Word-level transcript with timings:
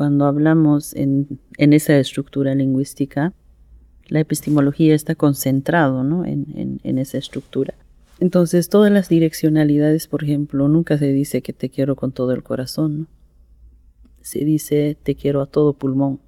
cuando 0.00 0.24
hablamos 0.24 0.96
en, 0.96 1.28
esa 1.58 1.98
estructura 1.98 2.54
lingüística, 2.54 3.34
la 4.08 4.20
epistemología 4.20 4.94
está 4.94 5.14
concentrado 5.14 6.04
¿no? 6.04 6.24
en, 6.24 6.80
esa 6.98 7.18
estructura. 7.18 7.74
Entonces, 8.18 8.70
todas 8.70 8.90
las 8.90 9.10
direccionalidades, 9.10 10.06
por 10.06 10.24
ejemplo, 10.24 10.68
nunca 10.68 10.96
se 10.96 11.12
dice 11.12 11.42
que 11.42 11.52
te 11.52 11.68
quiero 11.68 11.96
con 11.96 12.12
todo 12.12 12.32
el 12.32 12.42
corazón, 12.42 13.08
se 14.22 14.42
dice 14.42 14.96
te 15.02 15.16
quiero 15.16 15.42
a 15.42 15.46
todo 15.46 15.74
pulmón. 15.74 16.18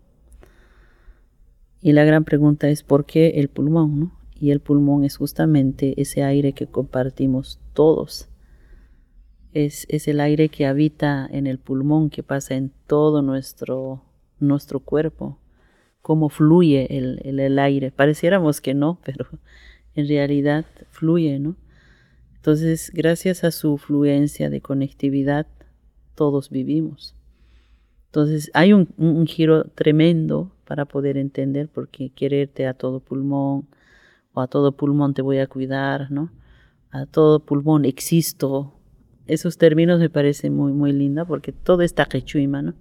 Y 1.81 1.93
la 1.93 2.05
gran 2.05 2.25
pregunta 2.25 2.69
es 2.69 2.83
¿por 2.83 3.07
qué 3.07 3.41
el 3.41 3.49
pulmón? 3.49 4.01
¿no? 4.01 4.19
Y 4.39 4.51
el 4.51 4.61
pulmón 4.61 5.05
es 5.05 5.17
justamente 5.17 5.95
ese 5.97 6.25
aire 6.25 6.53
que 6.53 6.67
compartimos 6.67 7.59
todos. 7.73 8.29
Es, 9.53 9.87
es, 9.89 10.09
el 10.09 10.21
aire 10.21 10.49
que 10.49 10.67
habita 10.67 11.29
en 11.31 11.47
el 11.47 11.59
pulmón, 11.59 12.09
que 12.11 12.23
pasa 12.23 12.55
en 12.55 12.73
todo 12.87 13.23
nuestro, 13.23 14.03
nuestro 14.41 14.81
cuerpo. 14.81 15.39
Cómo 16.01 16.31
fluye 16.31 16.97
el, 16.97 17.21
el, 17.25 17.59
aire. 17.59 17.91
Pareciéramos 17.91 18.61
que 18.61 18.75
no, 18.75 18.99
pero 19.05 19.27
en 19.95 20.09
realidad 20.09 20.65
fluye, 20.91 21.39
¿no? 21.39 21.57
Entonces, 22.37 22.91
gracias 22.95 23.45
a 23.45 23.51
su 23.51 23.79
fluencia 23.79 24.51
de 24.51 24.61
conectividad, 24.61 25.47
todos 26.15 26.51
vivimos. 26.51 27.15
Entonces 28.13 28.51
hay 28.53 28.75
un, 28.75 29.27
giro 29.27 29.65
tremendo 29.65 30.53
para 30.67 30.85
poder 30.85 31.17
entender 31.17 31.71
porque 31.71 32.11
quererte 32.11 32.67
a 32.67 32.75
todo 32.75 33.01
pulmón 33.01 33.67
o 34.35 34.43
a 34.43 34.49
todo 34.49 34.73
pulmón 34.73 35.15
te 35.15 35.23
voy 35.23 35.39
a 35.39 35.47
cuidar, 35.47 36.11
¿no? 36.11 36.31
A 36.91 37.07
todo 37.07 37.41
pulmón 37.41 37.87
existo. 37.87 38.75
Esos 39.27 39.59
términos 39.59 40.01
me 40.01 40.11
parecen 40.11 40.55
muy, 40.55 40.73
muy 40.73 40.93
lindos 40.93 41.27
porque 41.29 41.53
todo 41.53 41.83
es 41.83 41.95
taquechuima, 41.95 42.63
¿no? 42.63 42.75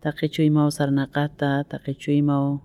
Taquechuima 0.00 0.66
o 0.66 0.70
sarnacata, 0.70 1.64
taquechuima 1.64 2.40
o 2.40 2.62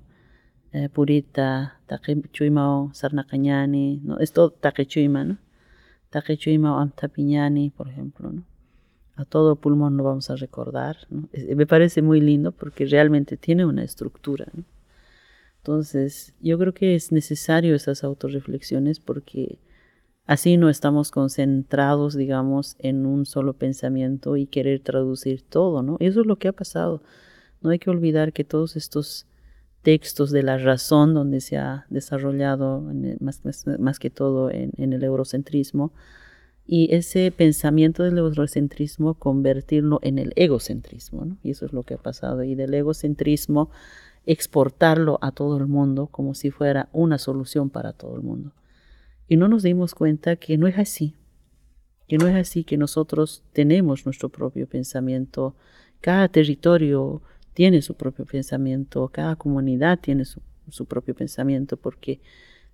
eh, 0.74 0.90
purita, 0.90 1.80
taquechuima 1.88 2.78
o 2.78 2.94
sarnacañani, 2.94 4.02
¿no? 4.04 4.20
Es 4.20 4.34
todo 4.34 4.52
taquechuima, 4.52 5.24
¿no? 5.24 5.38
Taquechuima 6.10 6.76
o 6.76 6.80
amtapiñani, 6.80 7.70
por 7.70 7.88
ejemplo, 7.88 8.32
¿no? 8.32 8.44
a 9.22 9.26
todo 9.26 9.56
pulmón 9.56 9.98
lo 9.98 10.04
vamos 10.04 10.30
a 10.30 10.36
recordar. 10.36 10.98
Me 11.56 11.68
parece 11.68 12.02
muy 12.02 12.22
lindo 12.22 12.52
porque 12.52 12.86
realmente 12.86 13.38
tiene 13.38 13.66
una 13.66 13.84
estructura. 13.84 14.48
Entonces, 15.58 16.34
yo 16.42 16.58
creo 16.58 16.74
que 16.74 16.96
es 16.96 17.12
necesario 17.12 17.76
esas 17.76 18.04
autorreflexiones 18.04 19.00
porque 19.00 19.60
así 20.32 20.56
no 20.56 20.70
estamos 20.70 21.12
concentrados, 21.12 22.16
digamos, 22.16 22.78
en 22.80 23.06
un 23.06 23.26
solo 23.26 23.52
pensamiento 23.52 24.38
y 24.38 24.46
querer 24.46 24.80
traducir 24.80 25.42
todo, 25.42 25.84
¿no? 25.84 25.98
Eso 26.00 26.22
es 26.22 26.26
lo 26.26 26.38
que 26.38 26.48
ha 26.48 26.54
pasado. 26.54 27.02
No 27.62 27.70
hay 27.70 27.80
que 27.80 27.90
olvidar 27.90 28.32
que 28.32 28.46
todos 28.46 28.78
estos 28.78 29.26
textos 29.82 30.32
de 30.32 30.42
la 30.42 30.58
razón, 30.58 31.14
donde 31.14 31.42
se 31.42 31.58
ha 31.58 31.86
desarrollado 31.90 32.82
más, 33.20 33.42
más, 33.78 34.00
que 34.00 34.10
todo 34.10 34.50
en 34.50 34.94
el 34.94 35.04
eurocentrismo, 35.04 35.92
y 36.66 36.96
ese 36.96 37.30
pensamiento 37.36 38.04
del 38.04 38.18
eurocentrismo 38.18 39.16
convertirlo 39.16 40.00
en 40.02 40.18
el 40.18 40.32
egocentrismo, 40.38 41.26
¿no? 41.26 41.38
y 41.44 41.52
eso 41.52 41.66
es 41.66 41.74
lo 41.74 41.84
que 41.84 41.96
ha 41.96 41.98
pasado, 41.98 42.46
y 42.46 42.56
del 42.56 42.74
egocentrismo 42.74 43.70
exportarlo 44.26 45.20
a 45.22 45.34
todo 45.34 45.58
el 45.58 45.68
mundo 45.68 46.08
como 46.08 46.36
si 46.36 46.52
fuera 46.52 46.88
una 46.94 47.18
solución 47.18 47.70
para 47.70 47.92
todo 47.92 48.16
el 48.16 48.22
mundo. 48.22 48.54
Y 49.28 49.38
no 49.38 49.48
nos 49.48 49.64
dimos 49.64 49.96
cuenta 49.96 50.36
que 50.36 50.58
no 50.58 50.68
es 50.68 50.78
así, 50.78 51.16
que 52.08 52.18
no 52.18 52.28
es 52.28 52.36
así, 52.36 52.64
que 52.64 52.78
nosotros 52.78 53.44
tenemos 53.54 54.06
nuestro 54.06 54.30
propio 54.30 54.68
pensamiento, 54.68 55.56
cada 56.02 56.28
territorio 56.28 57.22
tiene 57.54 57.82
su 57.82 57.96
propio 57.96 58.26
pensamiento, 58.26 59.10
cada 59.10 59.36
comunidad 59.36 60.00
tiene 60.00 60.26
su, 60.26 60.42
su 60.70 60.86
propio 60.86 61.16
pensamiento 61.16 61.78
porque 61.78 62.20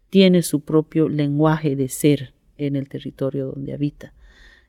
tiene 0.09 0.41
su 0.41 0.61
propio 0.61 1.09
lenguaje 1.09 1.75
de 1.75 1.89
ser, 1.89 2.33
en 2.57 2.75
el 2.75 2.89
territorio 2.89 3.47
donde 3.47 3.73
habita. 3.73 4.13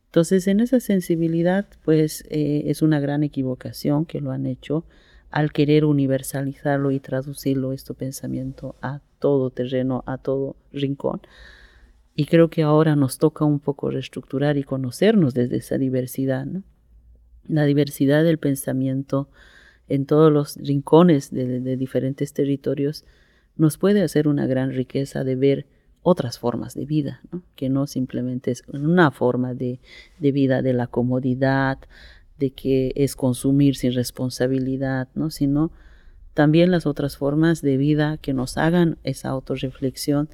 Entonces, 0.06 0.47
en 0.47 0.60
esa 0.60 0.81
sensibilidad, 0.81 1.66
pues 1.84 2.25
eh, 2.31 2.64
es 2.66 2.82
una 2.82 3.00
gran 3.00 3.22
equivocación 3.22 4.06
que 4.06 4.20
lo 4.20 4.31
han 4.31 4.47
hecho 4.47 4.84
al 5.31 5.52
querer 5.52 5.84
universalizarlo 5.84 6.91
y 6.91 7.00
traducirlo, 7.00 7.72
este 7.72 7.92
pensamiento, 7.92 8.76
a 8.81 9.00
todo 9.19 9.50
terreno, 9.50 10.04
a 10.06 10.16
todo 10.16 10.56
rincón. 10.72 11.20
Y 12.18 12.26
creo 12.26 12.50
que 12.50 12.64
ahora 12.64 12.96
nos 12.96 13.18
toca 13.18 13.44
un 13.44 13.60
poco 13.60 13.92
reestructurar 13.92 14.56
y 14.56 14.64
conocernos 14.64 15.34
desde 15.34 15.58
esa 15.58 15.78
diversidad, 15.78 16.48
La 17.46 17.64
diversidad 17.64 18.24
del 18.24 18.38
pensamiento 18.38 19.28
en 19.86 20.04
todos 20.04 20.32
los 20.32 20.56
rincones 20.56 21.30
de 21.30 21.76
diferentes 21.76 22.32
territorios 22.32 23.04
nos 23.54 23.78
puede 23.78 24.02
hacer 24.02 24.26
una 24.26 24.48
gran 24.48 24.72
riqueza 24.72 25.22
de 25.22 25.36
ver 25.36 25.66
otras 26.02 26.40
formas 26.40 26.74
de 26.74 26.86
vida, 26.86 27.20
que 27.54 27.68
no 27.68 27.86
simplemente 27.86 28.50
es 28.50 28.64
una 28.66 29.12
forma 29.12 29.54
de, 29.54 29.78
vida 30.18 30.60
de 30.60 30.72
la 30.72 30.88
comodidad, 30.88 31.78
de 32.36 32.50
que 32.50 32.90
es 32.96 33.14
consumir 33.14 33.76
sin 33.76 33.92
responsabilidad, 33.92 35.06
¿no? 35.14 35.30
sino 35.30 35.70
también 36.34 36.72
las 36.72 36.84
otras 36.84 37.16
formas 37.16 37.62
de 37.62 37.76
vida 37.76 38.16
que 38.16 38.32
nos 38.34 38.58
hagan 38.58 38.98
esa 39.04 39.28
autorreflexión 39.28 40.28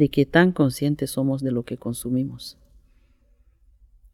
de 0.00 0.08
que 0.08 0.24
tan 0.24 0.52
conscientes 0.52 1.10
somos 1.10 1.42
de 1.42 1.50
lo 1.50 1.64
que 1.64 1.76
consumimos. 1.76 2.56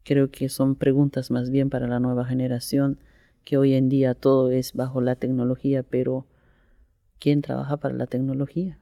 Creo 0.03 0.29
que 0.29 0.49
son 0.49 0.75
preguntas 0.75 1.31
más 1.31 1.49
bien 1.49 1.69
para 1.69 1.87
la 1.87 2.01
nueva 2.01 2.25
generación, 2.25 2.99
que 3.45 3.57
hoy 3.57 3.73
en 3.73 3.87
día 3.87 4.13
todo 4.13 4.51
es 4.51 4.73
bajo 4.73 4.99
la 4.99 5.15
tecnología, 5.15 5.83
pero 5.83 6.25
¿quién 7.19 7.41
trabaja 7.41 7.77
para 7.77 7.95
la 7.95 8.05
tecnología? 8.05 8.77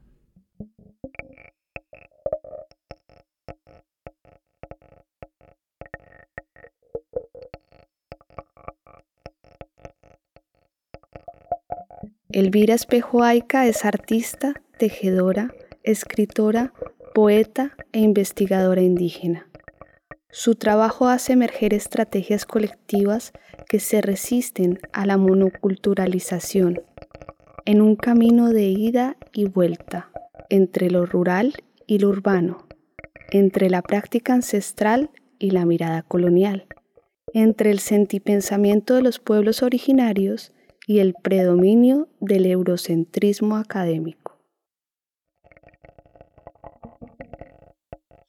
Elvira 12.30 12.74
Espejo 12.74 13.22
Aica 13.22 13.68
es 13.68 13.84
artista, 13.84 14.54
tejedora, 14.76 15.54
escritora, 15.84 16.72
poeta 17.16 17.74
e 17.92 18.00
investigadora 18.00 18.82
indígena. 18.82 19.48
Su 20.28 20.54
trabajo 20.54 21.08
hace 21.08 21.32
emerger 21.32 21.72
estrategias 21.72 22.44
colectivas 22.44 23.32
que 23.70 23.80
se 23.80 24.02
resisten 24.02 24.80
a 24.92 25.06
la 25.06 25.16
monoculturalización, 25.16 26.82
en 27.64 27.80
un 27.80 27.96
camino 27.96 28.50
de 28.50 28.64
ida 28.64 29.16
y 29.32 29.46
vuelta 29.46 30.10
entre 30.50 30.90
lo 30.90 31.06
rural 31.06 31.54
y 31.86 32.00
lo 32.00 32.10
urbano, 32.10 32.66
entre 33.30 33.70
la 33.70 33.80
práctica 33.80 34.34
ancestral 34.34 35.08
y 35.38 35.52
la 35.52 35.64
mirada 35.64 36.02
colonial, 36.02 36.66
entre 37.32 37.70
el 37.70 37.78
sentipensamiento 37.78 38.94
de 38.94 39.00
los 39.00 39.20
pueblos 39.20 39.62
originarios 39.62 40.52
y 40.86 40.98
el 40.98 41.14
predominio 41.14 42.08
del 42.20 42.44
eurocentrismo 42.44 43.56
académico. 43.56 44.25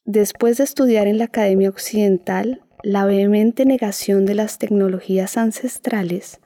Después 0.07 0.55
de 0.55 0.63
estudiar 0.63 1.05
en 1.07 1.17
la 1.17 1.25
Academia 1.25 1.67
Occidental 1.67 2.61
la 2.81 3.03
vehemente 3.03 3.65
negación 3.65 4.25
de 4.25 4.35
las 4.35 4.57
tecnologías 4.57 5.35
ancestrales, 5.35 6.39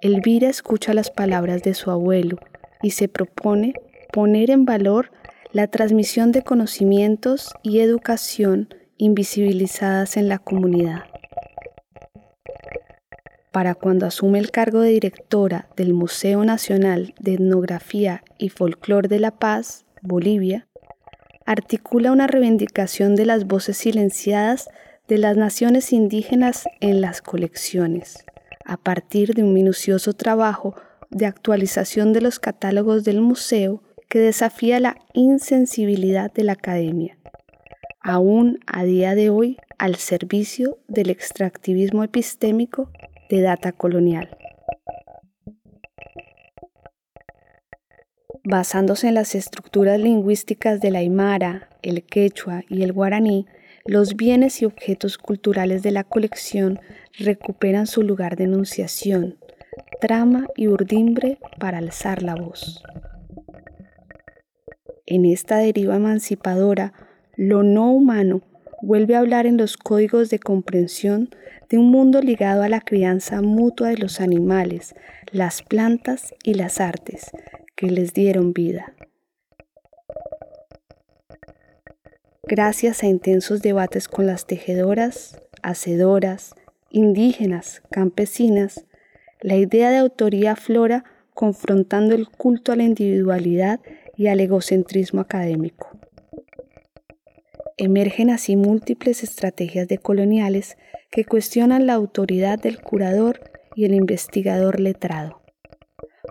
Elvira 0.00 0.48
escucha 0.48 0.94
las 0.94 1.10
palabras 1.10 1.64
de 1.64 1.74
su 1.74 1.90
abuelo 1.90 2.38
y 2.82 2.92
se 2.92 3.08
propone 3.08 3.74
poner 4.12 4.52
en 4.52 4.64
valor 4.64 5.10
la 5.50 5.66
transmisión 5.66 6.30
de 6.30 6.42
conocimientos 6.42 7.52
y 7.64 7.80
educación 7.80 8.68
invisibilizadas 8.96 10.16
en 10.16 10.28
la 10.28 10.38
comunidad. 10.38 11.02
Para 13.50 13.74
cuando 13.74 14.06
asume 14.06 14.38
el 14.38 14.52
cargo 14.52 14.82
de 14.82 14.90
directora 14.90 15.68
del 15.76 15.94
Museo 15.94 16.44
Nacional 16.44 17.12
de 17.18 17.34
Etnografía 17.34 18.22
y 18.38 18.50
Folclor 18.50 19.08
de 19.08 19.18
La 19.18 19.32
Paz, 19.32 19.84
Bolivia, 20.00 20.68
articula 21.50 22.12
una 22.12 22.28
reivindicación 22.28 23.16
de 23.16 23.26
las 23.26 23.44
voces 23.44 23.76
silenciadas 23.76 24.68
de 25.08 25.18
las 25.18 25.36
naciones 25.36 25.92
indígenas 25.92 26.68
en 26.78 27.00
las 27.00 27.22
colecciones, 27.22 28.24
a 28.64 28.76
partir 28.76 29.34
de 29.34 29.42
un 29.42 29.52
minucioso 29.52 30.12
trabajo 30.12 30.76
de 31.10 31.26
actualización 31.26 32.12
de 32.12 32.20
los 32.20 32.38
catálogos 32.38 33.02
del 33.02 33.20
museo 33.20 33.82
que 34.08 34.20
desafía 34.20 34.78
la 34.78 34.98
insensibilidad 35.12 36.32
de 36.32 36.44
la 36.44 36.52
academia, 36.52 37.18
aún 38.00 38.60
a 38.68 38.84
día 38.84 39.16
de 39.16 39.30
hoy 39.30 39.56
al 39.76 39.96
servicio 39.96 40.78
del 40.86 41.10
extractivismo 41.10 42.04
epistémico 42.04 42.92
de 43.28 43.40
data 43.40 43.72
colonial. 43.72 44.39
Basándose 48.44 49.08
en 49.08 49.14
las 49.14 49.34
estructuras 49.34 50.00
lingüísticas 50.00 50.80
del 50.80 50.96
aymara, 50.96 51.68
el 51.82 52.02
quechua 52.02 52.64
y 52.70 52.82
el 52.82 52.92
guaraní, 52.92 53.46
los 53.84 54.16
bienes 54.16 54.62
y 54.62 54.64
objetos 54.64 55.18
culturales 55.18 55.82
de 55.82 55.90
la 55.90 56.04
colección 56.04 56.80
recuperan 57.18 57.86
su 57.86 58.02
lugar 58.02 58.36
de 58.36 58.44
enunciación, 58.44 59.36
trama 60.00 60.46
y 60.56 60.68
urdimbre 60.68 61.38
para 61.58 61.78
alzar 61.78 62.22
la 62.22 62.34
voz. 62.34 62.82
En 65.04 65.26
esta 65.26 65.58
deriva 65.58 65.96
emancipadora, 65.96 66.94
lo 67.36 67.62
no 67.62 67.92
humano 67.92 68.40
vuelve 68.80 69.16
a 69.16 69.18
hablar 69.18 69.46
en 69.46 69.58
los 69.58 69.76
códigos 69.76 70.30
de 70.30 70.38
comprensión 70.38 71.28
de 71.68 71.78
un 71.78 71.90
mundo 71.90 72.22
ligado 72.22 72.62
a 72.62 72.68
la 72.68 72.80
crianza 72.80 73.42
mutua 73.42 73.88
de 73.88 73.98
los 73.98 74.20
animales, 74.20 74.94
las 75.32 75.62
plantas 75.62 76.34
y 76.42 76.54
las 76.54 76.80
artes 76.80 77.30
que 77.76 77.90
les 77.90 78.12
dieron 78.12 78.52
vida. 78.52 78.94
Gracias 82.42 83.04
a 83.04 83.06
intensos 83.06 83.62
debates 83.62 84.08
con 84.08 84.26
las 84.26 84.46
tejedoras, 84.46 85.40
hacedoras, 85.62 86.54
indígenas, 86.90 87.80
campesinas, 87.90 88.86
la 89.40 89.54
idea 89.54 89.90
de 89.90 89.98
autoría 89.98 90.52
aflora 90.52 91.04
confrontando 91.32 92.14
el 92.14 92.28
culto 92.28 92.72
a 92.72 92.76
la 92.76 92.82
individualidad 92.82 93.80
y 94.16 94.26
al 94.26 94.40
egocentrismo 94.40 95.20
académico. 95.20 95.90
Emergen 97.76 98.30
así 98.30 98.56
múltiples 98.56 99.22
estrategias 99.22 99.86
decoloniales 99.86 100.76
que 101.10 101.24
cuestionan 101.24 101.86
la 101.86 101.94
autoridad 101.94 102.58
del 102.58 102.80
curador 102.80 103.40
y 103.80 103.86
el 103.86 103.94
investigador 103.94 104.78
letrado, 104.78 105.40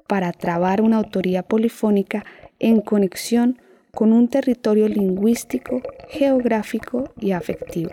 para 0.07 0.31
trabar 0.31 0.81
una 0.81 0.97
autoría 0.97 1.41
polifónica 1.41 2.23
en 2.59 2.79
conexión 2.79 3.59
con 3.91 4.13
un 4.13 4.27
territorio 4.27 4.87
lingüístico, 4.87 5.81
geográfico 6.09 7.11
y 7.19 7.31
afectivo. 7.31 7.89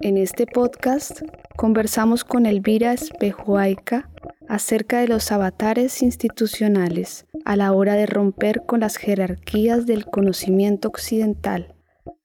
En 0.00 0.16
este 0.16 0.46
podcast 0.46 1.20
conversamos 1.54 2.24
con 2.24 2.46
Elvira 2.46 2.94
Espejoaica 2.94 4.08
acerca 4.48 5.00
de 5.00 5.08
los 5.08 5.30
avatares 5.32 6.00
institucionales 6.02 7.26
a 7.44 7.56
la 7.56 7.72
hora 7.72 7.94
de 7.94 8.06
romper 8.06 8.62
con 8.66 8.80
las 8.80 8.96
jerarquías 8.96 9.86
del 9.86 10.06
conocimiento 10.06 10.88
occidental, 10.88 11.74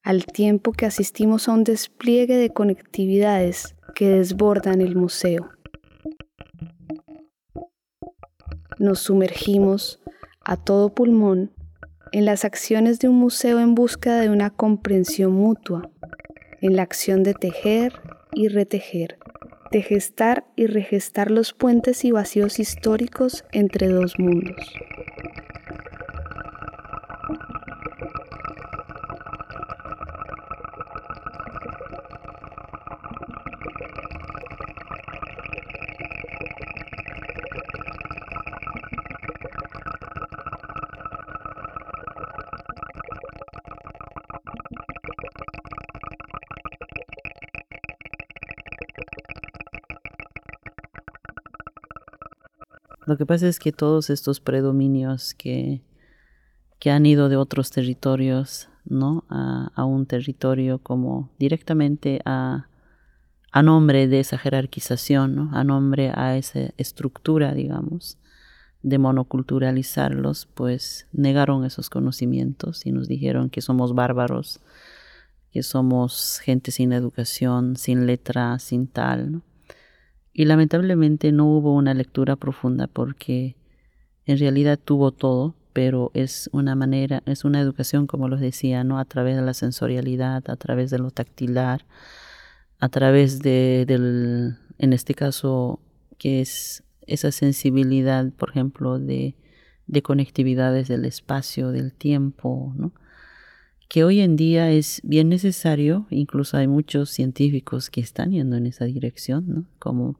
al 0.03 0.25
tiempo 0.25 0.71
que 0.71 0.85
asistimos 0.85 1.47
a 1.47 1.53
un 1.53 1.63
despliegue 1.63 2.37
de 2.37 2.49
conectividades 2.51 3.75
que 3.95 4.07
desbordan 4.07 4.81
el 4.81 4.95
museo. 4.95 5.49
Nos 8.77 8.99
sumergimos 8.99 9.99
a 10.45 10.55
todo 10.55 10.93
pulmón 10.93 11.51
en 12.11 12.25
las 12.25 12.45
acciones 12.45 12.99
de 12.99 13.09
un 13.09 13.15
museo 13.15 13.59
en 13.59 13.75
busca 13.75 14.19
de 14.21 14.29
una 14.29 14.49
comprensión 14.49 15.33
mutua 15.33 15.89
en 16.61 16.75
la 16.75 16.83
acción 16.83 17.23
de 17.23 17.33
tejer 17.33 17.93
y 18.31 18.47
retejer, 18.47 19.17
de 19.71 19.81
gestar 19.81 20.45
y 20.55 20.67
regestar 20.67 21.31
los 21.31 21.53
puentes 21.53 22.05
y 22.05 22.11
vacíos 22.11 22.59
históricos 22.59 23.45
entre 23.51 23.87
dos 23.87 24.17
mundos. 24.19 24.73
Que 53.19 53.25
pasa 53.25 53.49
es 53.49 53.59
que 53.59 53.73
todos 53.73 54.09
estos 54.09 54.39
predominios 54.39 55.33
que, 55.33 55.81
que 56.79 56.89
han 56.89 57.05
ido 57.05 57.27
de 57.27 57.35
otros 57.35 57.69
territorios 57.69 58.69
¿no? 58.85 59.25
a, 59.27 59.83
un 59.83 60.05
territorio 60.05 60.79
como 60.79 61.29
directamente 61.37 62.21
a, 62.23 62.69
a 63.51 63.61
nombre 63.61 64.07
de 64.07 64.21
esa 64.21 64.37
jerarquización, 64.37 65.35
¿no? 65.35 65.49
a 65.51 65.65
nombre 65.65 66.13
a 66.15 66.37
esa 66.37 66.71
estructura, 66.77 67.53
digamos, 67.53 68.17
de 68.83 68.97
monoculturalizarlos, 68.99 70.45
pues 70.45 71.05
negaron 71.11 71.65
esos 71.65 71.89
conocimientos 71.89 72.85
y 72.85 72.93
nos 72.93 73.09
dijeron 73.09 73.49
que 73.49 73.59
somos 73.59 73.93
bárbaros, 73.93 74.61
que 75.51 75.61
somos 75.61 76.39
gente 76.41 76.71
sin 76.71 76.93
educación, 76.93 77.75
sin 77.75 78.07
letra, 78.07 78.59
sin 78.59 78.87
tal. 78.87 79.31
¿no? 79.33 79.48
Y 80.33 80.45
lamentablemente 80.45 81.31
no 81.31 81.45
hubo 81.45 81.75
una 81.75 81.93
lectura 81.93 82.35
profunda 82.35 82.87
porque 82.87 83.55
en 84.25 84.37
realidad 84.37 84.79
tuvo 84.83 85.11
todo, 85.11 85.55
pero 85.73 86.11
es 86.13 86.49
una 86.53 86.75
manera, 86.75 87.23
es 87.25 87.45
una 87.45 87.59
educación, 87.61 88.07
como 88.07 88.27
los 88.27 88.39
decía, 88.39 88.83
¿no? 88.83 88.99
A 88.99 89.05
través 89.05 89.35
de 89.35 89.41
la 89.41 89.53
sensorialidad, 89.53 90.49
a 90.49 90.55
través 90.55 90.91
de 90.91 90.99
lo 90.99 91.11
tactilar, 91.11 91.85
a 92.79 92.89
través 92.89 93.39
de, 93.39 93.85
del, 93.87 94.57
en 94.77 94.93
este 94.93 95.13
caso, 95.13 95.79
que 96.17 96.41
es 96.41 96.83
esa 97.07 97.31
sensibilidad, 97.31 98.31
por 98.33 98.49
ejemplo, 98.51 98.99
de, 98.99 99.35
de 99.87 100.01
conectividades 100.01 100.87
del 100.87 101.05
espacio, 101.05 101.71
del 101.71 101.93
tiempo, 101.93 102.73
¿no? 102.77 102.93
Que 103.89 104.03
hoy 104.03 104.21
en 104.21 104.35
día 104.35 104.69
es 104.69 105.01
bien 105.03 105.29
necesario, 105.29 106.05
incluso 106.11 106.57
hay 106.57 106.67
muchos 106.67 107.09
científicos 107.09 107.89
que 107.89 108.01
están 108.01 108.31
yendo 108.31 108.55
en 108.55 108.67
esa 108.67 108.85
dirección, 108.85 109.45
¿no? 109.47 109.65
Como 109.79 110.19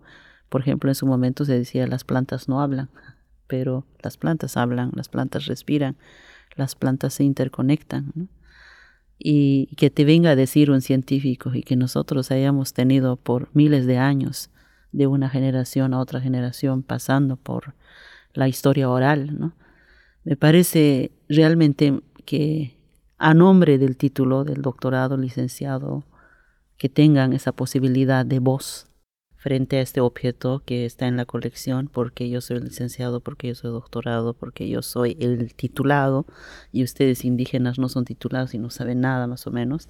por 0.50 0.62
ejemplo 0.62 0.90
en 0.90 0.96
su 0.96 1.06
momento 1.06 1.46
se 1.46 1.54
decía 1.54 1.86
las 1.86 2.04
plantas 2.04 2.50
no 2.50 2.62
hablan, 2.62 2.90
pero 3.48 3.86
las 4.02 4.18
plantas 4.18 4.58
hablan, 4.58 4.92
las 4.96 5.08
plantas 5.08 5.46
respiran, 5.46 5.96
las 6.56 6.76
plantas 6.76 7.14
se 7.14 7.24
interconectan. 7.24 8.30
Y 9.22 9.68
que 9.76 9.90
te 9.90 10.06
venga 10.06 10.32
a 10.32 10.36
decir 10.38 10.72
un 10.72 10.82
científico 10.82 11.54
y 11.54 11.62
que 11.62 11.76
nosotros 11.76 12.32
hayamos 12.32 12.72
tenido 12.74 13.18
por 13.18 13.50
miles 13.54 13.86
de 13.86 13.98
años 13.98 14.50
de 14.94 15.08
una 15.08 15.30
generación 15.30 15.94
a 15.94 16.00
otra 16.00 16.22
generación 16.22 16.84
pasando 16.84 17.36
por 17.36 17.76
la 18.34 18.48
historia 18.48 18.90
oral, 18.90 19.38
¿no? 19.38 19.54
Me 20.24 20.38
parece 20.38 21.12
realmente 21.28 22.02
que 22.26 22.79
a 23.20 23.34
nombre 23.34 23.78
del 23.78 23.98
título 23.98 24.46
del 24.46 24.62
doctorado, 24.62 25.18
licenciado, 25.18 26.06
que 26.78 26.88
tengan 26.88 27.34
esa 27.34 27.52
posibilidad 27.52 28.26
de 28.26 28.40
voz 28.40 28.88
frente 29.36 29.78
a 29.78 29.82
este 29.82 30.00
objeto 30.02 30.64
que 30.66 30.86
está 30.86 31.08
en 31.08 31.18
la 31.18 31.26
colección, 31.26 31.90
porque 31.92 32.30
yo 32.30 32.40
soy 32.40 32.62
licenciado, 32.62 33.20
porque 33.20 33.50
yo 33.50 33.56
soy 33.56 33.72
doctorado, 33.72 34.34
porque 34.34 34.70
yo 34.70 34.82
soy 34.82 35.18
el 35.20 35.54
titulado, 35.54 36.26
y 36.72 36.84
ustedes 36.84 37.26
indígenas 37.26 37.78
no 37.78 37.90
son 37.90 38.06
titulados 38.06 38.54
y 38.54 38.58
no 38.58 38.70
saben 38.70 39.02
nada 39.02 39.28
más 39.28 39.48
o 39.48 39.52
menos. 39.52 39.88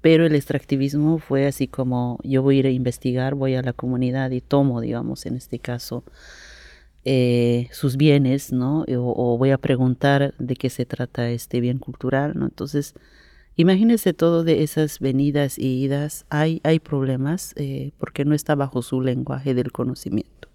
Pero 0.00 0.26
el 0.26 0.34
extractivismo 0.34 1.18
fue 1.18 1.46
así 1.46 1.66
como 1.66 2.18
yo 2.24 2.42
voy 2.42 2.56
a 2.56 2.58
ir 2.60 2.66
a 2.66 2.70
investigar, 2.70 3.34
voy 3.34 3.54
a 3.54 3.62
la 3.62 3.72
comunidad 3.72 4.32
y 4.32 4.40
tomo, 4.40 4.80
digamos, 4.80 5.26
en 5.26 5.36
este 5.36 5.60
caso, 5.60 6.04
eh, 7.04 7.68
sus 7.70 7.96
bienes, 7.96 8.52
¿no? 8.52 8.84
O, 8.88 9.36
voy 9.36 9.50
a 9.50 9.58
preguntar 9.58 10.34
de 10.38 10.56
qué 10.56 10.70
se 10.70 10.86
trata 10.86 11.28
este 11.30 11.60
bien 11.60 11.78
cultural, 11.78 12.32
¿no? 12.34 12.46
Entonces, 12.46 12.94
imagínense 13.56 14.14
todo 14.14 14.44
de 14.44 14.62
esas 14.62 15.00
venidas 15.00 15.58
y 15.58 15.82
idas. 15.84 16.24
Hay, 16.30 16.60
hay 16.64 16.80
problemas 16.80 17.52
eh, 17.56 17.92
porque 17.98 18.24
no 18.24 18.34
está 18.34 18.54
bajo 18.54 18.82
su 18.82 19.00
lenguaje 19.00 19.54
del 19.54 19.70
conocimiento. 19.70 20.48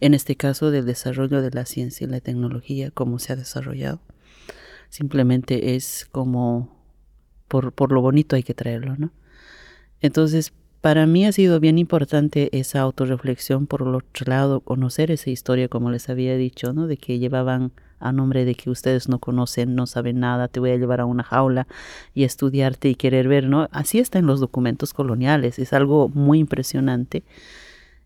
En 0.00 0.14
este 0.14 0.36
caso, 0.36 0.70
del 0.70 0.86
desarrollo 0.86 1.40
de 1.42 1.50
la 1.50 1.64
ciencia 1.64 2.06
y 2.06 2.10
la 2.10 2.20
tecnología, 2.20 2.90
cómo 2.90 3.18
se 3.18 3.32
ha 3.32 3.36
desarrollado. 3.36 4.00
Simplemente 4.88 5.76
es 5.76 6.08
como 6.10 6.76
por, 7.48 7.72
por 7.72 7.92
lo 7.92 8.00
bonito 8.00 8.36
hay 8.36 8.42
que 8.42 8.54
traerlo, 8.54 8.96
¿no? 8.96 9.12
Entonces, 10.00 10.52
para 10.84 11.06
mí 11.06 11.24
ha 11.24 11.32
sido 11.32 11.60
bien 11.60 11.78
importante 11.78 12.50
esa 12.52 12.82
autorreflexión, 12.82 13.66
por 13.66 13.88
otro 13.88 14.26
lado, 14.26 14.60
conocer 14.60 15.10
esa 15.10 15.30
historia, 15.30 15.66
como 15.68 15.90
les 15.90 16.10
había 16.10 16.36
dicho, 16.36 16.74
¿no? 16.74 16.86
De 16.86 16.98
que 16.98 17.18
llevaban 17.18 17.72
a 18.00 18.12
nombre 18.12 18.44
de 18.44 18.54
que 18.54 18.68
ustedes 18.68 19.08
no 19.08 19.18
conocen, 19.18 19.74
no 19.76 19.86
saben 19.86 20.20
nada, 20.20 20.46
te 20.48 20.60
voy 20.60 20.72
a 20.72 20.76
llevar 20.76 21.00
a 21.00 21.06
una 21.06 21.22
jaula 21.22 21.66
y 22.12 22.24
estudiarte 22.24 22.90
y 22.90 22.96
querer 22.96 23.28
ver, 23.28 23.48
¿no? 23.48 23.66
Así 23.72 23.98
está 23.98 24.18
en 24.18 24.26
los 24.26 24.40
documentos 24.40 24.92
coloniales, 24.92 25.58
es 25.58 25.72
algo 25.72 26.10
muy 26.10 26.38
impresionante. 26.40 27.24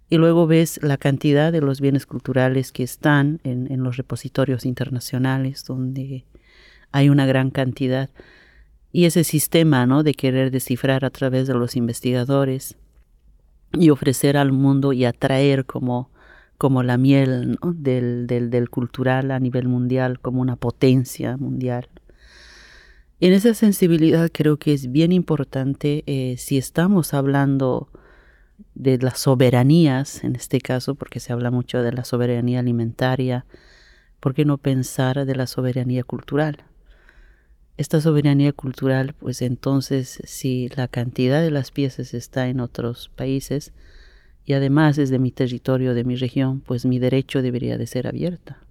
Y 0.09 0.19
luego 0.19 0.47
ves 0.47 0.79
la 0.81 0.99
cantidad 0.99 1.51
de 1.51 1.61
los 1.61 1.81
bienes 1.81 2.07
culturales 2.07 2.71
que 2.71 2.85
están 2.85 3.41
en, 3.43 3.73
en 3.73 3.83
los 3.83 3.97
repositorios 3.97 4.65
internacionales, 4.65 5.65
donde 5.65 6.27
hay 6.93 7.09
una 7.09 7.27
gran 7.27 7.51
cantidad 7.51 8.09
y 8.93 9.05
ese 9.05 9.25
sistema 9.25 9.87
¿no? 9.87 10.03
de 10.03 10.15
querer 10.15 10.51
descifrar 10.51 11.05
a 11.05 11.11
través 11.11 11.47
de 11.47 11.55
los 11.55 11.77
investigadores 11.77 12.77
y 13.73 13.91
ofrecer 13.91 14.37
al 14.37 14.53
mundo 14.53 14.93
y 14.93 15.05
atraer 15.05 15.67
como, 15.67 16.11
como 16.57 16.83
la 16.83 16.97
miel 16.97 17.59
del, 17.63 18.27
del, 18.27 18.71
cultural 18.71 19.31
a 19.31 19.41
nivel 19.41 19.69
mundial, 19.69 20.21
como 20.21 20.41
una 20.41 20.57
potencia 20.57 21.37
mundial. 21.37 21.89
En 23.21 23.33
esa 23.33 23.53
sensibilidad 23.53 24.31
creo 24.33 24.59
que 24.59 24.73
es 24.73 24.91
bien 24.91 25.13
importante 25.13 26.05
eh, 26.07 26.37
si 26.39 26.57
estamos 26.57 27.15
hablando 27.15 27.91
de 28.75 28.99
las 28.99 29.19
soberanías, 29.19 30.25
en 30.25 30.37
este 30.37 30.61
caso, 30.61 30.95
porque 30.95 31.21
se 31.21 31.33
habla 31.33 31.51
mucho 31.51 31.83
de 31.83 31.93
la 31.93 32.05
soberanía 32.05 32.61
alimentaria, 32.61 33.45
¿por 34.21 34.35
qué 34.35 34.45
no 34.45 34.57
pensar 34.57 35.27
de 35.27 35.35
la 35.35 35.47
soberanía 35.47 36.05
cultural? 36.05 36.65
Esta 37.79 38.03
soberanía 38.03 38.53
cultural, 38.53 39.15
pues 39.19 39.41
entonces 39.41 40.21
si 40.25 40.69
la 40.77 40.87
cantidad 40.89 41.41
de 41.41 41.51
las 41.51 41.71
piezas 41.71 42.13
está 42.13 42.49
en 42.49 42.61
otros 42.61 43.09
países 43.17 43.73
y 44.45 44.53
además 44.53 44.99
es 44.99 45.09
de 45.09 45.19
mi 45.19 45.33
territorio, 45.33 45.95
de 45.95 46.05
mi 46.05 46.17
región, 46.17 46.61
pues 46.61 46.85
mi 46.85 46.99
derecho 46.99 47.41
debería 47.41 47.79
de 47.79 47.87
ser 47.87 48.07
abierta 48.07 48.69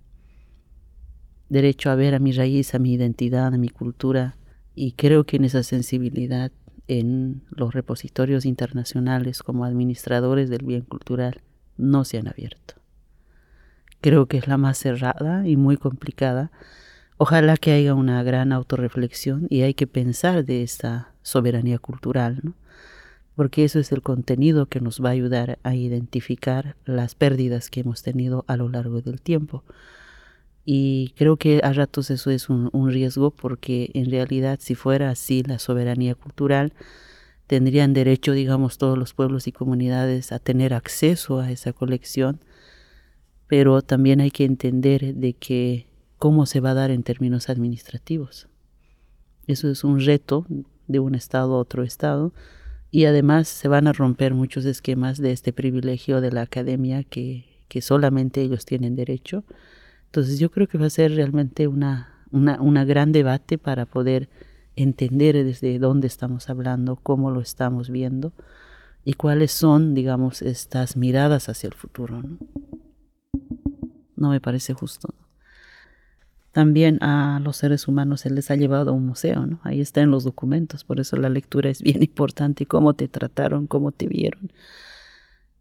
derecho 1.50 1.90
a 1.90 1.96
ver 1.96 2.16
a 2.16 2.20
mi 2.20 2.32
raíz, 2.32 2.74
a 2.76 2.80
mi 2.80 2.94
identidad, 2.94 3.54
a 3.54 3.58
mi 3.58 3.70
cultura. 3.70 4.38
Y 4.76 4.94
creo 4.94 5.26
que 5.26 5.38
en 5.38 5.46
esa 5.46 5.64
sensibilidad 5.64 6.52
en 6.88 7.44
los 7.50 7.74
repositorios 7.74 8.46
internacionales 8.46 9.44
como 9.44 9.66
administradores 9.66 10.50
del 10.50 10.66
bien 10.66 10.82
cultural 10.82 11.42
no 11.78 12.06
se 12.06 12.18
han 12.18 12.28
abierto. 12.28 12.76
Creo 14.00 14.28
que 14.28 14.38
es 14.38 14.48
la 14.48 14.58
más 14.58 14.78
cerrada 14.78 15.48
y 15.48 15.58
muy 15.58 15.78
complicada. 15.78 16.52
Ojalá 17.18 17.58
que 17.58 17.72
haya 17.72 17.96
una 17.96 18.22
gran 18.24 18.52
autorreflexión 18.52 19.48
y 19.50 19.62
hay 19.62 19.74
que 19.74 19.88
pensar 19.88 20.46
de 20.46 20.64
esta 20.64 21.14
soberanía 21.24 21.80
cultural, 21.80 22.40
¿no? 22.44 22.54
porque 23.38 23.64
eso 23.64 23.78
es 23.78 23.92
el 23.92 24.02
contenido 24.02 24.66
que 24.66 24.82
nos 24.82 25.00
va 25.00 25.10
a 25.10 25.12
ayudar 25.12 25.60
a 25.62 25.76
identificar 25.76 26.76
las 26.86 27.14
pérdidas 27.14 27.70
que 27.70 27.82
hemos 27.82 28.02
tenido 28.02 28.44
a 28.48 28.58
lo 28.58 28.68
largo 28.68 29.02
del 29.02 29.22
tiempo. 29.22 29.64
Y 30.66 31.14
creo 31.16 31.38
que 31.38 31.62
a 31.64 31.72
ratos 31.72 32.10
eso 32.10 32.32
es 32.32 32.50
un, 32.50 32.72
riesgo 32.92 33.30
porque 33.30 33.92
en 33.94 34.10
realidad 34.10 34.58
si 34.60 34.74
fuera 34.74 35.12
así 35.12 35.44
la 35.44 35.60
soberanía 35.60 36.16
cultural, 36.16 36.74
tendrían 37.46 37.94
derecho, 37.94 38.32
digamos, 38.32 38.80
todos 38.80 38.98
los 38.98 39.14
pueblos 39.14 39.46
y 39.46 39.52
comunidades 39.52 40.32
a 40.32 40.40
tener 40.40 40.74
acceso 40.74 41.40
a 41.40 41.52
esa 41.52 41.74
colección, 41.74 42.40
pero 43.46 43.84
también 43.84 44.20
hay 44.20 44.32
que 44.32 44.46
entender 44.46 45.14
de 45.14 45.34
que 45.34 45.86
cómo 46.18 46.46
se 46.46 46.60
va 46.60 46.72
a 46.72 46.76
dar 46.76 46.92
en 46.92 47.04
términos 47.04 47.50
administrativos. 47.50 48.48
Eso 49.48 49.70
es 49.70 49.84
un 49.84 50.00
reto 50.00 50.46
de 50.88 51.00
un 51.00 51.16
estado 51.16 51.56
a 51.56 51.60
otro 51.60 51.84
estado 51.84 52.34
y 52.92 53.06
además 53.06 53.48
se 53.48 53.68
van 53.68 53.88
a 53.88 53.94
romper 53.94 54.34
muchos 54.34 54.66
esquemas 54.66 55.18
de 55.18 55.32
este 55.32 55.54
privilegio 55.54 56.22
de 56.22 56.32
la 56.32 56.42
academia 56.42 57.04
que, 57.04 57.46
que 57.68 57.82
solamente 57.82 58.42
ellos 58.42 58.66
tienen 58.66 58.96
derecho 58.96 59.44
entonces 60.08 60.40
yo 60.40 60.50
creo 60.50 60.68
que 60.68 60.78
va 60.78 60.88
a 60.88 60.90
ser 60.90 61.14
realmente 61.14 61.68
una, 61.68 62.26
una, 62.32 62.86
gran 62.86 63.12
debate 63.12 63.58
para 63.58 63.86
poder 63.86 64.30
entender 64.76 65.44
desde 65.44 65.80
dónde 65.80 66.08
estamos 66.08 66.50
hablando, 66.50 66.96
cómo 66.96 67.30
lo 67.30 67.42
estamos 67.42 67.90
viendo 67.90 68.32
y 69.04 69.14
cuáles 69.14 69.52
son, 69.52 69.94
digamos, 69.94 70.42
estas 70.42 70.98
miradas 70.98 71.50
hacia 71.50 71.68
el 71.68 71.74
futuro. 71.74 72.24
No, 74.16 74.30
me 74.30 74.42
parece 74.42 74.74
justo. 74.74 75.14
También 76.58 76.98
a 77.04 77.40
los 77.44 77.58
seres 77.58 77.88
humanos 77.88 78.22
se 78.22 78.32
les 78.32 78.50
ha 78.50 78.56
llevado 78.56 78.90
a 78.90 78.94
un 78.94 79.06
museo, 79.06 79.46
¿no? 79.46 79.60
Ahí 79.62 79.80
está 79.80 80.02
en 80.02 80.10
los 80.10 80.24
documentos, 80.24 80.84
por 80.84 81.00
eso 81.00 81.16
la 81.16 81.30
lectura 81.30 81.70
es 81.70 81.84
bien 81.84 82.02
importante, 82.02 82.66
cómo 82.66 82.96
te 82.96 83.08
trataron, 83.08 83.68
cómo 83.68 83.92
te 83.92 84.08
vieron. 84.08 84.52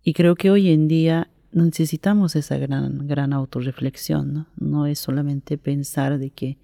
Y 0.02 0.14
creo 0.14 0.36
que 0.36 0.50
hoy 0.50 0.70
en 0.70 0.88
día 0.88 1.28
necesitamos 1.52 2.34
esa 2.34 2.56
gran, 2.56 3.06
gran 3.06 3.34
autorreflexión, 3.34 4.32
¿no? 4.32 4.46
No 4.56 4.86
es 4.86 4.98
solamente 4.98 5.58
pensar 5.58 6.16
de 6.18 6.30
que 6.30 6.56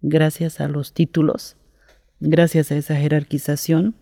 gracias 0.00 0.60
a 0.60 0.66
los 0.66 0.92
títulos, 0.92 1.54
gracias 2.18 2.72
a 2.72 2.76
esa 2.76 2.96
jerarquización, 2.96 3.94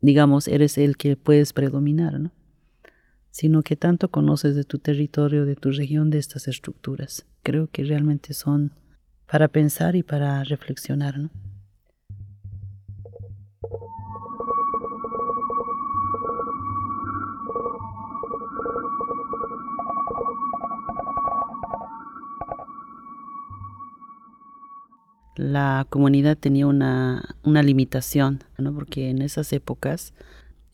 digamos, 0.00 0.48
eres 0.48 0.78
el 0.78 0.96
que 0.96 1.14
puedes 1.14 1.52
predominar, 1.52 2.18
¿no? 2.18 2.32
Sino 3.30 3.62
que 3.62 3.76
tanto 3.76 4.10
conoces 4.10 4.56
de 4.56 4.64
tu 4.64 4.80
territorio, 4.80 5.44
de 5.44 5.54
tu 5.54 5.70
región, 5.70 6.10
de 6.10 6.18
estas 6.18 6.48
estructuras. 6.48 7.24
Creo 7.44 7.68
que 7.70 7.84
realmente 7.84 8.34
son 8.34 8.72
para 9.30 9.48
pensar 9.48 9.96
y 9.96 10.02
para 10.02 10.44
reflexionar, 10.44 11.18
¿no? 11.18 11.30
la 25.36 25.86
comunidad 25.90 26.36
tenía 26.36 26.66
una, 26.66 27.36
una 27.44 27.62
limitación, 27.62 28.42
¿no? 28.58 28.74
porque 28.74 29.10
en 29.10 29.22
esas 29.22 29.52
épocas 29.52 30.14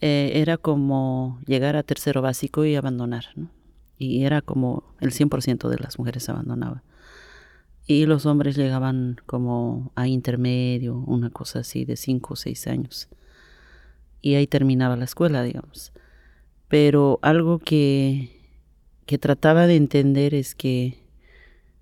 eh, 0.00 0.32
era 0.37 0.56
como 0.56 1.40
llegar 1.47 1.76
a 1.76 1.82
tercero 1.82 2.23
básico 2.23 2.64
y 2.64 2.76
abandonar, 2.76 3.26
¿no? 3.37 3.50
y 3.99 4.25
era 4.25 4.40
como 4.40 4.85
el 5.00 5.11
100% 5.11 5.68
de 5.68 5.78
las 5.78 5.99
mujeres 5.99 6.28
abandonaban. 6.28 6.82
Y 7.87 8.07
los 8.07 8.27
hombres 8.27 8.57
llegaban 8.57 9.17
como 9.27 9.93
a 9.97 10.07
intermedio, 10.07 10.97
una 10.99 11.31
cosa 11.31 11.61
así 11.61 11.85
de 11.85 11.97
5 11.97 12.35
o 12.35 12.37
6 12.37 12.67
años. 12.69 13.09
Y 14.21 14.35
ahí 14.35 14.47
terminaba 14.47 14.97
la 14.97 15.05
escuela, 15.05 15.43
digamos. 15.43 15.93
Pero 16.69 17.19
algo 17.23 17.59
que, 17.59 18.41
que 19.05 19.19
trataba 19.19 19.67
de 19.67 19.77
entender 19.77 20.35
es 20.35 20.55
que 20.55 21.03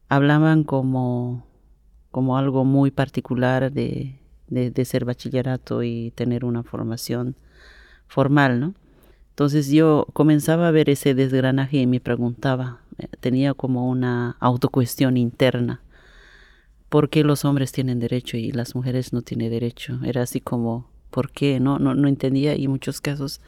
hablaban 0.08 0.64
como 0.64 1.50
como 2.10 2.36
algo 2.36 2.64
muy 2.64 2.90
particular 2.90 3.72
de, 3.72 4.18
de, 4.48 4.84
ser 4.84 5.04
bachillerato 5.04 5.82
y 5.82 6.12
tener 6.14 6.44
una 6.44 6.62
formación 6.62 7.36
formal, 8.08 8.60
¿no? 8.60 8.74
Entonces 9.30 9.68
yo 9.70 10.06
comenzaba 10.12 10.68
a 10.68 10.72
ver 10.72 10.90
ese 10.90 11.14
desgranaje 11.14 11.78
y 11.78 11.86
me 11.86 12.00
preguntaba, 12.00 12.80
eh, 12.98 13.06
tenía 13.20 13.54
como 13.54 13.88
una 13.88 14.36
autocuestión 14.40 15.16
interna, 15.16 15.80
¿por 16.90 17.08
qué 17.08 17.24
los 17.24 17.46
hombres 17.46 17.72
tienen 17.72 18.00
derecho 18.00 18.36
y 18.36 18.52
las 18.52 18.74
mujeres 18.74 19.14
no 19.14 19.22
tienen 19.22 19.50
derecho? 19.50 19.98
Era 20.04 20.22
así 20.22 20.40
como, 20.40 20.90
¿por 21.10 21.30
qué? 21.30 21.60
No, 21.60 21.78
no, 21.78 21.94
no 21.94 22.08
entendía 22.08 22.54
y 22.56 22.64
en 22.64 22.72
muchos 22.72 23.00
casos 23.00 23.40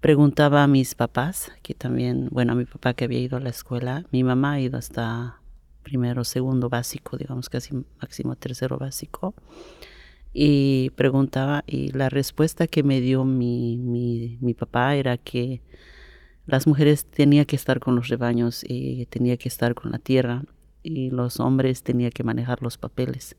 preguntaba 0.00 0.64
a 0.64 0.66
mis 0.66 0.94
papás, 0.94 1.52
que 1.62 1.74
también, 1.74 2.28
bueno, 2.30 2.52
a 2.52 2.56
mi 2.56 2.64
papá 2.64 2.92
que 2.94 3.04
había 3.04 3.20
ido 3.20 3.36
a 3.36 3.40
la 3.40 3.50
escuela, 3.50 4.04
mi 4.10 4.24
mamá 4.24 4.54
ha 4.54 4.60
ido 4.60 4.76
hasta 4.76 5.40
primero, 5.84 6.24
segundo 6.24 6.68
básico, 6.68 7.16
digamos 7.16 7.48
casi 7.48 7.72
máximo 8.00 8.34
tercero 8.36 8.78
básico. 8.78 9.34
Y 10.32 10.90
preguntaba, 10.90 11.64
y 11.66 11.92
la 11.92 12.08
respuesta 12.08 12.66
que 12.66 12.82
me 12.82 13.00
dio 13.00 13.24
mi, 13.24 13.76
mi, 13.76 14.38
mi 14.40 14.54
papá 14.54 14.96
era 14.96 15.18
que 15.18 15.62
las 16.46 16.66
mujeres 16.66 17.04
tenían 17.04 17.44
que 17.44 17.56
estar 17.56 17.78
con 17.80 17.94
los 17.94 18.08
rebaños 18.08 18.64
y 18.66 19.06
tenía 19.06 19.36
que 19.36 19.48
estar 19.48 19.74
con 19.74 19.92
la 19.92 19.98
tierra 19.98 20.44
y 20.82 21.10
los 21.10 21.40
hombres 21.40 21.82
tenían 21.82 22.10
que 22.10 22.24
manejar 22.24 22.62
los 22.62 22.78
papeles. 22.78 23.36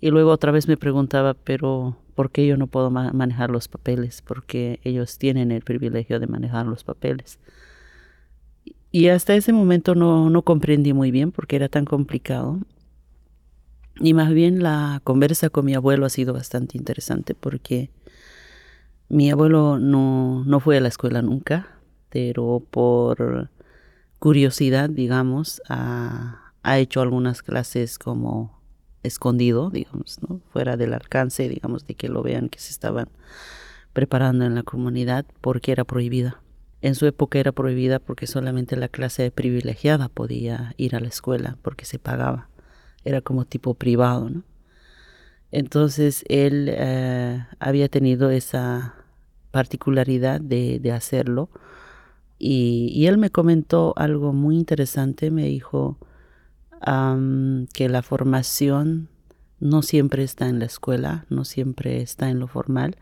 Y 0.00 0.10
luego 0.10 0.30
otra 0.30 0.52
vez 0.52 0.68
me 0.68 0.76
preguntaba, 0.76 1.34
pero 1.34 1.96
¿por 2.14 2.30
qué 2.30 2.46
yo 2.46 2.56
no 2.56 2.66
puedo 2.66 2.90
manejar 2.90 3.50
los 3.50 3.68
papeles? 3.68 4.22
Porque 4.22 4.80
ellos 4.84 5.18
tienen 5.18 5.50
el 5.50 5.62
privilegio 5.62 6.20
de 6.20 6.26
manejar 6.26 6.66
los 6.66 6.84
papeles. 6.84 7.38
Y 8.90 9.08
hasta 9.08 9.34
ese 9.34 9.52
momento 9.52 9.94
no, 9.94 10.30
no 10.30 10.42
comprendí 10.42 10.92
muy 10.92 11.10
bien 11.10 11.32
porque 11.32 11.56
era 11.56 11.68
tan 11.68 11.84
complicado. 11.84 12.60
Y 13.98 14.12
más 14.12 14.32
bien 14.32 14.62
la 14.62 15.00
conversa 15.04 15.48
con 15.48 15.64
mi 15.64 15.74
abuelo 15.74 16.04
ha 16.04 16.10
sido 16.10 16.34
bastante 16.34 16.76
interesante 16.76 17.34
porque 17.34 17.90
mi 19.08 19.30
abuelo 19.30 19.78
no, 19.78 20.44
no 20.44 20.60
fue 20.60 20.76
a 20.76 20.80
la 20.80 20.88
escuela 20.88 21.22
nunca, 21.22 21.78
pero 22.10 22.62
por 22.70 23.50
curiosidad, 24.18 24.88
digamos, 24.90 25.62
ha, 25.68 26.52
hecho 26.78 27.00
algunas 27.00 27.42
clases 27.42 27.98
como 27.98 28.60
escondido, 29.02 29.70
digamos, 29.70 30.18
fuera 30.52 30.76
del 30.76 30.94
alcance, 30.94 31.48
digamos, 31.48 31.86
de 31.86 31.94
que 31.94 32.08
lo 32.08 32.22
vean 32.22 32.48
que 32.48 32.58
se 32.58 32.72
estaban 32.72 33.08
preparando 33.92 34.44
en 34.44 34.54
la 34.54 34.62
comunidad 34.62 35.24
porque 35.40 35.72
era 35.72 35.84
prohibida. 35.84 36.42
En 36.82 36.94
su 36.94 37.06
época 37.06 37.38
era 37.38 37.52
prohibida 37.52 37.98
porque 37.98 38.26
solamente 38.26 38.76
la 38.76 38.88
clase 38.88 39.30
privilegiada 39.30 40.08
podía 40.08 40.74
ir 40.76 40.96
a 40.96 41.00
la 41.00 41.08
escuela 41.08 41.56
porque 41.62 41.84
se 41.84 41.98
pagaba. 41.98 42.48
Era 43.04 43.20
como 43.20 43.44
tipo 43.44 43.74
privado, 43.74 44.28
¿no? 44.28 44.42
Entonces 45.52 46.24
él 46.28 46.68
eh, 46.70 47.46
había 47.60 47.88
tenido 47.88 48.30
esa 48.30 48.94
particularidad 49.50 50.40
de, 50.40 50.92
hacerlo 50.92 51.48
y, 52.38 53.06
él 53.06 53.18
me 53.18 53.30
comentó 53.30 53.94
algo 53.96 54.32
muy 54.32 54.56
interesante. 54.56 55.30
Me 55.30 55.44
dijo 55.44 55.98
que 57.72 57.88
la 57.88 58.02
formación 58.02 59.08
no 59.58 59.82
siempre 59.82 60.22
está 60.22 60.48
en 60.48 60.58
la 60.58 60.66
escuela, 60.66 61.26
no 61.30 61.44
siempre 61.44 62.02
está 62.02 62.28
en 62.28 62.38
lo 62.38 62.48
formal, 62.48 62.96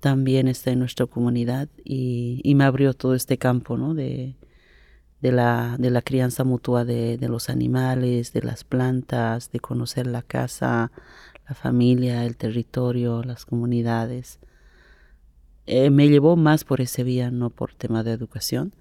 también 0.00 0.48
está 0.48 0.70
en 0.70 0.80
nuestra 0.80 1.06
comunidad 1.06 1.68
y, 1.84 2.42
me 2.54 2.64
abrió 2.64 2.94
todo 2.94 3.14
este 3.14 3.38
campo 3.38 3.76
¿no? 3.76 3.94
de, 3.94 4.36
de, 5.20 5.32
la, 5.32 5.76
de 5.78 5.90
la 5.90 6.02
crianza 6.02 6.44
mutua 6.44 6.84
de, 6.84 7.16
de, 7.16 7.28
los 7.28 7.48
animales, 7.48 8.32
de 8.32 8.42
las 8.42 8.64
plantas, 8.64 9.50
de 9.50 9.60
conocer 9.60 10.06
la 10.06 10.22
casa, 10.22 10.92
la 11.48 11.54
familia, 11.54 12.24
el 12.26 12.36
territorio, 12.36 13.22
las 13.22 13.46
comunidades. 13.46 14.38
Eh, 15.66 15.90
me 15.90 16.08
llevó 16.08 16.36
más 16.36 16.64
por 16.64 16.80
ese 16.80 17.04
vía, 17.04 17.30
no 17.30 17.50
por 17.50 17.74
tema 17.74 18.02
de 18.02 18.12
educación. 18.12 18.72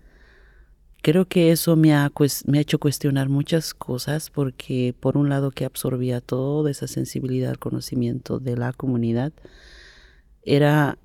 Creo 1.02 1.26
que 1.28 1.52
eso 1.52 1.76
me 1.76 1.94
ha, 1.94 2.12
me 2.46 2.58
ha 2.60 2.62
hecho 2.62 2.80
cuestionar 2.80 3.28
muchas 3.28 3.74
cosas 3.74 4.30
porque 4.30 4.94
por 5.00 5.18
un 5.18 5.30
lado 5.30 5.52
que 5.52 5.66
absorbía 5.66 6.22
toda 6.22 6.70
esa 6.70 6.88
sensibilidad, 6.88 7.56
conocimiento 7.56 8.40
de 8.40 8.56
la 8.56 8.72
comunidad, 8.74 9.34
era 10.44 10.98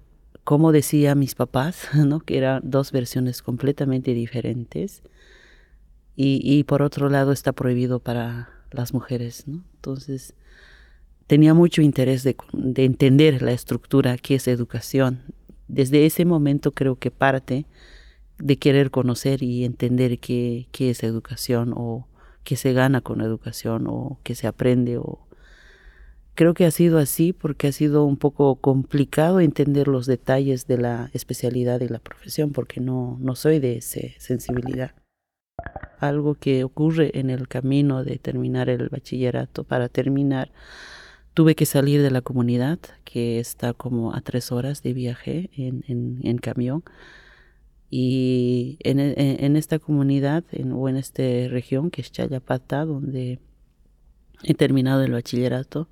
como 0.47 0.71
decía 0.71 1.17
mis 1.17 1.35
papás, 1.35 1.89
¿no? 1.95 2.21
que 2.21 2.39
eran 2.39 2.63
dos 2.65 2.93
versiones 2.93 3.43
completamente 3.43 4.15
diferentes. 4.15 5.03
Y, 6.15 6.41
y, 6.43 6.65
por 6.65 6.81
otro 6.81 7.11
lado 7.11 7.33
está 7.33 7.53
prohibido 7.53 7.99
para 7.99 8.49
las 8.71 8.95
mujeres. 8.95 9.49
¿no? 9.49 9.65
Entonces 9.75 10.35
tenía 11.27 11.53
mucho 11.53 11.83
interés 11.83 12.23
de, 12.23 12.37
de 12.53 12.85
entender 12.85 13.43
la 13.43 13.53
estructura 13.53 14.17
que 14.19 14.37
es 14.37 14.49
educación. 14.49 15.21
Desde 15.69 16.07
ese 16.07 16.25
momento 16.25 16.73
creo 16.73 16.97
que 16.97 17.11
parte 17.11 17.67
de 18.39 18.59
querer 18.59 18.91
conocer 18.91 19.43
y 19.43 19.65
entender 19.65 20.19
qué, 20.19 20.69
es 20.79 21.03
educación 21.03 21.73
o 21.75 22.07
qué 22.45 22.57
se 22.57 22.73
gana 22.73 23.01
con 23.01 23.21
educación 23.21 23.87
o 23.89 24.21
qué 24.23 24.35
se 24.35 24.47
aprende 24.47 24.99
o 24.99 25.27
creo 26.35 26.55
que 26.55 26.67
ha 26.67 26.71
sido 26.71 26.99
así 26.99 27.33
porque 27.33 27.69
ha 27.69 27.73
sido 27.73 28.05
un 28.05 28.17
poco 28.17 28.57
complicado 28.57 29.41
entender 29.41 29.89
los 29.89 30.07
detalles 30.07 30.67
de 30.67 30.79
la 30.79 31.11
especialidad 31.15 31.81
y 31.81 31.89
la 31.89 31.99
profesión 31.99 32.53
porque 32.53 32.81
no, 32.81 33.17
no 33.21 33.35
soy 33.35 33.59
de 33.59 33.79
esa 33.79 34.01
sensibilidad. 34.19 34.95
Algo 35.99 36.35
que 36.35 36.63
ocurre 36.63 37.19
en 37.19 37.31
el 37.31 37.49
camino 37.49 38.05
de 38.05 38.19
terminar 38.19 38.69
el 38.69 38.91
bachillerato, 38.91 39.65
para 39.65 39.89
terminar, 39.89 40.53
tuve 41.37 41.55
que 41.55 41.67
salir 41.67 42.01
de 42.01 42.11
la 42.11 42.23
comunidad, 42.23 42.79
que 43.05 43.39
está 43.39 43.75
como 43.75 44.15
a 44.15 44.23
tres 44.23 44.53
horas 44.53 44.83
de 44.83 44.95
viaje 44.95 45.51
en, 45.55 45.85
en, 45.87 46.21
en 46.23 46.39
camión 46.39 46.83
y 47.91 48.79
en, 48.81 48.99
en, 48.99 49.57
esta 49.57 49.79
comunidad 49.79 50.45
o 50.73 50.89
en 50.89 50.97
esta 50.97 51.23
región 51.51 51.91
que 51.91 52.01
es 52.01 52.11
Chayapata, 52.11 52.87
donde 52.87 53.39
he 54.45 54.55
terminado 54.55 55.03
el 55.03 55.13
bachillerato, 55.13 55.91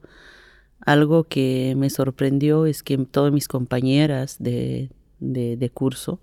algo 0.81 1.25
que 1.25 1.75
me 1.77 1.91
sorprendió 1.91 2.65
es 2.65 2.83
que 2.83 2.97
todas 2.97 3.31
mis 3.31 3.47
compañeras 3.47 4.37
de, 4.39 4.89
de, 5.21 5.59
de 5.59 5.69
curso, 5.69 6.21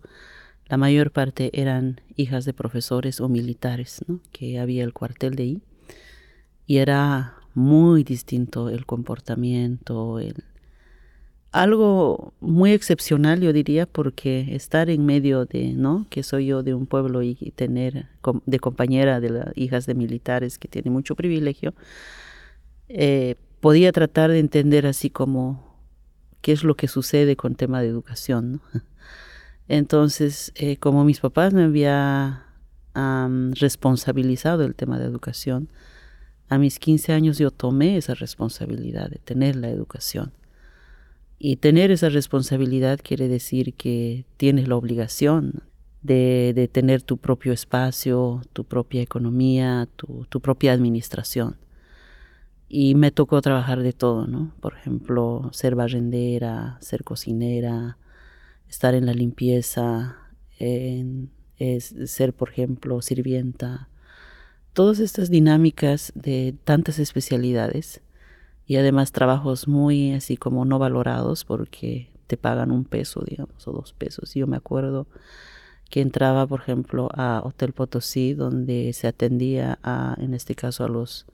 la 0.68 0.78
mayor 0.78 1.12
parte 1.12 1.52
eran 1.54 2.02
hijas 2.16 2.44
de 2.46 2.54
profesores 2.54 3.22
o 3.22 3.30
militares, 3.30 4.02
¿no? 4.08 4.20
que 4.32 4.60
había 4.60 4.84
el 4.84 4.94
cuartel 4.94 5.36
de 5.36 5.44
ahí, 5.44 5.62
y 6.66 6.78
era 6.78 7.41
muy 7.54 8.04
distinto 8.04 8.70
el 8.70 8.86
comportamiento, 8.86 10.20
algo 11.52 12.34
muy 12.40 12.72
excepcional, 12.72 13.42
yo 13.42 13.52
diría, 13.54 13.86
porque 13.86 14.56
estar 14.56 14.90
en 14.90 15.06
medio 15.06 15.46
de, 15.46 15.74
¿no? 15.74 16.06
Que 16.10 16.24
soy 16.24 16.48
yo 16.48 16.64
de 16.64 16.74
un 16.74 16.88
pueblo 16.88 17.22
y 17.24 17.36
tener 17.56 18.08
de 18.46 18.60
compañera 18.60 19.20
de 19.20 19.30
las 19.32 19.58
hijas 19.58 19.86
de 19.86 19.96
militares 19.96 20.58
que 20.58 20.68
tiene 20.68 20.92
mucho 20.92 21.16
privilegio, 21.16 21.74
eh, 22.88 23.36
podía 23.60 23.92
tratar 23.92 24.32
de 24.32 24.40
entender 24.40 24.88
así 24.88 25.10
como 25.10 25.78
qué 26.42 26.54
es 26.54 26.64
lo 26.64 26.76
que 26.76 26.88
sucede 26.88 27.36
con 27.36 27.56
tema 27.56 27.82
de 27.82 27.88
educación, 27.88 28.62
Entonces, 29.72 30.52
eh, 30.56 30.76
como 30.76 31.06
mis 31.06 31.22
papás 31.22 31.54
me 31.54 31.64
habían 31.64 32.44
responsabilizado 33.54 34.66
el 34.66 34.76
tema 34.76 35.00
de 35.00 35.06
educación, 35.06 35.70
a 36.52 36.58
mis 36.58 36.80
15 36.80 37.14
años 37.14 37.38
yo 37.38 37.50
tomé 37.50 37.96
esa 37.96 38.14
responsabilidad 38.14 39.10
de 39.10 39.20
tener 39.20 39.56
la 39.56 39.70
educación. 39.70 40.34
Y 41.40 41.56
tener 41.56 41.92
esa 41.92 42.10
responsabilidad 42.10 43.00
quiere 43.02 43.30
decir 43.30 43.74
que 43.74 44.26
tienes 44.36 44.68
la 44.68 44.76
obligación 44.76 45.64
de, 46.02 46.70
tener 46.70 47.04
tu 47.04 47.16
propio 47.18 47.54
espacio, 47.54 48.42
tu 48.52 48.66
propia 48.66 49.02
economía, 49.02 49.88
tu, 49.96 50.42
propia 50.42 50.74
administración. 50.74 51.56
Y 52.68 52.96
me 52.96 53.12
tocó 53.12 53.42
trabajar 53.42 53.82
de 53.82 53.94
todo, 53.94 54.28
¿no? 54.28 54.54
Por 54.60 54.74
ejemplo, 54.74 55.52
ser 55.54 55.76
barrendera, 55.76 56.78
ser 56.82 57.06
cocinera, 57.06 57.98
estar 58.68 58.94
en 58.94 59.06
la 59.06 59.14
limpieza, 59.14 60.18
ser, 60.58 62.34
por 62.34 62.50
ejemplo, 62.50 63.02
sirvienta. 63.02 63.88
Todas 64.74 65.00
estas 65.00 65.30
dinámicas 65.30 66.14
de 66.16 66.56
tantas 66.64 66.98
especialidades 67.00 68.02
y 68.66 68.78
además 68.78 69.12
trabajos 69.12 69.68
muy 69.68 70.14
así 70.14 70.38
como 70.38 70.64
no 70.64 70.80
valorados 70.80 71.44
porque 71.44 72.10
te 72.28 72.38
pagan 72.38 72.72
un 72.72 72.86
peso, 72.86 73.22
digamos, 73.28 73.68
o 73.68 73.74
dos 73.74 73.92
pesos. 73.92 74.34
Yo 74.34 74.48
me 74.48 74.56
acuerdo 74.56 75.08
que 75.90 76.00
entraba, 76.00 76.48
por 76.48 76.62
ejemplo, 76.62 77.10
a 77.14 77.42
Hotel 77.44 77.74
Potosí, 77.74 78.34
donde 78.34 78.94
se 78.94 79.08
atendía 79.08 79.78
a, 79.84 80.16
en 80.18 80.34
este 80.34 80.56
caso, 80.56 80.86
a 80.86 80.88
los, 80.88 81.26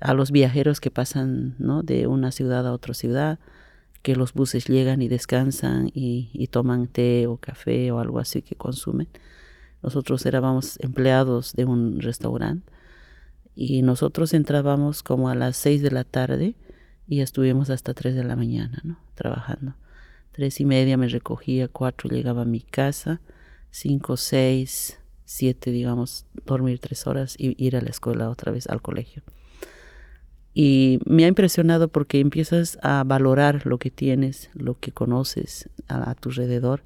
a 0.00 0.12
los 0.12 0.30
viajeros 0.30 0.80
que 0.80 0.90
pasan 0.90 1.56
¿no? 1.58 1.82
de 1.82 2.06
una 2.06 2.30
ciudad 2.30 2.66
a 2.66 2.72
otra 2.72 2.92
ciudad, 2.92 3.38
que 4.02 4.16
los 4.16 4.34
buses 4.34 4.66
llegan 4.66 5.00
y 5.00 5.08
descansan 5.08 5.90
y, 5.94 6.28
y 6.34 6.48
toman 6.48 6.88
té 6.88 7.26
o 7.26 7.38
café 7.38 7.90
o 7.90 8.00
algo 8.00 8.18
así 8.18 8.42
que 8.42 8.54
consumen. 8.54 9.08
Nosotros 9.84 10.26
éramos 10.26 10.80
empleados 10.80 11.52
de 11.52 11.64
un 11.66 12.00
restaurante 12.00 12.72
y 13.54 13.82
nosotros 13.82 14.34
entrábamos 14.34 15.02
como 15.02 15.28
a 15.28 15.34
las 15.34 15.56
seis 15.56 15.82
de 15.82 15.90
la 15.90 16.02
tarde 16.02 16.56
y 17.06 17.20
estuvimos 17.20 17.70
hasta 17.70 17.94
tres 17.94 18.14
de 18.16 18.24
la 18.24 18.34
mañana, 18.34 18.80
¿no? 18.82 18.98
Trabajando. 19.14 19.74
Tres 20.32 20.58
y 20.58 20.64
media 20.64 20.96
me 20.96 21.06
recogía, 21.06 21.68
cuatro 21.68 22.10
llegaba 22.10 22.42
a 22.42 22.46
mi 22.46 22.60
casa, 22.60 23.20
cinco, 23.70 24.16
seis, 24.16 24.98
siete, 25.24 25.70
digamos, 25.70 26.26
dormir 26.46 26.78
tres 26.78 27.06
horas 27.06 27.36
y 27.38 27.54
ir 27.62 27.76
a 27.76 27.80
la 27.80 27.90
escuela 27.90 28.30
otra 28.30 28.50
vez 28.50 28.66
al 28.66 28.82
colegio. 28.82 29.22
Y 30.54 31.00
me 31.04 31.24
ha 31.24 31.28
impresionado 31.28 31.88
porque 31.88 32.20
empiezas 32.20 32.78
a 32.82 33.04
valorar 33.04 33.66
lo 33.66 33.78
que 33.78 33.90
tienes, 33.90 34.50
lo 34.54 34.78
que 34.78 34.92
conoces 34.92 35.68
a, 35.88 36.14
tu 36.14 36.30
alrededor. 36.30 36.82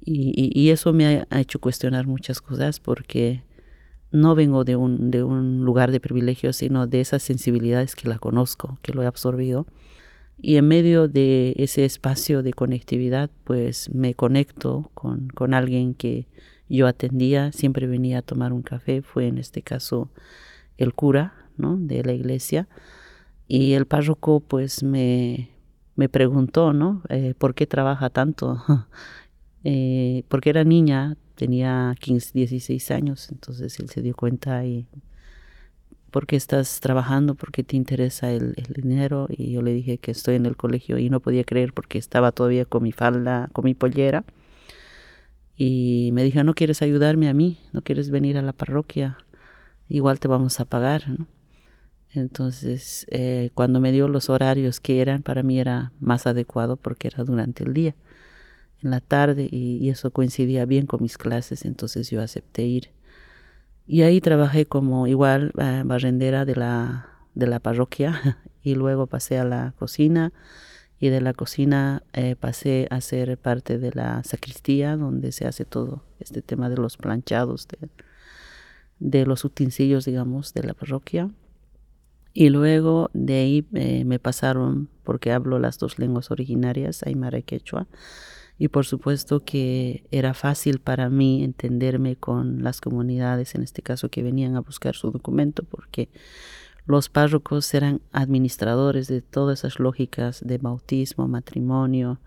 Y, 0.00 0.70
eso 0.70 0.92
me 0.92 1.26
ha 1.28 1.40
hecho 1.40 1.58
cuestionar 1.58 2.06
muchas 2.06 2.40
cosas 2.40 2.80
porque 2.80 3.42
no 4.10 4.34
vengo 4.34 4.64
de 4.64 4.76
un, 4.76 5.10
de 5.10 5.22
un 5.22 5.64
lugar 5.64 5.90
de 5.90 6.00
privilegio, 6.00 6.52
sino 6.52 6.86
de 6.86 7.00
esas 7.00 7.22
sensibilidades 7.22 7.94
que 7.94 8.08
la 8.08 8.18
conozco, 8.18 8.78
que 8.82 8.92
lo 8.92 9.02
he 9.02 9.06
absorbido. 9.06 9.66
Y 10.40 10.56
en 10.56 10.68
medio 10.68 11.08
de 11.08 11.54
ese 11.58 11.84
espacio 11.84 12.42
de 12.42 12.52
conectividad, 12.52 13.30
pues 13.44 13.92
me 13.92 14.14
conecto 14.14 14.90
con, 14.94 15.28
con 15.28 15.52
alguien 15.52 15.94
que 15.94 16.26
yo 16.68 16.86
atendía, 16.86 17.52
siempre 17.52 17.86
venía 17.86 18.18
a 18.18 18.22
tomar 18.22 18.52
un 18.52 18.62
café, 18.62 19.02
fue 19.02 19.26
en 19.26 19.38
este 19.38 19.62
caso 19.62 20.10
el 20.76 20.94
cura 20.94 21.34
¿no? 21.56 21.76
de 21.76 22.04
la 22.04 22.12
iglesia. 22.12 22.68
Y 23.48 23.72
el 23.72 23.86
párroco 23.86 24.40
pues 24.40 24.82
me, 24.82 25.50
me 25.96 26.08
preguntó, 26.08 26.72
¿no? 26.72 27.02
Eh, 27.08 27.34
¿Por 27.36 27.54
qué 27.54 27.66
trabaja 27.66 28.10
tanto? 28.10 28.62
eh, 29.64 30.24
porque 30.28 30.50
era 30.50 30.64
niña, 30.64 31.16
tenía 31.34 31.94
15, 32.00 32.32
16 32.34 32.90
años, 32.90 33.28
entonces 33.30 33.78
él 33.80 33.88
se 33.90 34.02
dio 34.02 34.14
cuenta 34.14 34.64
y 34.64 34.86
¿por 36.10 36.26
qué 36.26 36.36
estás 36.36 36.80
trabajando? 36.80 37.34
¿Por 37.34 37.52
qué 37.52 37.64
te 37.64 37.76
interesa 37.76 38.30
el, 38.30 38.54
dinero? 38.74 39.26
Y 39.30 39.52
yo 39.52 39.62
le 39.62 39.72
dije 39.72 39.98
que 39.98 40.10
estoy 40.10 40.36
en 40.36 40.46
el 40.46 40.56
colegio 40.56 40.98
y 40.98 41.10
no 41.10 41.20
podía 41.20 41.44
creer 41.44 41.72
porque 41.72 41.98
estaba 41.98 42.32
todavía 42.32 42.64
con 42.64 42.82
mi 42.82 42.92
falda, 42.92 43.48
con 43.52 43.64
mi 43.64 43.74
pollera. 43.74 44.24
Y 45.56 46.10
me 46.12 46.22
dijo, 46.22 46.42
¿no 46.44 46.54
quieres 46.54 46.82
ayudarme 46.82 47.28
a 47.28 47.34
mí? 47.34 47.58
¿No 47.72 47.82
quieres 47.82 48.10
venir 48.10 48.38
a 48.38 48.42
la 48.42 48.52
parroquia? 48.52 49.18
Igual 49.88 50.20
te 50.20 50.28
vamos 50.28 50.60
a 50.60 50.64
pagar, 50.64 51.04
Entonces, 52.14 53.06
eh, 53.10 53.50
cuando 53.54 53.80
me 53.80 53.92
dio 53.92 54.08
los 54.08 54.30
horarios 54.30 54.80
que 54.80 55.00
eran, 55.02 55.22
para 55.22 55.42
mí 55.42 55.60
era 55.60 55.92
más 56.00 56.26
adecuado 56.26 56.76
porque 56.76 57.08
era 57.08 57.24
durante 57.24 57.64
el 57.64 57.74
día 57.74 57.94
en 58.82 58.90
la 58.90 59.00
tarde 59.00 59.48
y, 59.50 59.88
eso 59.88 60.10
coincidía 60.10 60.64
bien 60.64 60.86
con 60.86 61.02
mis 61.02 61.18
clases, 61.18 61.64
entonces 61.64 62.10
yo 62.10 62.22
acepté 62.22 62.62
ir. 62.62 62.90
Y 63.86 64.02
ahí 64.02 64.20
trabajé 64.20 64.66
como 64.66 65.06
igual 65.06 65.52
uh, 65.54 65.86
barrendera 65.86 66.44
de 66.44 66.56
la, 66.56 67.08
de 67.34 67.46
la 67.46 67.58
parroquia 67.60 68.38
y 68.62 68.74
luego 68.74 69.06
pasé 69.06 69.38
a 69.38 69.44
la 69.44 69.72
cocina 69.78 70.32
y 71.00 71.08
de 71.08 71.20
la 71.20 71.32
cocina 71.32 72.02
eh, 72.12 72.36
pasé 72.36 72.88
a 72.90 73.00
ser 73.00 73.38
parte 73.38 73.78
de 73.78 73.92
la 73.92 74.22
sacristía 74.24 74.96
donde 74.96 75.32
se 75.32 75.46
hace 75.46 75.64
todo 75.64 76.02
este 76.18 76.42
tema 76.42 76.68
de 76.68 76.76
los 76.76 76.96
planchados, 76.96 77.68
de, 77.68 77.88
de 78.98 79.26
los 79.26 79.44
utensilios, 79.44 80.04
digamos, 80.04 80.54
de 80.54 80.64
la 80.64 80.74
parroquia. 80.74 81.30
Y 82.34 82.50
luego 82.50 83.10
de 83.14 83.34
ahí 83.34 83.68
eh, 83.74 84.04
me 84.04 84.18
pasaron, 84.18 84.88
porque 85.04 85.32
hablo 85.32 85.58
las 85.58 85.78
dos 85.78 85.98
lenguas 85.98 86.30
originarias, 86.30 87.02
aymara 87.04 87.38
y 87.38 87.42
quechua, 87.42 87.86
y 88.58 88.68
por 88.68 88.84
supuesto 88.84 89.44
que 89.44 90.04
era 90.10 90.34
fácil 90.34 90.80
para 90.80 91.08
mí 91.08 91.44
entenderme 91.44 92.16
con 92.16 92.62
las 92.64 92.80
comunidades, 92.80 93.54
en 93.54 93.62
este 93.62 93.82
caso 93.82 94.08
que 94.08 94.22
venían 94.22 94.56
a 94.56 94.60
buscar 94.60 94.96
su 94.96 95.10
documento, 95.10 95.62
porque 95.62 96.08
los 96.86 97.08
párrocos 97.08 97.72
eran 97.74 98.00
administradores 98.12 99.06
de 99.06 99.22
todas 99.22 99.60
esas 99.60 99.78
lógicas 99.78 100.40
de 100.44 100.58
bautismo, 100.58 101.28
matrimonio, 101.28 102.20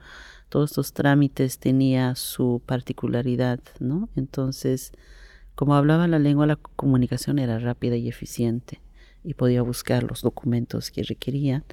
todos 0.48 0.72
estos 0.72 0.94
trámites 0.94 1.60
tenía 1.60 2.16
su 2.16 2.62
particularidad, 2.66 3.60
¿no? 3.80 4.10
Entonces, 4.16 4.92
como 5.56 5.76
hablaba 5.76 6.08
la 6.08 6.20
lengua, 6.20 6.46
la 6.46 6.58
comunicación 6.58 7.40
era 7.40 7.58
rápida 7.58 7.96
y 7.96 8.10
eficiente 8.10 8.82
y 9.24 9.34
podía 9.34 9.62
buscar 9.62 10.04
los 10.04 10.22
documentos 10.22 10.92
que 10.92 11.04
requerían. 11.04 11.64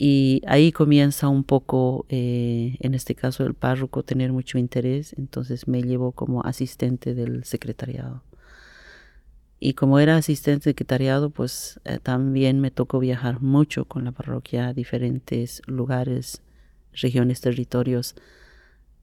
Y 0.00 0.42
ahí 0.46 0.70
comienza 0.70 1.28
un 1.28 1.42
poco, 1.42 2.06
eh, 2.08 2.76
en 2.78 2.94
este 2.94 3.16
caso 3.16 3.44
el 3.44 3.54
párroco, 3.54 4.04
tener 4.04 4.32
mucho 4.32 4.56
interés, 4.56 5.12
entonces 5.18 5.66
me 5.66 5.82
llevó 5.82 6.12
como 6.12 6.44
asistente 6.44 7.14
del 7.14 7.42
secretariado. 7.42 8.22
Y 9.58 9.72
como 9.74 9.98
era 9.98 10.16
asistente 10.16 10.70
secretariado, 10.70 11.30
pues 11.30 11.80
eh, 11.84 11.98
también 12.00 12.60
me 12.60 12.70
tocó 12.70 13.00
viajar 13.00 13.42
mucho 13.42 13.86
con 13.86 14.04
la 14.04 14.12
parroquia 14.12 14.68
a 14.68 14.72
diferentes 14.72 15.62
lugares, 15.66 16.42
regiones, 16.92 17.40
territorios. 17.40 18.14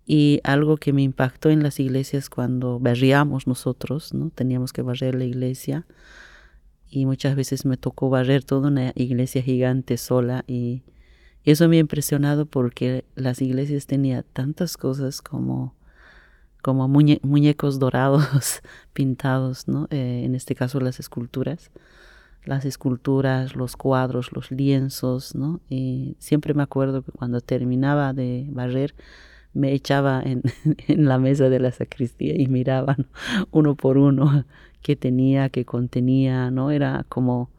Y 0.05 0.39
algo 0.45 0.77
que 0.77 0.93
me 0.93 1.01
impactó 1.01 1.49
en 1.49 1.61
las 1.61 1.77
iglesias 1.81 2.29
cuando 2.29 2.79
barríamos 2.79 3.47
nosotros, 3.47 4.13
¿no? 4.13 4.29
Teníamos 4.29 4.71
que 4.71 4.81
barrer 4.81 5.15
la 5.15 5.25
iglesia 5.25 5.85
y 6.89 7.05
muchas 7.05 7.35
veces 7.35 7.65
me 7.65 7.77
tocó 7.77 8.09
barrer 8.09 8.43
toda 8.43 8.69
una 8.69 8.91
iglesia 8.95 9.41
gigante 9.41 9.97
sola 9.97 10.43
y, 10.47 10.83
eso 11.45 11.69
me 11.69 11.77
ha 11.77 11.79
impresionado 11.79 12.47
porque 12.47 13.05
las 13.13 13.39
iglesias 13.39 13.85
tenían 13.85 14.25
tantas 14.33 14.77
cosas 14.77 15.21
como 15.21 15.75
como 16.63 16.87
muñecos 16.87 17.77
dorados 17.77 18.63
pintados, 18.93 19.67
¿no? 19.67 19.87
Eh, 19.91 20.23
en 20.25 20.33
este 20.33 20.55
caso 20.55 20.79
las 20.79 20.99
esculturas, 20.99 21.69
las 22.43 22.65
esculturas, 22.65 23.55
los 23.55 23.77
cuadros, 23.77 24.31
los 24.33 24.49
lienzos, 24.49 25.35
¿no? 25.35 25.61
Y 25.69 26.15
siempre 26.17 26.55
me 26.55 26.63
acuerdo 26.63 27.03
que 27.03 27.11
cuando 27.11 27.39
terminaba 27.41 28.13
de 28.13 28.47
barrer, 28.49 28.95
me 29.53 29.73
echaba 29.73 30.23
en, 30.25 30.41
en 30.87 31.05
la 31.05 31.19
mesa 31.19 31.49
de 31.49 31.59
la 31.59 31.71
sacristía 31.71 32.33
y 32.35 32.47
miraban 32.47 33.07
uno 33.51 33.75
por 33.75 33.99
uno 33.99 34.45
qué 34.85 34.95
tenía, 34.95 35.49
qué 35.49 35.65
contenía, 35.65 36.51
¿no? 36.51 36.69
Era 36.69 37.07
como 37.09 37.49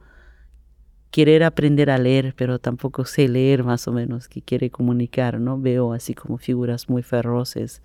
querer 1.11 1.43
aprender 1.43 1.91
a 1.91 1.99
leer, 1.99 2.35
pero 2.37 2.61
tampoco 2.61 3.05
sé 3.05 3.27
leer 3.29 3.65
más 3.65 3.89
o 3.89 3.93
menos, 3.93 4.29
que 4.29 4.43
quiere 4.43 4.71
comunicar, 4.71 5.41
¿no? 5.41 5.61
Veo 5.61 5.93
así 5.93 6.15
como 6.15 6.39
figuras 6.39 6.89
muy 6.89 7.03
feroces, 7.03 7.83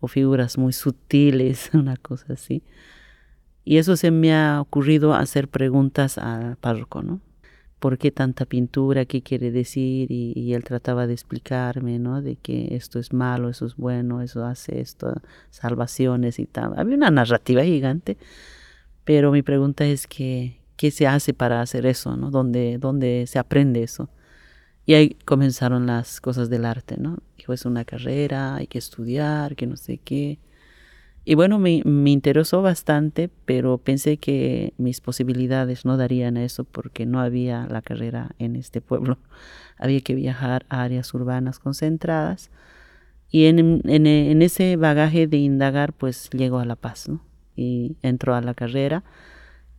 o 0.00 0.08
figuras 0.08 0.56
muy 0.56 0.72
sutiles, 0.72 1.70
una 1.74 1.98
cosa 1.98 2.32
así. 2.32 2.62
Y 3.66 3.76
eso 3.76 3.96
se 3.96 4.10
me 4.10 4.32
ha 4.34 4.62
ocurrido 4.62 5.12
hacer 5.12 5.48
preguntas 5.48 6.16
al 6.16 6.56
párroco, 6.56 7.02
¿no? 7.02 7.20
¿Por 7.80 7.98
qué 7.98 8.10
tanta 8.10 8.46
pintura? 8.46 9.04
¿Qué 9.04 9.20
quiere 9.20 9.50
decir? 9.50 10.10
Y, 10.10 10.54
él 10.54 10.64
trataba 10.64 11.06
de 11.06 11.12
explicarme, 11.12 11.98
¿no? 11.98 12.22
De 12.22 12.36
que 12.36 12.74
esto 12.76 12.98
es 12.98 13.12
malo, 13.12 13.50
eso 13.50 13.66
es 13.66 13.76
bueno, 13.76 14.22
eso 14.22 14.46
hace 14.46 14.80
esto, 14.80 15.12
salvaciones 15.50 16.38
y 16.38 16.46
tal. 16.46 16.72
Había 16.78 16.96
una 16.96 17.10
narrativa 17.10 17.62
gigante, 17.62 18.16
pero 19.04 19.32
mi 19.32 19.42
pregunta 19.42 19.84
es 19.84 20.06
que, 20.06 20.60
¿qué 20.76 20.90
se 20.90 21.06
hace 21.06 21.34
para 21.34 21.60
hacer 21.60 21.86
eso, 21.86 22.16
¿no? 22.16 22.30
¿Dónde, 22.30 22.78
dónde 22.78 23.24
se 23.26 23.38
aprende 23.38 23.82
eso? 23.82 24.08
Y 24.86 24.94
ahí 24.94 25.16
comenzaron 25.24 25.86
las 25.86 26.20
cosas 26.20 26.50
del 26.50 26.64
arte, 26.64 26.96
¿no? 26.98 27.18
Que 27.36 27.52
es 27.52 27.64
una 27.64 27.84
carrera, 27.84 28.56
hay 28.56 28.66
que 28.66 28.78
estudiar, 28.78 29.56
que 29.56 29.66
no 29.66 29.76
sé 29.76 29.98
qué. 29.98 30.38
Y 31.24 31.34
bueno, 31.34 31.58
me, 31.58 31.82
me, 31.84 32.10
interesó 32.10 32.62
bastante, 32.62 33.30
pero 33.44 33.78
pensé 33.78 34.16
que 34.16 34.74
mis 34.78 35.00
posibilidades 35.00 35.84
no 35.84 35.96
darían 35.96 36.36
a 36.36 36.44
eso 36.44 36.64
porque 36.64 37.06
no 37.06 37.20
había 37.20 37.66
la 37.66 37.82
carrera 37.82 38.30
en 38.38 38.56
este 38.56 38.80
pueblo. 38.80 39.18
Había 39.78 40.00
que 40.02 40.14
viajar 40.14 40.66
a 40.68 40.82
áreas 40.82 41.14
urbanas 41.14 41.58
concentradas. 41.58 42.50
Y 43.30 43.46
en, 43.46 43.80
en, 43.84 44.06
en 44.06 44.42
ese 44.42 44.76
bagaje 44.76 45.26
de 45.26 45.38
indagar, 45.38 45.92
pues 45.92 46.30
llego 46.30 46.58
a 46.58 46.64
La 46.64 46.76
Paz, 46.76 47.08
¿no? 47.08 47.29
Y 47.60 47.98
entro 48.00 48.34
a 48.34 48.40
la 48.40 48.54
carrera. 48.54 49.04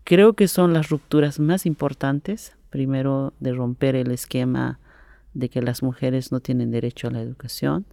Creo 0.03 0.33
que 0.33 0.47
son 0.47 0.71
las 0.71 0.89
rupturas 0.89 1.39
más 1.39 1.65
importantes. 1.65 2.55
Primero, 2.69 3.33
de 3.39 3.53
romper 3.53 3.95
el 3.95 4.11
esquema 4.11 4.79
de 5.33 5.49
que 5.49 5.63
las 5.63 5.81
mujeres 5.81 6.31
no 6.31 6.41
tienen 6.41 6.69
derecho 6.69 7.07
a 7.07 7.11
la 7.11 7.21
educación. 7.21 7.87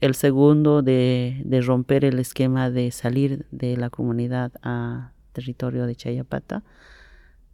El 0.00 0.16
segundo, 0.16 0.82
de, 0.82 1.42
de 1.44 1.60
romper 1.60 2.04
el 2.04 2.18
esquema 2.18 2.70
de 2.70 2.90
salir 2.90 3.46
de 3.52 3.76
la 3.76 3.88
comunidad 3.88 4.50
a 4.62 5.12
territorio 5.32 5.86
de 5.86 5.94
Chayapata 5.94 6.64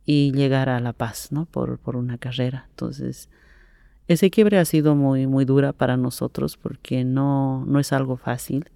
y 0.06 0.32
llegar 0.32 0.70
a 0.70 0.80
la 0.80 0.94
paz, 0.94 1.30
¿no? 1.30 1.44
Por, 1.44 1.78
por 1.78 1.94
una 1.94 2.16
carrera. 2.16 2.68
Entonces, 2.70 3.28
ese 4.08 4.30
quiebre 4.30 4.58
ha 4.58 4.64
sido 4.64 4.94
muy, 4.94 5.26
muy 5.26 5.44
dura 5.44 5.74
para 5.74 5.98
nosotros 5.98 6.56
porque 6.56 7.04
no, 7.04 7.66
no 7.66 7.80
es 7.80 7.92
algo 7.92 8.16
fácil. 8.16 8.70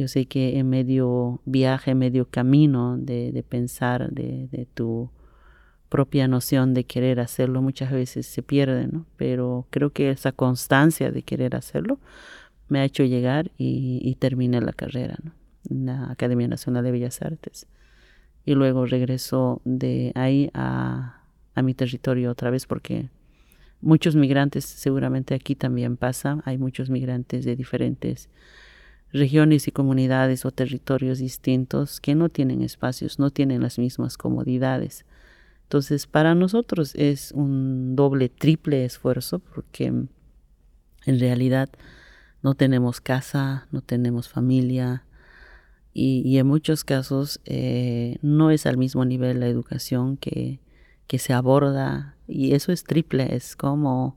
Yo 0.00 0.08
sé 0.08 0.24
que 0.24 0.58
en 0.58 0.70
medio 0.70 1.42
viaje, 1.44 1.90
en 1.90 1.98
medio 1.98 2.24
camino 2.24 2.96
de, 2.96 3.44
pensar 3.46 4.10
de, 4.10 4.66
tu 4.72 5.10
propia 5.90 6.26
noción 6.26 6.72
de 6.72 6.84
querer 6.84 7.20
hacerlo 7.20 7.60
muchas 7.60 7.92
veces 7.92 8.24
se 8.24 8.42
pierde, 8.42 8.86
¿no? 8.86 9.04
Pero 9.18 9.66
creo 9.68 9.90
que 9.90 10.08
esa 10.08 10.32
constancia 10.32 11.12
de 11.12 11.20
querer 11.20 11.54
hacerlo 11.54 11.98
me 12.68 12.80
ha 12.80 12.84
hecho 12.86 13.04
llegar 13.04 13.50
y, 13.58 14.00
y 14.02 14.14
terminé 14.14 14.62
la 14.62 14.72
carrera, 14.72 15.18
¿no? 15.22 15.32
En 15.68 15.84
la 15.84 16.10
Academia 16.10 16.48
Nacional 16.48 16.82
de 16.82 16.92
Bellas 16.92 17.20
Artes. 17.20 17.66
Y 18.46 18.54
luego 18.54 18.86
regreso 18.86 19.60
de 19.66 20.12
ahí 20.14 20.50
a, 20.54 21.24
a 21.54 21.60
mi 21.60 21.74
territorio 21.74 22.30
otra 22.30 22.48
vez 22.48 22.64
porque 22.64 23.10
muchos 23.82 24.16
migrantes, 24.16 24.64
seguramente 24.64 25.34
aquí 25.34 25.56
también 25.56 25.98
pasa, 25.98 26.40
hay 26.46 26.56
muchos 26.56 26.88
migrantes 26.88 27.44
de 27.44 27.54
diferentes 27.54 28.30
regiones 29.12 29.66
y 29.68 29.72
comunidades 29.72 30.44
o 30.44 30.50
territorios 30.50 31.18
distintos 31.18 32.00
que 32.00 32.14
no 32.14 32.28
tienen 32.28 32.62
espacios, 32.62 33.18
no 33.18 33.30
tienen 33.30 33.62
las 33.62 33.78
mismas 33.78 34.16
comodidades. 34.16 35.04
Entonces, 35.64 36.06
para 36.06 36.34
nosotros 36.34 36.94
es 36.94 37.32
un 37.32 37.96
doble, 37.96 38.28
triple 38.28 38.84
esfuerzo 38.84 39.38
porque 39.38 39.86
en 39.86 40.08
realidad 41.20 41.68
no 42.42 42.54
tenemos 42.54 43.00
casa, 43.00 43.66
no 43.70 43.80
tenemos 43.80 44.28
familia 44.28 45.04
y, 45.92 46.38
en 46.38 46.46
muchos 46.46 46.84
casos 46.84 47.40
eh, 47.44 48.18
no 48.22 48.50
es 48.50 48.66
al 48.66 48.76
mismo 48.76 49.04
nivel 49.04 49.40
la 49.40 49.48
educación 49.48 50.16
que, 50.16 50.60
que 51.06 51.18
se 51.18 51.32
aborda 51.32 52.16
y 52.28 52.54
eso 52.54 52.70
es 52.70 52.84
triple, 52.84 53.34
es 53.34 53.56
como 53.56 54.16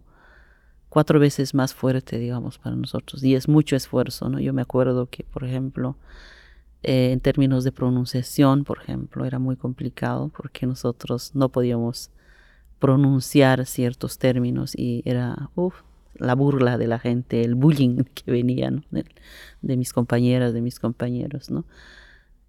cuatro 0.93 1.19
veces 1.19 1.55
más 1.55 1.73
fuerte, 1.73 2.19
digamos, 2.19 2.59
para 2.59 2.75
nosotros 2.75 3.23
y 3.23 3.33
es 3.33 3.47
mucho 3.47 3.75
esfuerzo, 3.75 4.29
¿no? 4.29 4.39
Yo 4.39 4.53
me 4.53 4.61
acuerdo 4.61 5.07
que, 5.07 5.23
por 5.23 5.43
ejemplo, 5.43 5.97
eh, 6.83 7.09
en 7.11 7.19
términos 7.19 7.63
de 7.63 7.71
pronunciación, 7.71 8.63
por 8.63 8.77
ejemplo, 8.77 9.25
era 9.25 9.39
muy 9.39 9.55
complicado 9.55 10.29
porque 10.37 10.67
nosotros 10.67 11.31
no 11.33 11.49
podíamos 11.49 12.11
pronunciar 12.77 13.65
ciertos 13.65 14.19
términos 14.19 14.75
y 14.77 15.01
era 15.05 15.49
la 16.13 16.35
burla 16.35 16.77
de 16.77 16.85
la 16.85 16.99
gente, 16.99 17.41
el 17.41 17.55
bullying 17.55 18.03
que 18.13 18.29
venía 18.29 18.69
de, 19.63 19.77
mis 19.77 19.93
compañeras, 19.93 20.53
de 20.53 20.61
mis 20.61 20.79
compañeros, 20.79 21.49
¿no? 21.49 21.65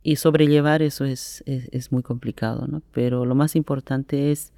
Y 0.03 0.17
sobrellevar 0.17 0.83
eso 0.83 1.07
es, 1.07 1.43
es, 1.47 1.71
es 1.73 1.93
muy 1.93 2.03
complicado, 2.03 2.67
¿no? 2.67 2.83
Pero 2.93 3.25
lo 3.25 3.35
más 3.35 3.57
importante 3.57 4.33
es 4.33 4.53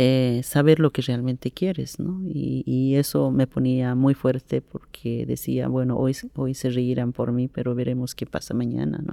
eh, 0.00 0.42
saber 0.44 0.78
lo 0.78 0.92
que 0.92 1.02
realmente 1.02 1.50
quieres, 1.50 1.98
¿no? 1.98 2.20
Y, 2.24 2.94
eso 2.94 3.32
me 3.32 3.48
ponía 3.48 3.96
muy 3.96 4.14
fuerte 4.14 4.62
porque 4.62 5.26
decía, 5.26 5.66
bueno, 5.66 5.96
hoy, 5.96 6.16
hoy 6.36 6.54
se 6.54 6.70
reirán 6.70 7.12
por 7.12 7.32
mí, 7.32 7.48
pero 7.48 7.74
veremos 7.74 8.14
qué 8.14 8.24
pasa 8.24 8.54
mañana, 8.54 9.00
¿no? 9.02 9.12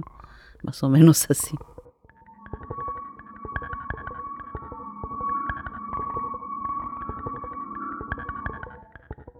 Más 0.62 0.84
o 0.84 0.88
menos 0.88 1.26
así. 1.30 1.56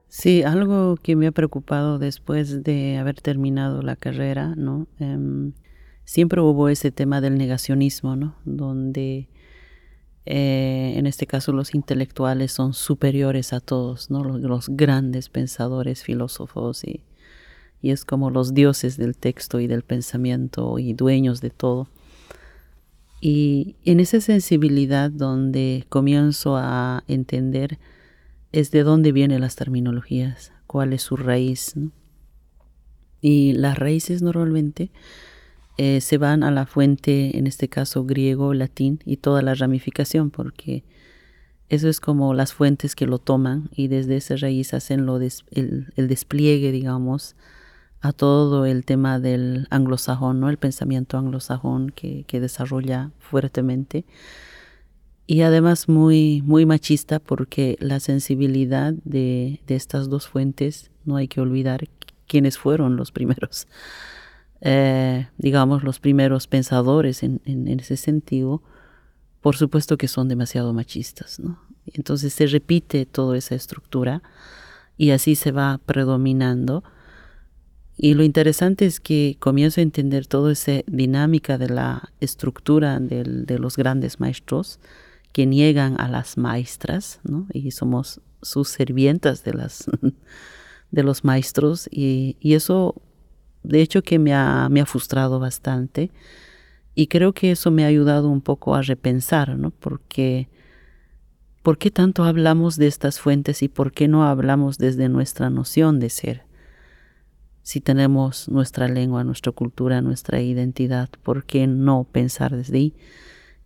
Sí, 0.09 0.43
algo 0.43 0.97
que 0.97 1.15
me 1.15 1.29
ha 1.29 1.33
preocupado 1.33 2.01
después 2.01 2.65
de 2.65 2.97
haber 2.97 3.21
terminado 3.21 3.83
la 3.83 3.95
carrera, 3.95 4.57
¿no? 4.57 4.89
Em, 4.99 5.53
siempre 6.05 6.41
hubo 6.41 6.69
ese 6.69 6.91
tema 6.91 7.21
del 7.21 7.39
negacionismo, 7.39 8.17
¿no? 8.17 8.35
Donde 8.45 9.29
eh, 10.27 10.95
en 10.97 11.07
este 11.07 11.29
caso 11.29 11.53
los 11.53 11.73
intelectuales 11.73 12.51
son 12.51 12.75
superiores 12.75 13.53
a 13.53 13.61
todos, 13.61 14.11
los, 14.11 14.69
grandes 14.69 15.29
pensadores, 15.29 16.03
filósofos 16.03 16.83
y, 16.85 17.03
es 17.83 18.05
como 18.05 18.31
los 18.31 18.53
dioses 18.53 18.97
del 18.97 19.17
texto 19.17 19.61
y 19.61 19.69
del 19.69 19.85
pensamiento 19.85 20.81
y 20.81 20.93
dueños 20.93 21.41
de 21.41 21.51
todo. 21.51 21.89
Y 23.21 23.77
en 23.85 24.01
esa 24.01 24.21
sensibilidad 24.21 25.09
donde 25.09 25.87
comienzo 25.89 26.57
a 26.57 27.05
entender 27.07 27.79
es 28.51 28.73
de 28.73 28.83
dónde 28.83 29.13
vienen 29.13 29.41
las 29.41 29.55
terminologías, 29.55 30.51
cuál 30.67 30.95
es 30.95 31.03
su 31.03 31.17
raíz. 31.17 31.75
Y 33.21 33.53
las 33.53 33.79
raíces 33.79 34.21
normalmente 34.21 34.91
eh, 35.79 36.01
se 36.01 36.19
van 36.19 36.43
a 36.43 36.51
la 36.51 36.67
fuente, 36.67 37.37
en 37.39 37.47
este 37.47 37.69
caso 37.69 38.05
griego, 38.05 38.55
latín 38.55 39.01
y 39.05 39.19
toda 39.19 39.43
la 39.43 39.55
ramificación, 39.55 40.31
porque 40.31 40.85
eso 41.69 41.89
es 41.89 42.01
como 42.01 42.33
las 42.33 42.53
fuentes 42.55 42.95
que 42.95 43.07
lo 43.07 43.19
toman 43.19 43.69
y 43.75 43.89
desde 43.89 44.17
esa 44.17 44.37
raíz 44.37 44.73
hacen 44.73 45.05
lo 45.05 45.17
el, 45.17 45.93
despliegue, 45.97 46.73
digamos, 46.73 47.35
a 48.01 48.13
todo 48.13 48.67
el 48.67 48.85
tema 48.85 49.19
del 49.19 49.67
anglosajón, 49.71 50.41
¿no? 50.41 50.49
el 50.49 50.59
pensamiento 50.59 51.19
anglosajón 51.19 51.91
que, 51.91 52.25
que 52.27 52.41
desarrolla 52.41 53.11
fuertemente. 53.19 54.05
Y 55.27 55.41
además 55.41 55.89
muy, 55.89 56.41
muy 56.43 56.67
machista 56.67 57.19
porque 57.19 57.77
la 57.81 57.99
sensibilidad 57.99 58.95
de, 59.05 59.61
de 59.67 59.75
estas 59.75 60.09
dos 60.09 60.29
fuentes, 60.29 60.93
no 61.05 61.17
hay 61.17 61.27
que 61.27 61.41
olvidar 61.41 61.89
quiénes 62.29 62.59
fueron 62.59 62.95
los 62.97 63.11
primeros, 63.11 63.67
eh, 64.69 65.29
digamos, 65.39 65.85
los 65.85 66.01
primeros 66.01 66.49
pensadores 66.49 67.23
en, 67.23 67.41
ese 67.69 67.97
sentido, 67.97 68.63
por 69.41 69.57
supuesto 69.57 69.97
que 69.97 70.09
son 70.09 70.29
demasiado 70.29 70.73
machistas, 70.73 71.39
¿no? 71.39 71.61
Entonces 71.87 72.33
se 72.33 72.47
repite 72.47 73.07
toda 73.07 73.39
esa 73.39 73.55
estructura 73.55 74.23
y 74.97 75.11
así 75.11 75.37
se 75.37 75.53
va 75.53 75.79
predominando. 75.87 76.83
Y 77.97 78.15
lo 78.15 78.25
interesante 78.25 78.87
es 78.87 78.99
que 78.99 79.37
comienzo 79.39 79.81
a 79.81 79.85
entender 79.85 80.27
toda 80.27 80.51
esa 80.51 80.81
dinámica 80.87 81.59
de 81.59 81.69
la 81.69 82.11
estructura 82.21 82.99
de 82.99 83.59
los 83.61 83.77
grandes 83.77 84.19
maestros 84.19 84.81
que 85.33 85.47
niegan 85.47 86.01
a 86.01 86.09
las 86.09 86.37
maestras, 86.39 87.21
¿no? 87.23 87.47
Y 87.53 87.71
somos 87.71 88.21
sus 88.43 88.69
servientas 88.69 89.45
de, 89.45 89.53
las, 89.55 89.85
de 90.91 91.03
los 91.05 91.25
maestros. 91.25 91.89
Y, 91.93 92.37
eso, 92.41 92.97
de 93.67 93.83
hecho, 93.83 94.03
que 94.03 94.19
me 94.19 94.35
ha, 94.35 94.69
me 94.71 94.81
ha 94.81 94.87
frustrado 94.87 95.39
bastante. 95.39 96.11
Y 96.95 97.09
creo 97.09 97.33
que 97.33 97.51
eso 97.51 97.71
me 97.71 97.85
ha 97.85 97.89
ayudado 97.89 98.29
un 98.29 98.41
poco 98.41 98.75
a 98.75 98.83
repensar, 98.83 99.57
¿no? 99.57 99.71
Porque 99.71 100.49
¿Por 101.67 101.79
qué 101.79 101.91
tanto 101.91 102.23
hablamos 102.23 102.77
de 102.77 102.87
estas 102.87 103.19
fuentes 103.19 103.61
y 103.61 103.67
por 103.67 103.91
qué 103.91 104.07
no 104.07 104.25
hablamos 104.25 104.79
desde 104.79 105.09
nuestra 105.09 105.51
noción 105.51 105.99
de 105.99 106.11
ser? 106.11 106.45
Si 107.65 107.81
tenemos 107.81 108.49
nuestra 108.49 108.87
lengua, 108.87 109.25
nuestra 109.25 109.51
cultura, 109.51 110.01
nuestra 110.01 110.41
identidad, 110.41 111.09
¿por 111.25 111.45
qué 111.45 111.67
no 111.67 112.05
pensar 112.05 112.55
desde 112.55 112.77
ahí? 112.77 112.95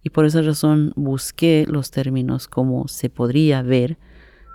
Y 0.02 0.08
por 0.08 0.24
esa 0.24 0.40
razón 0.40 0.94
busqué 0.96 1.66
los 1.68 1.90
términos 1.90 2.48
como 2.48 2.88
se 2.88 3.10
podría 3.10 3.60
ver 3.60 3.98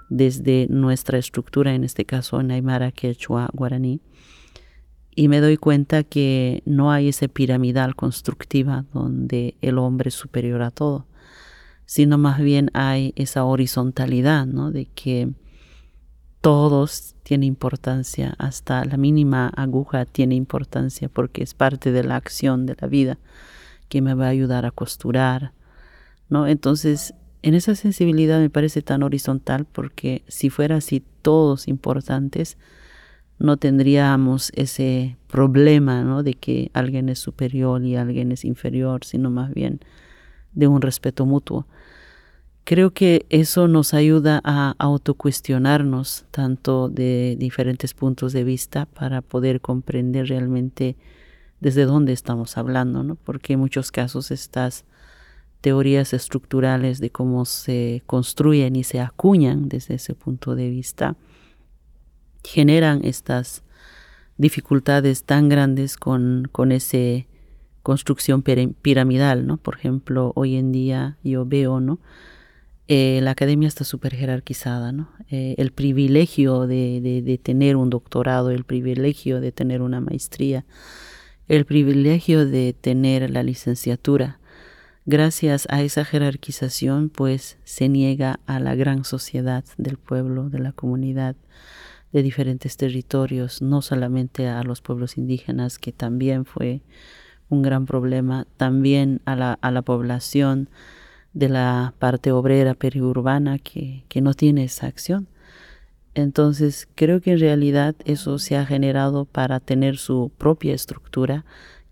desde 0.09 0.65
nuestra 0.71 1.19
estructura, 1.19 1.75
en 1.75 1.83
este 1.83 2.03
caso 2.03 2.41
en 2.41 2.49
Aymara, 2.49 2.91
Quechua, 2.91 3.51
Guaraní, 3.53 4.01
y 5.15 5.27
me 5.29 5.39
doy 5.39 5.57
cuenta 5.57 6.03
que 6.03 6.61
no 6.65 6.91
hay 6.91 7.09
esa 7.09 7.27
piramidal 7.27 7.95
constructiva 7.95 8.85
donde 8.93 9.55
el 9.61 9.77
hombre 9.77 10.09
es 10.09 10.15
superior 10.15 10.61
a 10.61 10.71
todo 10.71 11.05
sino 11.85 12.17
más 12.17 12.39
bien 12.39 12.71
hay 12.73 13.13
esa 13.15 13.45
horizontalidad, 13.45 14.45
¿no? 14.45 14.71
De 14.71 14.87
que 14.87 15.29
todos 16.41 17.15
tienen 17.23 17.47
importancia, 17.47 18.35
hasta 18.37 18.85
la 18.85 18.97
mínima 18.97 19.47
aguja 19.55 20.05
tiene 20.05 20.35
importancia 20.35 21.09
porque 21.09 21.43
es 21.43 21.53
parte 21.53 21.91
de 21.91 22.03
la 22.03 22.15
acción 22.15 22.65
de 22.65 22.75
la 22.79 22.87
vida 22.87 23.17
que 23.89 24.01
me 24.01 24.13
va 24.13 24.25
a 24.25 24.29
ayudar 24.29 24.65
a 24.65 24.71
costurar, 24.71 25.53
¿no? 26.29 26.47
Entonces, 26.47 27.13
en 27.41 27.53
esa 27.53 27.75
sensibilidad 27.75 28.39
me 28.39 28.49
parece 28.49 28.81
tan 28.81 29.03
horizontal 29.03 29.65
porque 29.65 30.23
si 30.27 30.49
fuera 30.49 30.77
así 30.77 31.03
todos 31.21 31.67
importantes, 31.67 32.57
no 33.37 33.57
tendríamos 33.57 34.51
ese 34.55 35.17
problema, 35.27 36.03
¿no? 36.03 36.23
De 36.23 36.33
que 36.35 36.71
alguien 36.73 37.09
es 37.09 37.19
superior 37.19 37.83
y 37.83 37.95
alguien 37.95 38.31
es 38.31 38.45
inferior, 38.45 39.03
sino 39.03 39.29
más 39.29 39.53
bien 39.53 39.79
de 40.53 40.67
un 40.67 40.81
respeto 40.81 41.25
mutuo. 41.25 41.67
Creo 42.63 42.91
que 42.91 43.27
eso 43.29 43.67
nos 43.67 43.93
ayuda 43.93 44.41
a 44.43 44.73
autocuestionarnos 44.79 46.25
tanto 46.31 46.89
de 46.89 47.35
diferentes 47.37 47.93
puntos 47.93 48.33
de 48.33 48.43
vista 48.43 48.87
para 48.87 49.21
poder 49.21 49.61
comprender 49.61 50.29
realmente 50.29 50.95
desde 51.59 51.85
dónde 51.85 52.13
estamos 52.13 52.57
hablando, 52.57 53.03
¿no? 53.03 53.15
Porque 53.15 53.53
en 53.53 53.59
muchos 53.59 53.91
casos 53.91 54.31
estas 54.31 54.85
teorías 55.61 56.13
estructurales 56.13 56.99
de 56.99 57.11
cómo 57.11 57.45
se 57.45 58.01
construyen 58.07 58.75
y 58.75 58.83
se 58.83 58.99
acuñan 58.99 59.69
desde 59.69 59.95
ese 59.95 60.15
punto 60.15 60.55
de 60.55 60.69
vista 60.69 61.15
generan 62.45 63.01
estas 63.03 63.63
dificultades 64.37 65.23
tan 65.23 65.49
grandes 65.49 65.97
con, 65.97 66.47
con 66.51 66.71
esa 66.71 67.25
construcción 67.83 68.41
piramidal, 68.41 69.45
¿no? 69.45 69.57
Por 69.57 69.75
ejemplo, 69.75 70.31
hoy 70.35 70.55
en 70.55 70.71
día 70.71 71.17
yo 71.23 71.45
veo, 71.45 71.79
¿no? 71.79 71.99
Eh, 72.87 73.19
la 73.23 73.31
academia 73.31 73.67
está 73.67 73.83
súper 73.83 74.15
jerarquizada, 74.15 74.91
¿no? 74.91 75.09
Eh, 75.29 75.55
el 75.57 75.71
privilegio 75.71 76.67
de, 76.67 77.21
de, 77.23 77.37
tener 77.37 77.75
un 77.75 77.89
doctorado, 77.89 78.51
el 78.51 78.63
privilegio 78.63 79.41
de 79.41 79.51
tener 79.51 79.81
una 79.81 80.01
maestría, 80.01 80.65
el 81.47 81.65
privilegio 81.65 82.45
de 82.45 82.73
tener 82.73 83.29
la 83.29 83.43
licenciatura. 83.43 84.39
Gracias 85.05 85.67
a 85.69 85.83
esa 85.83 86.05
jerarquización, 86.05 87.09
pues 87.09 87.57
se 87.63 87.89
niega 87.89 88.39
a 88.47 88.59
la 88.59 88.75
gran 88.75 89.03
sociedad 89.03 89.63
del 89.77 89.97
pueblo, 89.97 90.49
de 90.49 90.59
la 90.59 90.71
comunidad, 90.71 91.35
de 92.11 92.23
diferentes 92.23 92.77
territorios, 92.77 93.61
no 93.61 93.81
solamente 93.81 94.47
a 94.47 94.63
los 94.63 94.81
pueblos 94.81 95.17
indígenas, 95.17 95.79
que 95.79 95.91
también 95.91 96.45
fue 96.45 96.81
un 97.49 97.61
gran 97.61 97.85
problema, 97.85 98.47
también 98.57 99.21
a 99.25 99.35
la, 99.35 99.53
a 99.61 99.71
la 99.71 99.81
población 99.81 100.69
de 101.33 101.49
la 101.49 101.93
parte 101.99 102.31
obrera 102.31 102.73
periurbana 102.73 103.59
que, 103.59 104.05
que 104.07 104.21
no 104.21 104.33
tiene 104.33 104.63
esa 104.63 104.87
acción. 104.87 105.27
Entonces 106.13 106.87
creo 106.95 107.19
que 107.19 107.33
en 107.33 107.39
realidad 107.39 107.95
eso 108.05 108.39
se 108.39 108.55
ha 108.55 108.65
generado 108.65 109.25
para 109.25 109.59
tener 109.59 109.97
su 109.97 110.31
propia 110.37 110.73
estructura 110.73 111.43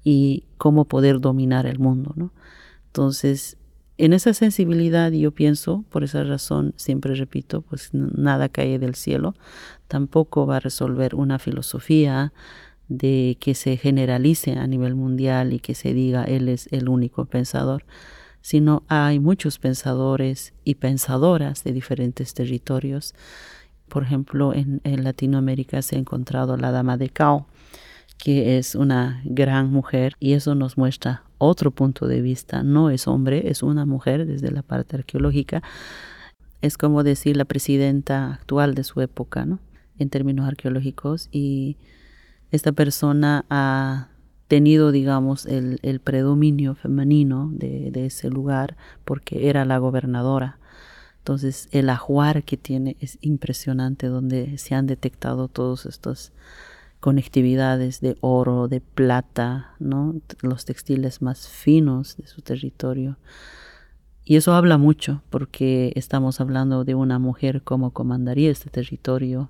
y 0.04 0.46
cómo 0.58 0.86
poder 0.86 1.20
dominar 1.20 1.66
el 1.66 1.78
mundo. 1.78 2.14
¿no? 2.16 2.32
Entonces, 2.88 3.58
en 4.06 4.14
esa 4.14 4.34
sensibilidad 4.34 5.12
yo 5.12 5.32
pienso, 5.32 5.86
por 5.90 6.04
esa 6.04 6.24
razón 6.24 6.74
siempre 6.78 7.16
repito, 7.16 7.62
pues 7.62 7.90
nada 7.94 8.50
cae 8.50 8.80
del 8.80 8.96
cielo, 8.96 9.36
tampoco 9.88 10.46
va 10.46 10.58
a 10.58 10.60
resolver 10.60 11.16
una 11.16 11.40
filosofía 11.40 12.34
de 12.88 13.38
que 13.40 13.56
se 13.56 13.78
generalice 13.78 14.54
a 14.54 14.68
nivel 14.68 14.96
mundial 14.96 15.54
y 15.54 15.60
que 15.60 15.76
se 15.76 15.94
diga 15.94 16.24
él 16.24 16.50
es 16.50 16.68
el 16.72 16.90
único 16.90 17.26
pensador 17.26 17.86
sino 18.44 18.84
hay 18.90 19.20
muchos 19.20 19.58
pensadores 19.58 20.54
y 20.66 20.76
pensadoras 20.76 21.64
de 21.64 21.72
diferentes 21.72 22.34
territorios. 22.34 23.16
Por 23.88 24.04
ejemplo, 24.04 24.54
en, 24.54 24.82
Latinoamérica 24.84 25.82
se 25.82 25.96
ha 25.96 26.00
encontrado 26.00 26.58
la 26.58 26.72
Dama 26.72 26.98
de 26.98 27.10
Cao, 27.10 27.48
que 28.18 28.58
es 28.58 28.76
una 28.76 29.22
gran 29.24 29.72
mujer 29.72 30.16
y 30.20 30.34
eso 30.34 30.56
nos 30.56 30.78
muestra 30.78 31.23
otro 31.44 31.72
punto 31.72 32.08
de 32.08 32.22
vista. 32.22 32.64
No 32.64 32.90
es 32.90 33.08
hombre, 33.08 33.50
es 33.50 33.64
una 33.64 33.86
mujer 33.86 34.26
desde 34.26 34.52
la 34.52 34.62
parte 34.62 34.96
arqueológica. 34.98 35.64
Es 36.62 36.78
como 36.78 37.04
decir 37.04 37.38
la 37.38 37.46
presidenta 37.46 38.34
actual 38.34 38.76
de 38.76 38.84
su 38.84 39.02
época, 39.02 39.46
¿no? 39.46 39.60
En 39.98 40.10
términos 40.10 40.48
arqueológicos. 40.48 41.30
Y 41.32 41.78
esta 42.52 42.72
persona 42.72 43.46
ha 43.50 44.10
tenido, 44.48 44.92
digamos, 44.92 45.46
el, 45.46 45.80
predominio 46.04 46.76
femenino 46.76 47.50
de, 47.52 47.92
ese 48.06 48.30
lugar 48.30 48.78
porque 49.04 49.50
era 49.50 49.66
la 49.66 49.78
gobernadora. 49.80 50.60
Entonces, 51.18 51.70
el 51.72 51.90
ajuar 51.90 52.44
que 52.44 52.58
tiene 52.58 52.98
es 53.00 53.18
impresionante, 53.22 54.08
donde 54.08 54.58
se 54.58 54.76
han 54.76 54.86
detectado 54.86 55.48
todos 55.48 55.86
estos 55.86 56.34
conectividades 57.04 58.00
de 58.00 58.16
oro, 58.22 58.70
de 58.70 58.80
plata, 58.80 59.76
¿no? 59.78 60.16
los 60.42 60.64
textiles 60.64 61.22
más 61.22 61.50
finos 61.50 62.16
de 62.16 62.28
su 62.28 62.42
territorio. 62.42 63.18
Y 64.24 64.38
eso 64.38 64.54
habla 64.54 64.78
mucho 64.78 65.22
porque 65.30 65.92
estamos 65.98 66.40
hablando 66.40 66.86
de 66.86 66.96
una 66.96 67.20
mujer 67.20 67.62
como 67.62 67.92
comandaría 67.92 68.50
este 68.50 68.70
territorio, 68.70 69.50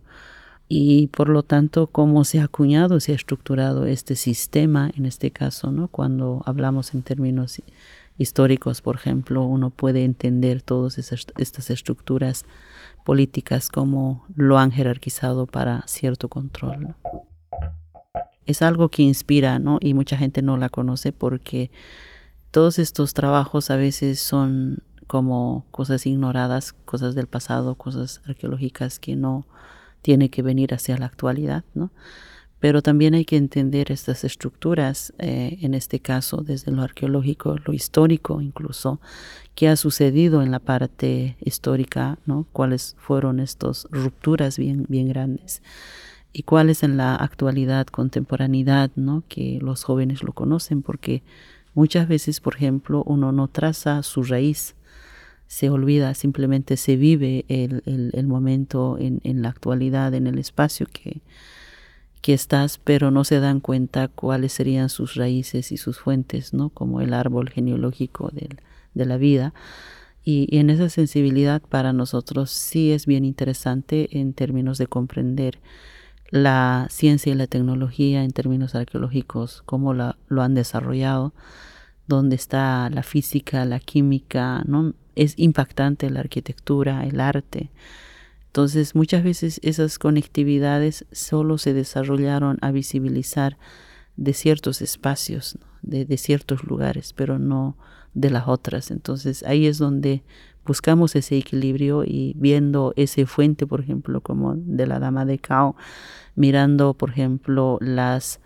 y 0.68 1.10
por 1.10 1.30
lo 1.30 1.44
tanto 1.44 1.86
cómo 1.86 2.24
se 2.24 2.40
ha 2.40 2.46
acuñado, 2.46 3.00
se 3.00 3.12
ha 3.12 3.16
estructurado 3.16 3.86
este 3.86 4.16
sistema, 4.16 4.90
en 4.98 5.06
este 5.06 5.30
caso. 5.30 5.72
Cuando 5.92 6.42
hablamos 6.48 6.96
en 6.96 7.04
términos 7.04 7.62
históricos, 8.18 8.82
por 8.82 8.96
ejemplo, 8.96 9.44
uno 9.44 9.70
puede 9.70 10.06
entender 10.06 10.64
todas 10.64 10.98
estas 10.98 11.70
estructuras 11.70 12.46
políticas 13.06 13.70
como 13.70 14.26
lo 14.36 14.58
han 14.58 14.72
jerarquizado 14.72 15.46
para 15.46 15.84
cierto 15.86 16.30
control. 16.30 16.96
Es 18.46 18.62
algo 18.62 18.90
que 18.90 19.04
inspira, 19.04 19.60
¿no? 19.60 19.78
Y 19.82 19.94
mucha 19.94 20.18
gente 20.18 20.42
no 20.42 20.58
la 20.58 20.70
conoce 20.70 21.12
porque 21.12 21.72
todos 22.52 22.80
estos 22.80 23.14
trabajos 23.14 23.72
a 23.72 23.78
veces 23.78 24.20
son 24.20 24.84
como 25.08 25.66
cosas 25.72 26.06
ignoradas, 26.06 26.74
cosas 26.86 27.16
del 27.16 27.28
pasado, 27.28 27.76
cosas 27.76 28.22
arqueológicas 28.26 29.00
que 29.00 29.16
no, 29.16 29.46
tiene 30.04 30.30
que 30.30 30.44
venir 30.44 30.76
hacia 30.76 30.98
la 30.98 31.08
actualidad, 31.08 31.64
¿no? 31.74 31.90
Pero 32.60 32.82
también 32.82 33.14
hay 33.14 33.26
que 33.26 33.36
entender 33.36 33.92
estas 33.92 34.24
estructuras, 34.24 35.14
eh, 35.18 35.58
en 35.62 35.74
este 35.74 36.00
caso 36.00 36.44
desde 36.44 36.72
lo 36.72 36.82
arqueológico, 36.82 37.58
lo 37.66 37.74
histórico 37.74 38.40
incluso, 38.40 39.02
qué 39.56 39.68
ha 39.68 39.76
sucedido 39.76 40.42
en 40.42 40.52
la 40.52 40.60
parte 40.60 41.36
histórica, 41.42 42.20
¿no? 42.26 42.48
cuáles 42.54 42.96
fueron 43.00 43.42
estas 43.42 43.86
rupturas 43.92 44.58
bien, 44.58 44.86
bien 44.88 45.10
grandes 45.10 45.62
y 46.34 46.44
cuáles 46.44 46.84
en 46.84 46.98
la 46.98 47.16
actualidad, 47.16 47.88
contemporaneidad, 47.88 48.92
¿no? 48.96 49.24
que 49.30 49.60
los 49.62 49.84
jóvenes 49.84 50.24
lo 50.24 50.34
conocen, 50.34 50.82
porque 50.82 51.24
muchas 51.74 52.08
veces, 52.08 52.40
por 52.42 52.56
ejemplo, 52.56 53.04
uno 53.06 53.32
no 53.32 53.48
traza 53.48 54.02
su 54.04 54.24
raíz, 54.24 54.76
se 55.48 55.70
olvida, 55.70 56.14
simplemente 56.16 56.78
se 56.78 56.96
vive 56.96 57.46
el, 57.48 57.84
el, 57.86 58.28
momento 58.28 58.98
en, 59.00 59.22
en 59.24 59.44
la 59.44 59.50
actualidad, 59.50 60.14
en 60.16 60.26
el 60.28 60.40
espacio 60.40 60.88
que 60.92 61.22
que 62.24 62.34
estás, 62.34 62.80
pero 62.82 63.12
no 63.12 63.26
se 63.26 63.42
dan 63.42 63.60
cuenta 63.60 64.08
cuáles 64.08 64.54
serían 64.54 64.88
sus 64.88 65.16
raíces 65.16 65.74
y 65.74 65.78
sus 65.78 66.00
fuentes, 66.00 66.54
¿no? 66.54 66.70
Como 66.70 67.02
el 67.02 67.14
árbol 67.14 67.50
genealógico 67.50 68.32
de 68.94 69.06
la 69.06 69.18
vida. 69.18 69.54
Y, 70.24 70.58
en 70.58 70.70
esa 70.70 70.88
sensibilidad 70.88 71.62
para 71.62 71.92
nosotros 71.92 72.50
sí 72.50 72.94
es 72.94 73.06
bien 73.06 73.26
interesante 73.26 74.08
en 74.18 74.34
términos 74.34 74.78
de 74.78 74.88
comprender 74.88 75.60
la 76.30 76.88
ciencia 76.90 77.32
y 77.32 77.36
la 77.36 77.48
tecnología 77.48 78.24
en 78.24 78.32
términos 78.32 78.76
arqueológicos, 78.76 79.62
cómo 79.66 79.94
la, 79.94 80.18
lo 80.28 80.42
han 80.42 80.56
desarrollado, 80.56 81.34
dónde 82.08 82.36
está 82.36 82.90
la 82.90 83.04
física, 83.04 83.66
la 83.66 83.80
química, 83.80 84.64
¿no? 84.66 84.94
Es 85.16 85.36
impactante 85.38 86.10
la 86.10 86.22
arquitectura, 86.22 87.06
el 87.06 87.20
arte, 87.20 87.70
entonces 88.54 88.94
muchas 88.94 89.24
veces 89.24 89.60
esas 89.64 89.98
conectividades 89.98 91.08
solo 91.12 91.58
se 91.58 91.74
desarrollaron 91.74 92.60
a 92.62 92.70
visibilizar 92.70 93.58
de 94.16 94.34
ciertos 94.34 94.84
espacios, 94.84 95.58
de, 95.82 96.06
ciertos 96.18 96.64
lugares, 96.64 97.14
pero 97.14 97.40
no 97.40 97.76
de 98.14 98.30
las 98.30 98.48
otras. 98.48 98.92
Entonces 98.92 99.42
ahí 99.42 99.66
es 99.66 99.80
donde 99.80 100.22
buscamos 100.66 101.16
ese 101.16 101.38
equilibrio 101.38 102.04
y 102.06 102.34
viendo 102.38 102.94
ese 102.96 103.26
fuente, 103.26 103.68
por 103.68 103.82
ejemplo, 103.82 104.22
como 104.22 104.56
de 104.56 104.88
la 104.88 105.00
Dama 105.00 105.26
de 105.26 105.40
Cao, 105.40 105.76
mirando, 106.36 106.94
por 106.94 107.12
ejemplo, 107.12 107.78
las 107.82 108.40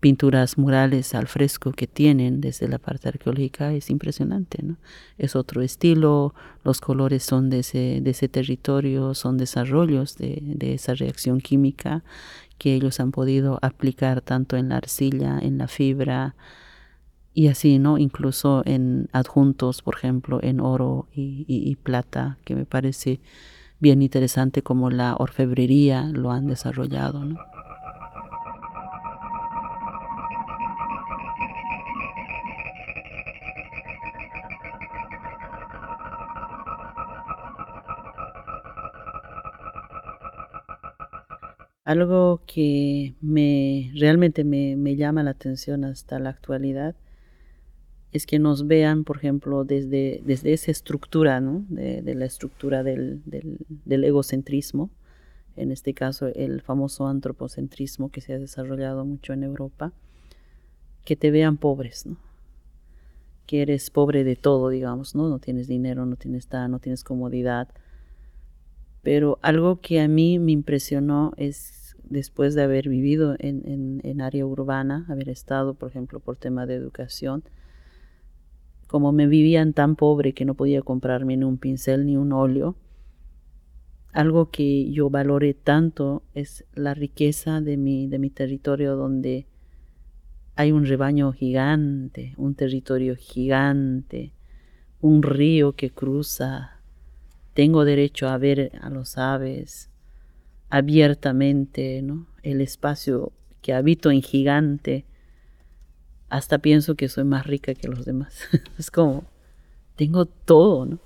pinturas 0.00 0.56
murales 0.56 1.14
al 1.14 1.28
fresco 1.28 1.72
que 1.72 1.86
tienen 1.86 2.40
desde 2.40 2.68
la 2.68 2.78
parte 2.78 3.08
arqueológica 3.08 3.72
es 3.74 3.90
impresionante, 3.90 4.62
¿no? 4.62 4.76
Es 5.18 5.36
otro 5.36 5.60
estilo, 5.60 6.34
los 6.64 6.80
colores 6.80 7.22
son 7.22 7.50
de 7.50 7.58
ese, 7.60 8.00
de 8.00 8.10
ese 8.10 8.28
territorio, 8.28 9.14
son 9.14 9.36
desarrollos 9.36 10.16
de, 10.16 10.40
de 10.42 10.74
esa 10.74 10.94
reacción 10.94 11.40
química 11.40 12.02
que 12.56 12.74
ellos 12.74 12.98
han 12.98 13.12
podido 13.12 13.58
aplicar 13.62 14.22
tanto 14.22 14.56
en 14.56 14.70
la 14.70 14.78
arcilla, 14.78 15.38
en 15.38 15.58
la 15.58 15.68
fibra, 15.68 16.34
y 17.32 17.48
así, 17.48 17.78
¿no? 17.78 17.98
Incluso 17.98 18.62
en 18.66 19.08
adjuntos, 19.12 19.82
por 19.82 19.94
ejemplo, 19.94 20.40
en 20.42 20.60
oro 20.60 21.06
y, 21.12 21.76
plata, 21.76 22.38
que 22.44 22.56
me 22.56 22.64
parece 22.64 23.20
bien 23.78 24.02
interesante 24.02 24.62
como 24.62 24.90
la 24.90 25.16
orfebrería 25.16 26.04
lo 26.12 26.32
han 26.32 26.46
desarrollado, 26.46 27.24
¿no? 27.24 27.38
Algo 41.84 42.42
que 42.46 43.14
me 43.20 43.90
realmente 43.96 44.44
me, 44.44 44.96
llama 44.96 45.24
la 45.24 45.30
atención 45.30 45.84
hasta 45.84 46.18
la 46.20 46.30
actualidad 46.30 46.94
es 48.12 48.26
que 48.26 48.38
nos 48.38 48.66
vean, 48.66 49.04
por 49.04 49.18
ejemplo, 49.18 49.64
desde, 49.64 50.20
desde 50.24 50.52
esa 50.52 50.70
estructura, 50.70 51.40
¿no? 51.40 51.64
de, 51.68 52.14
la 52.14 52.24
estructura 52.24 52.82
del, 52.82 53.22
del, 53.24 54.04
egocentrismo, 54.04 54.90
en 55.56 55.70
este 55.70 55.94
caso 55.94 56.28
el 56.28 56.62
famoso 56.62 57.06
antropocentrismo 57.06 58.10
que 58.10 58.20
se 58.20 58.32
ha 58.32 58.38
desarrollado 58.38 59.04
mucho 59.04 59.32
en 59.32 59.44
Europa, 59.44 59.92
que 61.04 61.16
te 61.16 61.30
vean 61.30 61.56
pobres, 61.56 62.06
¿no? 62.06 62.16
que 63.46 63.62
eres 63.62 63.90
pobre 63.90 64.22
de 64.22 64.36
todo, 64.36 64.68
digamos, 64.68 65.16
¿no? 65.16 65.28
No 65.28 65.40
tienes 65.40 65.66
dinero, 65.66 66.06
no 66.06 66.14
tienes 66.14 66.48
nada, 66.52 66.68
no 66.68 66.78
tienes 66.78 67.02
comodidad. 67.02 67.66
Pero 69.02 69.40
algo 69.42 69.80
que 69.80 70.00
a 70.00 70.06
mí 70.06 70.38
me 70.38 70.52
impresionó 70.52 71.32
es 71.36 71.96
después 72.04 72.54
de 72.54 72.62
haber 72.62 72.88
vivido 72.88 73.34
en, 73.40 74.00
en, 74.04 74.20
área 74.20 74.46
urbana, 74.46 75.04
haber 75.08 75.28
estado, 75.28 75.74
por 75.74 75.88
ejemplo, 75.88 76.20
por 76.20 76.36
tema 76.36 76.64
de 76.64 76.76
educación, 76.76 77.42
como 78.90 79.12
me 79.12 79.28
vivían 79.28 79.72
tan 79.72 79.94
pobre 79.94 80.32
que 80.32 80.44
no 80.44 80.54
podía 80.54 80.82
comprarme 80.82 81.36
ni 81.36 81.44
un 81.44 81.58
pincel 81.58 82.06
ni 82.06 82.16
un 82.16 82.32
óleo, 82.32 82.74
algo 84.12 84.50
que 84.50 84.90
yo 84.90 85.10
valoré 85.10 85.54
tanto 85.54 86.24
es 86.34 86.64
la 86.74 86.92
riqueza 86.92 87.60
de 87.60 87.76
mi, 87.76 88.08
de 88.08 88.18
mi 88.18 88.30
territorio 88.30 88.96
donde 88.96 89.46
hay 90.56 90.72
un 90.72 90.86
rebaño 90.86 91.30
gigante, 91.30 92.34
un 92.36 92.56
territorio 92.56 93.14
gigante, 93.14 94.32
un 95.00 95.22
río 95.22 95.76
que 95.76 95.90
cruza, 95.90 96.80
tengo 97.54 97.84
derecho 97.84 98.28
a 98.28 98.38
ver 98.38 98.72
a 98.80 98.90
los 98.90 99.18
aves, 99.18 99.88
abiertamente, 100.68 102.02
¿no? 102.02 102.26
El 102.42 102.60
espacio 102.60 103.30
que 103.62 103.72
habito 103.72 104.10
en 104.10 104.20
gigante, 104.20 105.04
hasta 106.30 106.58
pienso 106.58 106.94
que 106.94 107.08
soy 107.08 107.24
más 107.24 107.46
rica 107.46 107.74
que 107.74 107.88
los 107.88 108.04
demás. 108.04 108.40
es 108.78 108.90
como, 108.90 109.24
tengo 109.96 110.24
todo, 110.24 110.86
¿no? 110.86 110.98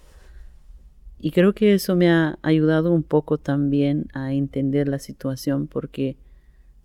Y 1.18 1.30
creo 1.30 1.54
que 1.54 1.72
eso 1.72 1.96
me 1.96 2.10
ha 2.10 2.38
ayudado 2.42 2.92
un 2.92 3.02
poco 3.02 3.38
también 3.38 4.08
a 4.12 4.34
entender 4.34 4.88
la 4.88 4.98
situación 4.98 5.66
porque 5.66 6.18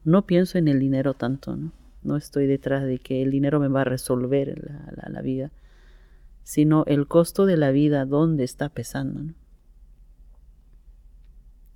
no 0.06 0.26
pienso 0.26 0.58
en 0.58 0.70
el 0.70 0.80
dinero 0.80 1.14
tanto, 1.14 1.58
¿no? 1.58 1.74
No 2.04 2.16
estoy 2.16 2.48
detrás 2.48 2.86
de 2.86 3.00
que 3.00 3.22
el 3.22 3.32
dinero 3.32 3.60
me 3.60 3.68
va 3.68 3.82
a 3.82 3.84
resolver 3.84 4.72
la, 5.10 5.22
vida, 5.22 5.52
sino 6.44 6.86
el 6.88 7.08
costo 7.08 7.46
de 7.46 7.58
la 7.58 7.72
vida, 7.72 8.06
dónde 8.06 8.46
está 8.46 8.70
pesando, 8.70 9.22
¿no? 9.22 9.34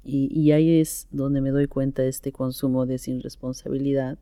Y, 0.05 0.51
ahí 0.51 0.79
es 0.81 1.07
donde 1.11 1.39
me 1.39 1.51
doy 1.51 1.67
cuenta 1.67 2.01
de 2.01 2.09
este 2.09 2.33
consumo 2.33 2.85
de 2.85 2.97
sin 2.97 3.21
responsabilidad, 3.21 4.17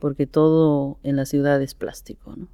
porque 0.00 0.26
todo 0.26 0.98
en 1.04 1.14
la 1.14 1.26
ciudad 1.26 1.62
es 1.62 1.74
plástico, 1.74 2.34
¿no? 2.34 2.48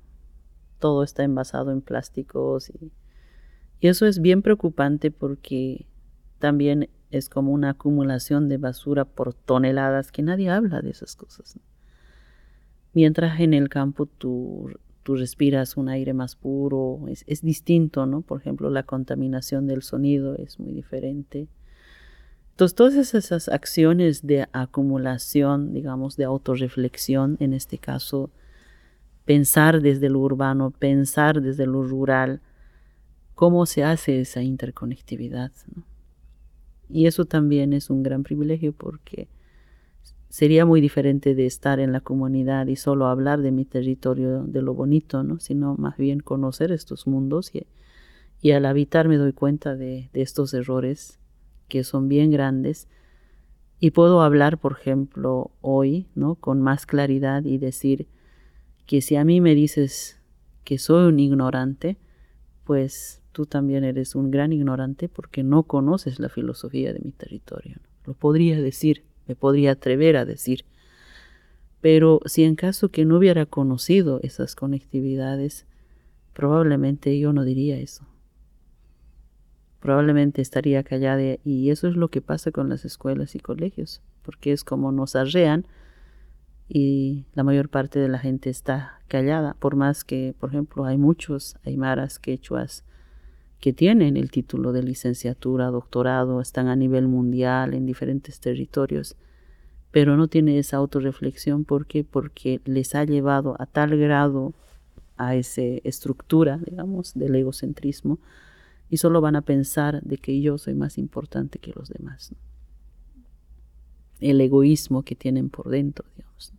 Todo 0.79 1.03
está 1.03 1.25
envasado 1.25 1.71
en 1.71 1.81
plásticos 1.81 2.69
y, 2.69 2.93
eso 3.81 4.07
es 4.07 4.21
bien 4.21 4.43
preocupante 4.43 5.11
porque 5.11 5.87
también 6.39 6.89
es 7.11 7.29
como 7.29 7.53
una 7.53 7.71
acumulación 7.71 8.49
de 8.49 8.57
basura 8.57 9.05
por 9.05 9.33
toneladas 9.33 10.11
que 10.11 10.23
nadie 10.23 10.51
habla 10.51 10.81
de 10.81 10.91
esas 10.91 11.15
cosas. 11.15 11.59
Mientras 12.95 13.39
en 13.39 13.53
el 13.53 13.69
campo 13.69 14.07
tú, 14.07 14.71
tú, 15.03 15.15
respiras 15.17 15.77
un 15.77 15.89
aire 15.91 16.15
más 16.15 16.37
puro, 16.37 17.07
es, 17.09 17.23
es 17.27 17.43
distinto, 17.43 18.07
¿no? 18.07 18.23
Por 18.23 18.41
ejemplo, 18.41 18.71
la 18.71 18.83
contaminación 18.83 19.67
del 19.67 19.83
sonido 19.83 20.35
es 20.37 20.59
muy 20.59 20.73
diferente 20.73 21.49
entonces, 22.57 22.75
todas 22.75 23.15
esas 23.15 23.51
acciones 23.51 24.27
de 24.27 24.49
acumulación, 24.51 25.75
digamos, 25.75 26.17
de 26.17 26.25
autorreflexión, 26.25 27.37
en 27.39 27.53
este 27.53 27.77
caso, 27.77 28.31
pensar 29.27 29.83
desde 29.83 30.09
lo 30.09 30.21
urbano, 30.21 30.71
pensar 30.71 31.43
desde 31.43 31.67
lo 31.67 31.83
rural, 31.83 32.41
cómo 33.35 33.67
se 33.67 33.85
hace 33.85 34.23
esa 34.23 34.43
interconectividad. 34.43 35.53
Y 36.89 37.05
eso 37.05 37.27
también 37.27 37.75
es 37.75 37.91
un 37.91 38.03
gran 38.03 38.23
privilegio 38.23 38.73
porque 38.73 39.29
sería 40.31 40.65
muy 40.65 40.81
diferente 40.81 41.35
de 41.35 41.45
estar 41.45 41.79
en 41.79 41.93
la 41.93 42.01
comunidad 42.01 42.69
y 42.69 42.77
solo 42.77 43.05
hablar 43.09 43.43
de 43.43 43.53
mi 43.53 43.67
territorio, 43.67 44.45
de 44.45 44.63
lo 44.63 44.73
bonito, 44.73 45.23
¿no? 45.23 45.41
sino 45.41 45.75
más 45.77 45.99
bien 45.99 46.21
conocer 46.21 46.73
estos 46.73 47.07
mundos 47.07 47.55
y, 47.55 47.67
y 48.41 48.53
al 48.53 48.65
habitar 48.65 49.09
me 49.09 49.19
doy 49.19 49.35
cuenta 49.35 49.77
de, 49.77 50.09
de 50.15 50.23
estos 50.23 50.55
errores 50.55 51.19
que 51.69 51.85
son 51.85 52.09
bien 52.09 52.31
grandes 52.31 52.89
y 53.79 53.91
puedo 53.91 54.23
hablar, 54.23 54.59
por 54.59 54.73
ejemplo, 54.73 55.51
hoy, 55.61 56.07
¿no? 56.15 56.37
Con 56.37 56.63
más 56.63 56.87
claridad 56.87 57.45
y 57.45 57.59
decir 57.59 58.07
que 58.87 59.03
si 59.03 59.17
a 59.17 59.25
mí 59.25 59.41
me 59.41 59.55
dices 59.55 60.21
que 60.65 60.79
soy 60.79 61.09
un 61.09 61.21
ignorante, 61.21 61.99
pues 62.65 63.23
tú 63.33 63.45
también 63.45 63.85
eres 63.85 64.15
un 64.15 64.31
gran 64.31 64.53
ignorante 64.53 65.09
porque 65.09 65.43
no 65.43 65.65
conoces 65.65 66.19
la 66.21 66.31
filosofía 66.31 66.93
de 66.95 67.01
mi 67.01 67.11
territorio. 67.13 67.77
Lo 68.07 68.15
podría 68.15 68.61
decir, 68.61 69.05
me 69.27 69.37
podría 69.37 69.73
atrever 69.73 70.17
a 70.17 70.25
decir. 70.25 70.65
Pero 71.83 72.21
si 72.25 72.45
en 72.45 72.57
caso 72.57 72.89
que 72.89 73.05
no 73.05 73.19
hubiera 73.19 73.45
conocido 73.45 74.21
esas 74.23 74.57
conectividades, 74.57 75.67
probablemente 76.33 77.19
yo 77.19 77.33
no 77.35 77.45
diría 77.45 77.77
eso 77.79 78.07
probablemente 79.87 80.43
estaría 80.43 80.83
callada 80.83 81.39
y 81.45 81.71
eso 81.71 81.87
es 81.87 81.95
lo 81.95 82.09
que 82.09 82.21
pasa 82.21 82.51
con 82.51 82.69
las 82.69 82.85
escuelas 82.85 83.37
y 83.37 83.39
colegios, 83.39 84.03
porque 84.25 84.51
es 84.51 84.65
como 84.65 84.91
nos 84.91 85.15
arrean 85.15 85.65
y 86.69 87.27
la 87.35 87.45
mayor 87.45 87.69
parte 87.69 88.01
de 88.01 88.09
la 88.09 88.19
gente 88.19 88.51
está 88.51 88.99
callada, 89.07 89.55
por 89.61 89.77
más 89.77 90.03
que, 90.03 90.35
por 90.41 90.51
ejemplo, 90.51 90.87
hay 90.87 90.99
muchos 90.99 91.55
aymaras, 91.65 92.19
quechuas, 92.19 92.83
que 93.61 93.73
tienen 93.73 94.17
el 94.17 94.33
título 94.33 94.73
de 94.73 94.83
licenciatura, 94.83 95.67
doctorado, 95.67 96.41
están 96.41 96.67
a 96.67 96.75
nivel 96.75 97.07
mundial 97.07 97.73
en 97.73 97.87
diferentes 97.87 98.41
territorios, 98.41 99.15
pero 99.93 100.17
no 100.17 100.27
tiene 100.27 100.59
esa 100.59 100.79
autorreflexión 100.79 101.65
¿por 101.65 101.87
qué? 101.87 102.03
porque 102.03 102.61
les 102.65 102.97
ha 102.97 103.05
llevado 103.05 103.55
a 103.61 103.67
tal 103.67 103.97
grado 103.97 104.53
a 105.17 105.37
esa 105.37 105.63
estructura, 105.85 106.59
digamos, 106.59 107.15
del 107.15 107.37
egocentrismo, 107.37 108.19
y 108.89 108.99
solo 108.99 109.21
van 109.21 109.37
a 109.37 109.43
pensar 109.43 110.03
de 110.03 110.19
que 110.19 110.41
yo 110.41 110.59
soy 110.59 110.75
más 110.75 110.99
importante 110.99 111.59
que 111.59 111.73
los 111.75 111.89
demás. 111.89 112.35
El 114.21 114.41
egoísmo 114.41 115.03
que 115.03 115.15
tienen 115.15 115.51
por 115.51 115.69
dentro, 115.69 116.07
digamos. 116.17 116.53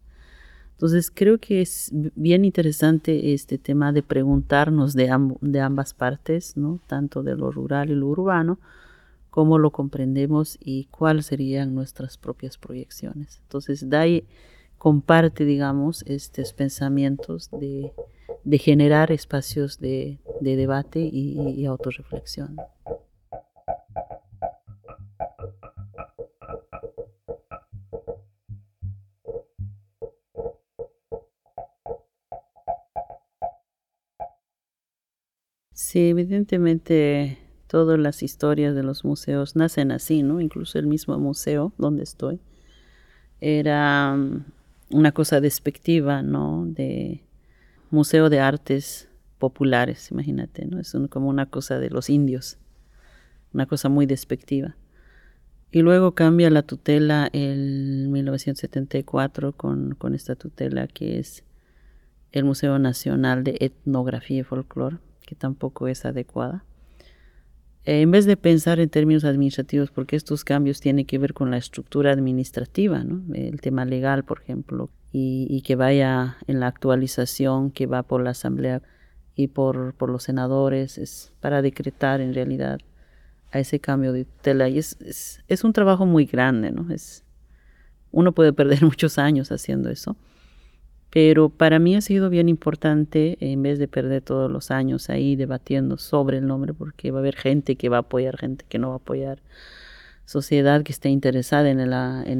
Entonces 0.71 1.09
creo 1.11 1.39
que 1.39 1.61
es 1.61 1.91
bien 2.15 2.45
interesante 2.45 3.33
este 3.33 3.57
tema 3.57 3.91
de 3.91 4.03
preguntarnos 4.03 4.93
de, 4.93 5.11
de 5.41 5.59
ambas 5.59 5.93
partes, 5.95 6.55
¿no? 6.55 6.79
tanto 6.85 7.23
de 7.23 7.35
lo 7.35 7.51
rural 7.51 7.89
y 7.89 7.95
lo 7.95 8.07
urbano, 8.07 8.59
cómo 9.31 9.57
lo 9.57 9.71
comprendemos 9.71 10.57
y 10.61 10.85
cuáles 10.85 11.27
serían 11.27 11.73
nuestras 11.73 12.17
propias 12.17 12.57
proyecciones. 12.57 13.39
Entonces 13.43 13.89
Dai 13.89 14.25
comparte, 14.77 15.45
digamos, 15.45 16.03
estos 16.05 16.53
pensamientos 16.53 17.49
de, 17.51 17.91
generar 18.57 19.11
espacios 19.11 19.79
de, 19.79 20.19
debate 20.39 20.99
y, 20.99 21.37
y 21.55 21.65
autorreflexión. 21.65 22.57
Sí, 35.73 36.09
evidentemente 36.09 37.37
todas 37.67 37.99
las 37.99 38.23
historias 38.23 38.75
de 38.75 38.83
los 38.83 39.05
museos 39.05 39.55
nacen 39.55 39.91
así, 39.91 40.23
¿no? 40.23 40.41
Incluso 40.41 40.79
el 40.79 40.87
mismo 40.87 41.17
museo 41.19 41.71
donde 41.77 42.03
estoy 42.03 42.41
era 43.41 44.15
mm, 44.15 44.45
una 44.91 45.11
cosa 45.11 45.39
despectiva, 45.39 46.23
¿no? 46.23 46.65
De 46.65 47.26
museo 47.91 48.29
de 48.29 48.39
artes 48.39 49.09
populares, 49.37 50.11
imagínate, 50.11 50.65
¿no? 50.65 50.79
Es 50.79 50.95
como 51.09 51.29
una 51.29 51.45
cosa 51.45 51.79
de 51.79 51.89
los 51.89 52.09
indios, 52.09 52.57
una 53.53 53.65
cosa 53.65 53.89
muy 53.89 54.05
despectiva. 54.05 54.75
Y 55.71 55.81
luego 55.81 56.13
cambia 56.13 56.49
la 56.49 56.63
tutela 56.63 57.29
en 57.33 58.11
1974 58.11 59.53
con, 59.53 59.95
esta 60.13 60.35
tutela 60.35 60.87
que 60.87 61.19
es 61.19 61.43
el 62.31 62.45
Museo 62.45 62.79
Nacional 62.79 63.43
de 63.43 63.57
Etnografía 63.59 64.39
y 64.39 64.43
Folclore 64.43 64.97
que 65.27 65.35
tampoco 65.35 65.87
es 65.87 66.05
adecuada. 66.05 66.63
Eh, 67.83 68.01
en 68.01 68.11
vez 68.11 68.25
de 68.25 68.37
pensar 68.37 68.79
en 68.79 68.89
términos 68.89 69.25
administrativos, 69.25 69.91
porque 69.91 70.15
estos 70.15 70.43
cambios 70.43 70.79
tienen 70.79 71.05
que 71.05 71.17
ver 71.17 71.33
con 71.33 71.51
la 71.51 71.57
estructura 71.57 72.11
administrativa, 72.11 73.03
el 73.33 73.61
tema 73.61 73.85
legal, 73.85 74.23
por 74.23 74.41
ejemplo, 74.41 74.89
y, 75.11 75.61
que 75.61 75.75
vaya 75.75 76.37
en 76.47 76.59
la 76.59 76.67
actualización 76.67 77.71
que 77.71 77.87
va 77.87 78.03
por 78.03 78.21
la 78.21 78.31
Asamblea 78.31 78.81
y 79.35 79.47
por, 79.47 79.93
por 79.93 80.09
los 80.09 80.23
senadores, 80.23 80.97
es 80.97 81.33
para 81.39 81.61
decretar 81.61 82.21
en 82.21 82.33
realidad 82.33 82.79
a 83.51 83.59
ese 83.59 83.79
cambio 83.79 84.13
de 84.13 84.25
tutela. 84.25 84.69
Y 84.69 84.77
es, 84.77 84.97
es, 85.01 85.43
es 85.47 85.63
un 85.63 85.73
trabajo 85.73 86.05
muy 86.05 86.25
grande, 86.25 86.71
¿no? 86.71 86.91
Es, 86.93 87.23
uno 88.11 88.31
puede 88.31 88.53
perder 88.53 88.83
muchos 88.83 89.17
años 89.17 89.51
haciendo 89.51 89.89
eso. 89.89 90.15
Pero 91.09 91.49
para 91.49 91.79
mí 91.79 91.95
ha 91.95 92.01
sido 92.01 92.29
bien 92.29 92.49
importante, 92.49 93.37
en 93.39 93.63
vez 93.63 93.79
de 93.79 93.87
perder 93.87 94.21
todos 94.21 94.51
los 94.51 94.71
años 94.71 95.09
ahí 95.09 95.35
debatiendo 95.35 95.97
sobre 95.97 96.37
el 96.37 96.47
nombre, 96.47 96.73
porque 96.73 97.11
va 97.11 97.19
a 97.19 97.21
haber 97.21 97.35
gente 97.35 97.75
que 97.75 97.89
va 97.89 97.97
a 97.97 98.01
apoyar, 98.01 98.37
gente 98.37 98.65
que 98.67 98.77
no 98.77 98.89
va 98.89 98.95
a 98.95 98.97
apoyar, 98.97 99.39
sociedad 100.27 100.83
que 100.83 100.91
esté 100.91 101.09
interesada 101.09 101.69
en, 101.69 101.79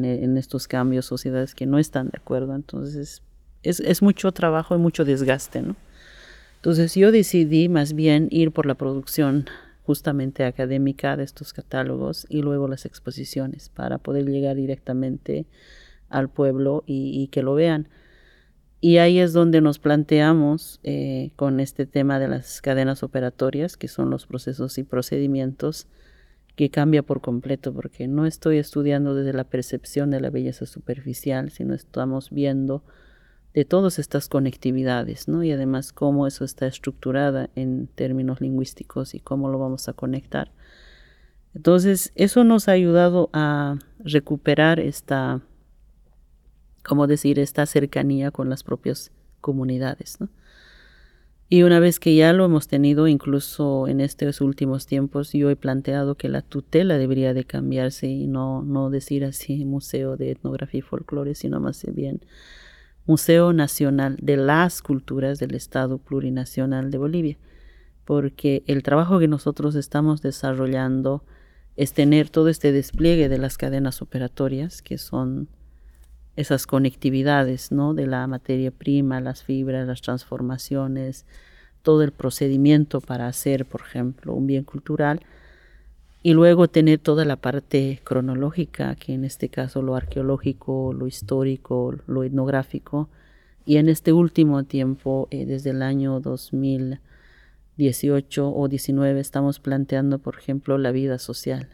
en, 0.06 0.38
estos 0.38 0.68
cambios, 0.68 1.06
sociedades 1.06 1.56
que 1.56 1.66
no 1.66 1.80
están 1.80 2.10
de 2.10 2.18
acuerdo. 2.18 2.54
Entonces 2.54 3.24
es, 3.64 3.80
es 3.80 4.02
mucho 4.04 4.32
trabajo 4.34 4.76
y 4.76 4.78
mucho 4.78 5.06
desgaste, 5.06 5.62
¿no? 5.64 5.76
Entonces 6.58 6.94
yo 6.94 7.12
decidí 7.12 7.70
más 7.70 7.94
bien 7.94 8.28
ir 8.30 8.52
por 8.52 8.66
la 8.66 8.76
producción 8.76 9.46
justamente 9.84 10.44
académica 10.44 11.16
de 11.16 11.24
estos 11.24 11.54
catálogos 11.54 12.28
y 12.30 12.42
luego 12.42 12.68
las 12.68 12.86
exposiciones 12.86 13.70
para 13.70 14.00
poder 14.00 14.26
llegar 14.26 14.58
directamente 14.58 15.46
al 16.10 16.30
pueblo 16.30 16.84
y 16.86 17.28
que 17.30 17.42
lo 17.42 17.56
vean. 17.56 17.88
Y 18.80 18.98
ahí 18.98 19.20
es 19.20 19.34
donde 19.34 19.62
nos 19.62 19.80
planteamos 19.80 20.80
eh, 20.84 21.32
con 21.36 21.60
este 21.60 21.86
tema 21.86 22.20
de 22.20 22.28
las 22.28 22.62
cadenas 22.62 23.02
operatorias, 23.02 23.76
que 23.76 23.88
son 23.88 24.10
los 24.10 24.28
procesos 24.28 24.78
y 24.78 24.84
procedimientos, 24.84 25.88
que 26.58 26.70
cambia 26.70 27.04
por 27.04 27.22
completo, 27.22 27.74
porque 27.74 28.10
no 28.10 28.26
estoy 28.26 28.58
estudiando 28.58 29.16
desde 29.16 29.32
la 29.32 29.46
percepción 29.46 30.12
de 30.12 30.20
la 30.20 30.30
belleza 30.30 30.66
superficial, 30.66 31.52
sino 31.52 31.74
estamos 31.74 32.30
viendo 32.32 32.84
de 33.54 33.64
todas 33.64 33.98
estas 33.98 34.28
conectividades, 34.28 35.30
¿no? 35.30 35.44
Y 35.44 35.54
además 35.54 35.94
cómo 35.94 36.28
eso 36.28 36.44
está 36.44 36.68
estructurada 36.68 37.50
en 37.56 37.88
términos 37.88 38.42
lingüísticos 38.42 39.16
y 39.16 39.22
cómo 39.22 39.48
lo 39.48 39.58
vamos 39.58 39.88
a 39.88 39.94
conectar. 39.94 40.52
Entonces, 41.56 42.12
eso 42.16 42.44
nos 42.44 42.68
ha 42.68 42.74
ayudado 42.74 43.30
a 43.32 43.80
recuperar 44.00 44.82
esta 44.82 45.42
como 46.88 47.06
decir, 47.06 47.38
esta 47.38 47.66
cercanía 47.66 48.32
con 48.32 48.50
las 48.50 48.64
propias 48.64 49.12
comunidades. 49.42 50.18
Y 51.50 51.64
una 51.64 51.80
vez 51.80 52.00
que 52.00 52.14
ya 52.14 52.34
lo 52.34 52.44
hemos 52.44 52.68
tenido, 52.68 53.08
incluso 53.08 53.88
en 53.88 54.02
estos 54.02 54.42
últimos 54.42 54.86
tiempos, 54.86 55.32
yo 55.32 55.50
he 55.50 55.56
planteado 55.56 56.16
que 56.16 56.28
la 56.28 56.42
tutela 56.42 56.98
debería 56.98 57.34
de 57.34 57.46
cambiarse 57.46 58.08
y 58.08 58.28
no, 58.28 58.64
no 58.64 58.90
decir 58.90 59.24
así 59.24 59.64
Museo 59.64 60.18
de 60.18 60.32
Etnografía 60.32 60.80
y 60.80 60.82
Folclore, 60.82 61.36
sino 61.36 61.62
más 61.62 61.86
bien 61.94 62.20
Museo 63.06 63.54
Nacional 63.54 64.18
de 64.22 64.36
las 64.36 64.82
Culturas 64.82 65.40
del 65.40 65.56
Estado 65.56 66.00
Plurinacional 66.00 66.92
de 66.92 66.98
Bolivia, 66.98 67.38
porque 68.04 68.64
el 68.68 68.84
trabajo 68.84 69.18
que 69.18 69.30
nosotros 69.30 69.76
estamos 69.76 70.22
desarrollando 70.22 71.24
es 71.78 71.94
tener 71.94 72.30
todo 72.30 72.50
este 72.50 72.74
despliegue 72.74 73.30
de 73.30 73.38
las 73.38 73.58
cadenas 73.58 74.02
operatorias, 74.02 74.82
que 74.82 74.98
son 74.98 75.48
esas 76.38 76.66
conectividades, 76.68 77.74
¿no? 77.74 77.94
De 77.96 78.08
la 78.08 78.26
materia 78.28 78.72
prima, 78.72 79.20
las 79.20 79.44
fibras, 79.44 79.86
las 79.88 80.02
transformaciones, 80.02 81.26
todo 81.82 82.04
el 82.04 82.12
procedimiento 82.12 83.02
para 83.02 83.28
hacer, 83.28 83.66
por 83.66 83.82
ejemplo, 83.82 84.34
un 84.34 84.48
bien 84.48 84.64
cultural, 84.64 85.20
y 86.22 86.34
luego 86.34 86.68
tener 86.68 87.00
toda 87.00 87.26
la 87.26 87.38
parte 87.38 88.02
cronológica, 88.04 88.94
que 88.96 89.14
en 89.14 89.26
este 89.26 89.50
caso 89.50 89.82
lo 89.82 89.96
arqueológico, 89.96 90.94
lo 90.94 91.08
histórico, 91.08 91.96
lo 92.06 92.24
etnográfico, 92.24 93.10
y 93.66 93.78
en 93.78 93.90
este 93.90 94.14
último 94.14 94.64
tiempo, 94.64 95.28
eh, 95.32 95.46
desde 95.46 95.72
el 95.72 95.82
año 95.82 96.20
2018 96.20 98.54
o 98.54 98.68
19, 98.68 99.20
estamos 99.20 99.60
planteando, 99.60 100.20
por 100.20 100.38
ejemplo, 100.38 100.78
la 100.78 100.92
vida 100.92 101.18
social, 101.18 101.70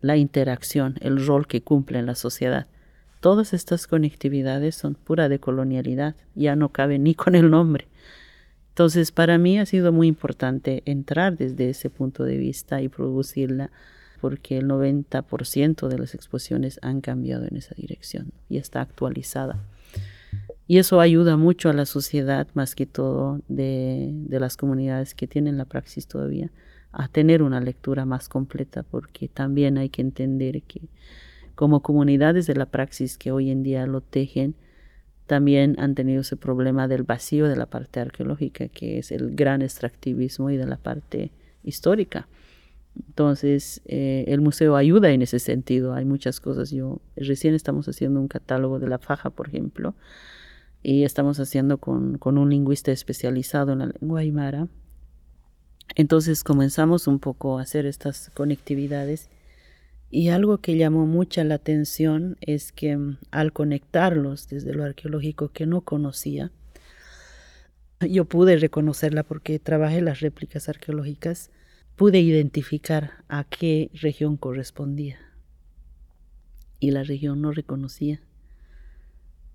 la 0.00 0.16
interacción, 0.16 0.94
el 1.00 1.26
rol 1.26 1.46
que 1.46 1.60
cumple 1.60 1.98
en 1.98 2.06
la 2.06 2.14
sociedad 2.14 2.66
Todas 3.20 3.52
estas 3.52 3.86
conectividades 3.86 4.76
son 4.76 4.94
pura 4.94 5.28
de 5.28 5.40
colonialidad, 5.40 6.14
ya 6.34 6.54
no 6.54 6.70
cabe 6.70 6.98
ni 6.98 7.14
con 7.14 7.34
el 7.34 7.50
nombre. 7.50 7.88
Entonces, 8.68 9.10
para 9.10 9.38
mí 9.38 9.58
ha 9.58 9.66
sido 9.66 9.92
muy 9.92 10.06
importante 10.06 10.84
entrar 10.84 11.36
desde 11.36 11.68
ese 11.68 11.90
punto 11.90 12.22
de 12.22 12.36
vista 12.36 12.80
y 12.80 12.88
producirla, 12.88 13.72
porque 14.20 14.58
el 14.58 14.68
90% 14.68 15.88
de 15.88 15.98
las 15.98 16.14
exposiciones 16.14 16.78
han 16.82 17.00
cambiado 17.00 17.44
en 17.44 17.56
esa 17.56 17.74
dirección 17.76 18.32
y 18.48 18.58
está 18.58 18.80
actualizada. 18.80 19.58
Y 20.68 20.78
eso 20.78 21.00
ayuda 21.00 21.36
mucho 21.36 21.70
a 21.70 21.72
la 21.72 21.86
sociedad, 21.86 22.46
más 22.54 22.76
que 22.76 22.86
todo 22.86 23.40
de, 23.48 24.10
de 24.12 24.38
las 24.38 24.56
comunidades 24.56 25.14
que 25.14 25.26
tienen 25.26 25.58
la 25.58 25.64
praxis 25.64 26.06
todavía, 26.06 26.52
a 26.92 27.08
tener 27.08 27.42
una 27.42 27.60
lectura 27.60 28.04
más 28.04 28.28
completa, 28.28 28.84
porque 28.84 29.26
también 29.26 29.76
hay 29.76 29.88
que 29.88 30.02
entender 30.02 30.62
que 30.62 30.82
como 31.58 31.82
comunidades 31.82 32.46
de 32.46 32.54
la 32.54 32.66
praxis 32.66 33.18
que 33.18 33.32
hoy 33.32 33.50
en 33.50 33.64
día 33.64 33.84
lo 33.84 34.00
tejen, 34.00 34.54
también 35.26 35.74
han 35.80 35.96
tenido 35.96 36.20
ese 36.20 36.36
problema 36.36 36.86
del 36.86 37.02
vacío 37.02 37.48
de 37.48 37.56
la 37.56 37.66
parte 37.66 37.98
arqueológica, 37.98 38.68
que 38.68 39.00
es 39.00 39.10
el 39.10 39.34
gran 39.34 39.60
extractivismo, 39.62 40.50
y 40.50 40.56
de 40.56 40.66
la 40.66 40.76
parte 40.76 41.32
histórica. 41.64 42.28
Entonces, 42.94 43.82
eh, 43.86 44.24
el 44.28 44.40
museo 44.40 44.76
ayuda 44.76 45.10
en 45.10 45.20
ese 45.20 45.40
sentido. 45.40 45.94
Hay 45.94 46.04
muchas 46.04 46.38
cosas. 46.38 46.70
Yo 46.70 47.00
recién 47.16 47.54
estamos 47.54 47.88
haciendo 47.88 48.20
un 48.20 48.28
catálogo 48.28 48.78
de 48.78 48.86
la 48.86 49.00
faja, 49.00 49.30
por 49.30 49.48
ejemplo, 49.48 49.96
y 50.84 51.02
estamos 51.02 51.40
haciendo 51.40 51.78
con, 51.78 52.18
con 52.18 52.38
un 52.38 52.50
lingüista 52.50 52.92
especializado 52.92 53.72
en 53.72 53.80
la 53.80 53.86
lengua 54.00 54.20
aymara. 54.20 54.68
Entonces 55.96 56.44
comenzamos 56.44 57.08
un 57.08 57.18
poco 57.18 57.58
a 57.58 57.62
hacer 57.62 57.84
estas 57.84 58.30
conectividades 58.30 59.28
Y 60.10 60.28
algo 60.28 60.58
que 60.58 60.76
llamó 60.76 61.06
mucha 61.06 61.44
la 61.44 61.56
atención 61.56 62.36
es 62.40 62.72
que 62.72 62.96
mm, 62.96 63.18
al 63.30 63.52
conectarlos 63.52 64.48
desde 64.48 64.74
lo 64.74 64.84
arqueológico 64.84 65.50
que 65.50 65.66
no 65.66 65.82
conocía, 65.82 66.50
yo 68.00 68.24
pude 68.24 68.56
reconocerla 68.56 69.22
porque 69.22 69.58
trabajé 69.58 70.00
las 70.00 70.20
réplicas 70.20 70.68
arqueológicas, 70.68 71.50
pude 71.96 72.20
identificar 72.20 73.24
a 73.28 73.44
qué 73.44 73.90
región 73.94 74.36
correspondía. 74.36 75.18
Y 76.80 76.92
la 76.92 77.02
región 77.02 77.42
no 77.42 77.50
reconocía. 77.52 78.20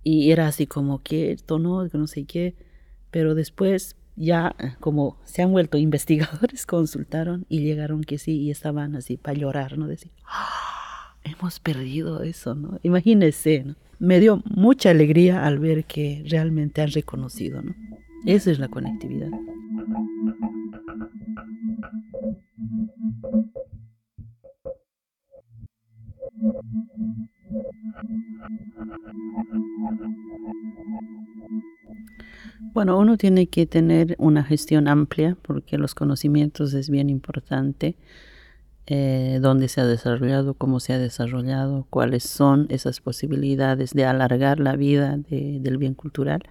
Y 0.03 0.31
era 0.31 0.47
así 0.47 0.67
como 0.67 1.01
que 1.01 1.31
esto 1.31 1.57
no, 1.57 1.87
no 1.87 2.07
sé 2.07 2.25
qué, 2.25 2.55
pero 3.09 3.33
después 3.33 3.95
ya 4.15 4.55
como 4.79 5.17
se 5.23 5.41
han 5.41 5.51
vuelto 5.51 5.77
investigadores, 5.89 6.65
consultaron 6.65 7.45
y 7.49 7.61
llegaron 7.61 8.03
que 8.03 8.17
sí 8.17 8.39
y 8.41 8.51
estaban 8.51 8.95
así 8.95 9.17
para 9.17 9.37
llorar, 9.37 9.77
¿no? 9.77 9.87
Decir, 9.87 10.11
¡Ah! 10.25 11.15
hemos 11.23 11.59
perdido 11.59 12.23
eso, 12.23 12.55
¿no? 12.55 12.79
Imagínense, 12.83 13.63
¿no? 13.63 13.75
Me 13.99 14.19
dio 14.19 14.41
mucha 14.45 14.89
alegría 14.89 15.45
al 15.45 15.59
ver 15.59 15.85
que 15.85 16.23
realmente 16.27 16.81
han 16.81 16.91
reconocido, 16.91 17.61
¿no? 17.61 17.73
Esa 18.25 18.51
es 18.51 18.59
la 18.59 18.67
conectividad. 18.67 19.29
Bueno, 32.73 32.97
uno 32.97 33.17
tiene 33.17 33.45
que 33.45 33.67
tener 33.67 34.15
una 34.17 34.43
gestión 34.43 34.87
amplia 34.87 35.37
porque 35.43 35.77
los 35.77 35.93
conocimientos 35.93 36.73
es 36.73 36.89
bien 36.89 37.07
importante. 37.07 37.95
Eh, 38.87 39.37
dónde 39.43 39.67
se 39.67 39.79
ha 39.79 39.85
desarrollado, 39.85 40.55
cómo 40.55 40.79
se 40.79 40.93
ha 40.93 40.97
desarrollado, 40.97 41.85
cuáles 41.91 42.23
son 42.23 42.65
esas 42.69 42.99
posibilidades 42.99 43.91
de 43.93 44.05
alargar 44.05 44.59
la 44.59 44.75
vida 44.75 45.19
del 45.29 45.77
bien 45.77 45.93
cultural. 45.93 46.41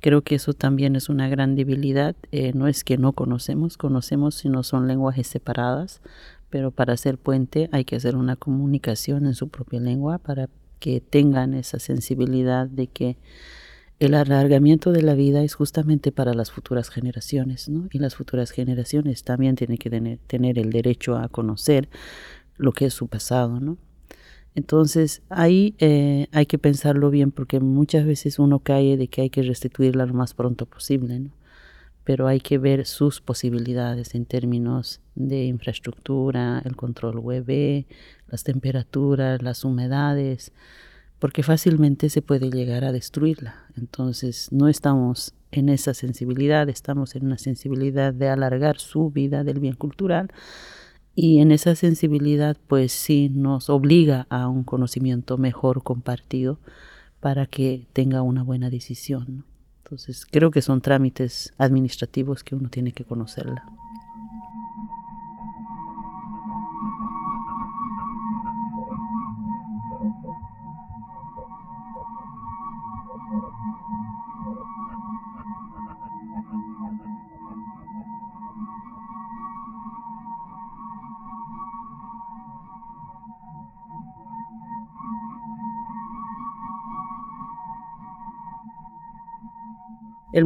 Creo 0.00 0.22
que 0.22 0.36
eso 0.36 0.54
también 0.54 0.94
es 0.94 1.08
una 1.08 1.28
gran 1.28 1.56
debilidad. 1.56 2.14
Eh, 2.30 2.52
no 2.54 2.68
es 2.68 2.84
que 2.84 2.96
no 2.96 3.12
conocemos, 3.12 3.76
conocemos 3.76 4.36
si 4.36 4.48
no 4.48 4.62
son 4.62 4.86
lenguajes 4.86 5.26
separadas, 5.26 6.00
pero 6.48 6.70
para 6.70 6.92
hacer 6.92 7.18
puente 7.18 7.68
hay 7.72 7.84
que 7.84 7.96
hacer 7.96 8.14
una 8.14 8.36
comunicación 8.36 9.26
en 9.26 9.34
su 9.34 9.48
propia 9.48 9.80
lengua 9.80 10.18
para 10.18 10.48
que 10.78 11.00
tengan 11.00 11.54
esa 11.54 11.80
sensibilidad 11.80 12.68
de 12.68 12.86
que 12.86 13.16
el 14.00 14.14
alargamiento 14.14 14.92
de 14.92 15.02
la 15.02 15.14
vida 15.14 15.44
es 15.44 15.54
justamente 15.54 16.10
para 16.10 16.32
las 16.32 16.50
futuras 16.50 16.88
generaciones, 16.88 17.68
¿no? 17.68 17.86
Y 17.92 17.98
las 17.98 18.16
futuras 18.16 18.50
generaciones 18.50 19.24
también 19.24 19.56
tienen 19.56 19.76
que 19.76 19.90
tener, 19.90 20.58
el 20.58 20.70
derecho 20.70 21.18
a 21.18 21.28
conocer 21.28 21.90
lo 22.56 22.72
que 22.72 22.86
es 22.86 22.94
su 22.94 23.08
pasado, 23.08 23.60
¿no? 23.60 23.76
Entonces 24.54 25.22
ahí 25.28 25.76
eh, 25.78 26.28
hay 26.32 26.46
que 26.46 26.58
pensarlo 26.58 27.10
bien 27.10 27.30
porque 27.30 27.60
muchas 27.60 28.06
veces 28.06 28.38
uno 28.38 28.60
cae 28.60 28.96
de 28.96 29.08
que 29.08 29.20
hay 29.20 29.30
que 29.30 29.42
restituirla 29.42 30.06
lo 30.06 30.14
más 30.14 30.32
pronto 30.32 30.64
posible, 30.64 31.20
¿no? 31.20 31.30
Pero 32.02 32.26
hay 32.26 32.40
que 32.40 32.56
ver 32.56 32.86
sus 32.86 33.20
posibilidades 33.20 34.14
en 34.14 34.24
términos 34.24 35.02
de 35.14 35.44
infraestructura, 35.44 36.62
el 36.64 36.74
control 36.74 37.18
web, 37.18 37.84
las 38.28 38.44
temperaturas, 38.44 39.42
las 39.42 39.62
humedades, 39.62 40.52
porque 41.20 41.42
fácilmente 41.44 42.08
se 42.08 42.22
puede 42.22 42.50
llegar 42.50 42.84
a 42.84 42.92
destruirla. 42.92 43.66
Entonces 43.76 44.48
no 44.50 44.66
estamos 44.66 45.34
en 45.52 45.68
esa 45.68 45.94
sensibilidad, 45.94 46.68
estamos 46.68 47.14
en 47.14 47.26
una 47.26 47.38
sensibilidad 47.38 48.12
de 48.12 48.28
alargar 48.28 48.78
su 48.78 49.10
vida 49.10 49.44
del 49.44 49.60
bien 49.60 49.74
cultural 49.74 50.30
y 51.14 51.40
en 51.40 51.52
esa 51.52 51.74
sensibilidad 51.76 52.56
pues 52.66 52.92
sí 52.92 53.28
nos 53.28 53.68
obliga 53.68 54.26
a 54.30 54.48
un 54.48 54.64
conocimiento 54.64 55.38
mejor 55.38 55.82
compartido 55.82 56.58
para 57.20 57.46
que 57.46 57.86
tenga 57.92 58.22
una 58.22 58.42
buena 58.42 58.70
decisión. 58.70 59.44
Entonces 59.84 60.24
creo 60.24 60.50
que 60.50 60.62
son 60.62 60.80
trámites 60.80 61.52
administrativos 61.58 62.42
que 62.42 62.54
uno 62.54 62.70
tiene 62.70 62.92
que 62.92 63.04
conocerla. 63.04 63.64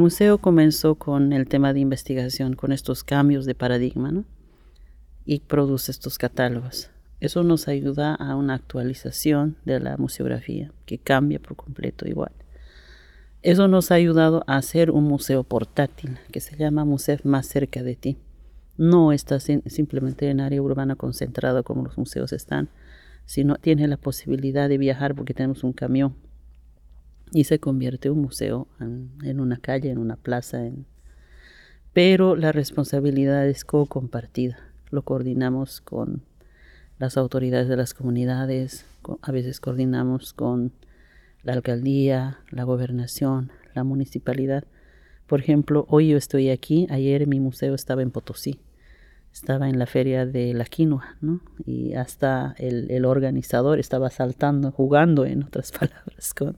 Museo 0.05 0.37
comenzó 0.37 0.97
con 0.97 1.33
el 1.33 1.49
tema 1.49 1.73
de 1.73 1.81
investigación, 1.81 2.57
con 2.57 2.73
estos 2.73 3.05
cambios 3.05 3.47
de 3.47 3.55
paradigma, 3.55 4.13
¿no? 4.13 4.27
y 5.25 5.41
produce 5.41 5.91
estos 5.91 6.19
catálogos. 6.19 6.91
Eso 7.21 7.43
nos 7.43 7.69
ayuda 7.69 8.15
a 8.15 8.37
una 8.37 8.53
actualización 8.53 9.57
de 9.65 9.81
la 9.81 9.97
museografía, 9.97 10.71
que 10.85 10.99
cambia 10.99 11.39
por 11.39 11.57
completo 11.57 12.07
igual. 12.07 12.33
Eso 13.41 13.67
nos 13.67 13.91
ha 13.91 13.95
ayudado 13.95 14.45
a 14.47 14.59
hacer 14.59 14.91
un 14.91 15.05
museo 15.05 15.43
portátil, 15.43 16.19
que 16.31 16.41
se 16.41 16.55
llama 16.55 16.85
Museo 16.85 17.17
más 17.25 17.47
cerca 17.47 17.83
de 17.83 17.97
ti. 17.97 18.19
No 18.77 19.11
está 19.11 19.41
simplemente 19.41 20.29
en 20.29 20.41
área 20.41 20.61
urbana 20.61 20.97
concentrado 20.97 21.65
como 21.65 21.83
los 21.83 21.97
museos 21.97 22.35
están, 22.35 22.69
sino 23.25 23.57
tiene 23.57 23.89
la 23.89 23.97
posibilidad 23.97 24.69
de 24.69 24.77
viajar 24.77 25.15
porque 25.15 25.33
tenemos 25.33 25.65
un 25.65 25.73
camión 25.73 26.15
y 27.35 27.45
se 27.45 27.59
convierte 27.59 28.11
un 28.11 28.23
museo 28.23 28.69
en, 28.79 29.41
una 29.41 29.59
calle, 29.59 29.91
en 29.91 29.99
una 29.99 30.17
plaza. 30.17 30.65
En... 30.65 30.87
Pero 31.93 32.37
la 32.37 32.53
responsabilidad 32.53 33.47
es 33.49 33.65
co-compartida. 33.65 34.57
Lo 34.91 35.03
coordinamos 35.03 35.81
con 35.81 36.23
las 36.99 37.17
autoridades 37.17 37.69
de 37.69 37.77
las 37.77 37.93
comunidades, 37.93 38.87
a 39.21 39.33
veces 39.33 39.59
coordinamos 39.59 40.33
con 40.33 40.73
la 41.43 41.55
alcaldía, 41.55 42.39
la 42.51 42.63
gobernación, 42.63 43.51
la 43.75 43.83
municipalidad. 43.83 44.63
Por 45.27 45.41
ejemplo, 45.41 45.87
hoy 45.89 46.11
yo 46.11 46.17
estoy 46.17 46.51
aquí, 46.51 46.87
ayer 46.89 47.27
mi 47.27 47.41
museo 47.41 47.75
estaba 47.75 48.03
en 48.03 48.13
Potosí, 48.13 48.61
estaba 49.33 49.69
en 49.69 49.81
la 49.81 49.87
feria 49.87 50.25
de 50.25 50.55
la 50.55 50.67
quinoa, 50.67 51.17
¿no? 51.21 51.41
Y 51.67 51.95
hasta 51.95 52.55
el, 52.59 52.93
el 52.93 53.05
organizador 53.05 53.81
estaba 53.81 54.09
saltando, 54.11 54.71
jugando, 54.71 55.27
en 55.27 55.43
otras 55.43 55.73
palabras, 55.79 56.33
con, 56.33 56.57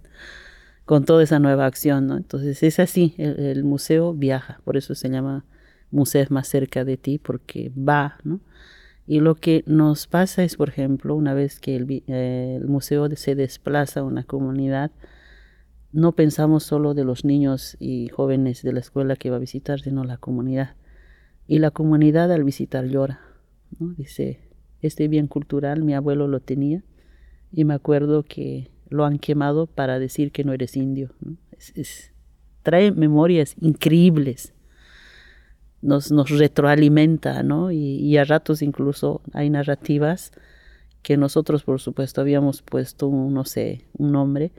con 0.86 1.04
toda 1.04 1.24
esa 1.24 1.40
nueva 1.40 1.66
acción, 1.66 2.06
¿no? 2.06 2.16
Entonces 2.16 2.62
es 2.62 2.78
así, 2.78 3.14
el, 3.18 3.64
museo 3.64 4.14
viaja, 4.14 4.60
por 4.64 4.76
eso 4.76 4.94
se 4.94 5.10
llama 5.10 5.44
museo 5.90 6.24
más 6.30 6.48
cerca 6.48 6.84
de 6.84 6.96
ti, 6.96 7.18
porque 7.18 7.70
va, 7.76 8.16
¿no? 8.24 8.40
Y 9.06 9.20
lo 9.20 9.34
que 9.34 9.62
nos 9.66 10.06
pasa 10.06 10.42
es, 10.42 10.56
por 10.56 10.68
ejemplo, 10.68 11.14
una 11.14 11.34
vez 11.34 11.60
que 11.60 11.76
el, 11.76 12.04
eh, 12.06 12.56
el 12.60 12.66
museo 12.68 13.08
se 13.14 13.34
desplaza 13.34 14.00
a 14.00 14.04
una 14.04 14.24
comunidad, 14.24 14.92
no 15.92 16.12
pensamos 16.12 16.62
solo 16.62 16.94
de 16.94 17.04
los 17.04 17.24
niños 17.24 17.76
y 17.80 18.08
jóvenes 18.08 18.62
de 18.62 18.72
la 18.72 18.80
escuela 18.80 19.16
que 19.16 19.30
va 19.30 19.36
a 19.36 19.40
visitar, 19.40 19.80
sino 19.80 20.04
la 20.04 20.16
comunidad. 20.16 20.76
Y 21.48 21.58
la 21.58 21.70
comunidad 21.70 22.32
al 22.32 22.44
visitar 22.44 22.86
llora, 22.86 23.20
¿no? 23.78 23.92
Dice, 23.94 24.40
este 24.82 25.08
bien 25.08 25.26
cultural 25.26 25.82
mi 25.82 25.94
abuelo 25.94 26.28
lo 26.28 26.40
tenía 26.40 26.84
y 27.52 27.64
me 27.64 27.74
acuerdo 27.74 28.22
que 28.22 28.70
lo 28.88 29.04
han 29.04 29.18
quemado 29.18 29.66
para 29.66 29.98
decir 29.98 30.32
que 30.32 30.44
no 30.44 30.52
eres 30.52 30.76
indio. 30.76 31.10
trae 32.62 32.92
memorias 32.92 33.54
increíbles, 33.60 34.54
nos, 35.82 36.10
nos 36.10 36.30
retroalimenta, 36.30 37.42
¿no? 37.42 37.70
Y, 37.70 38.16
a 38.16 38.24
ratos 38.24 38.62
incluso 38.62 39.22
hay 39.32 39.50
narrativas 39.50 40.32
que 41.02 41.16
nosotros, 41.16 41.62
por 41.62 41.80
supuesto, 41.80 42.20
habíamos 42.20 42.62
puesto, 42.62 43.08
no 43.10 43.44
sé, 43.44 43.84
un 43.96 44.12
nombre, 44.12 44.52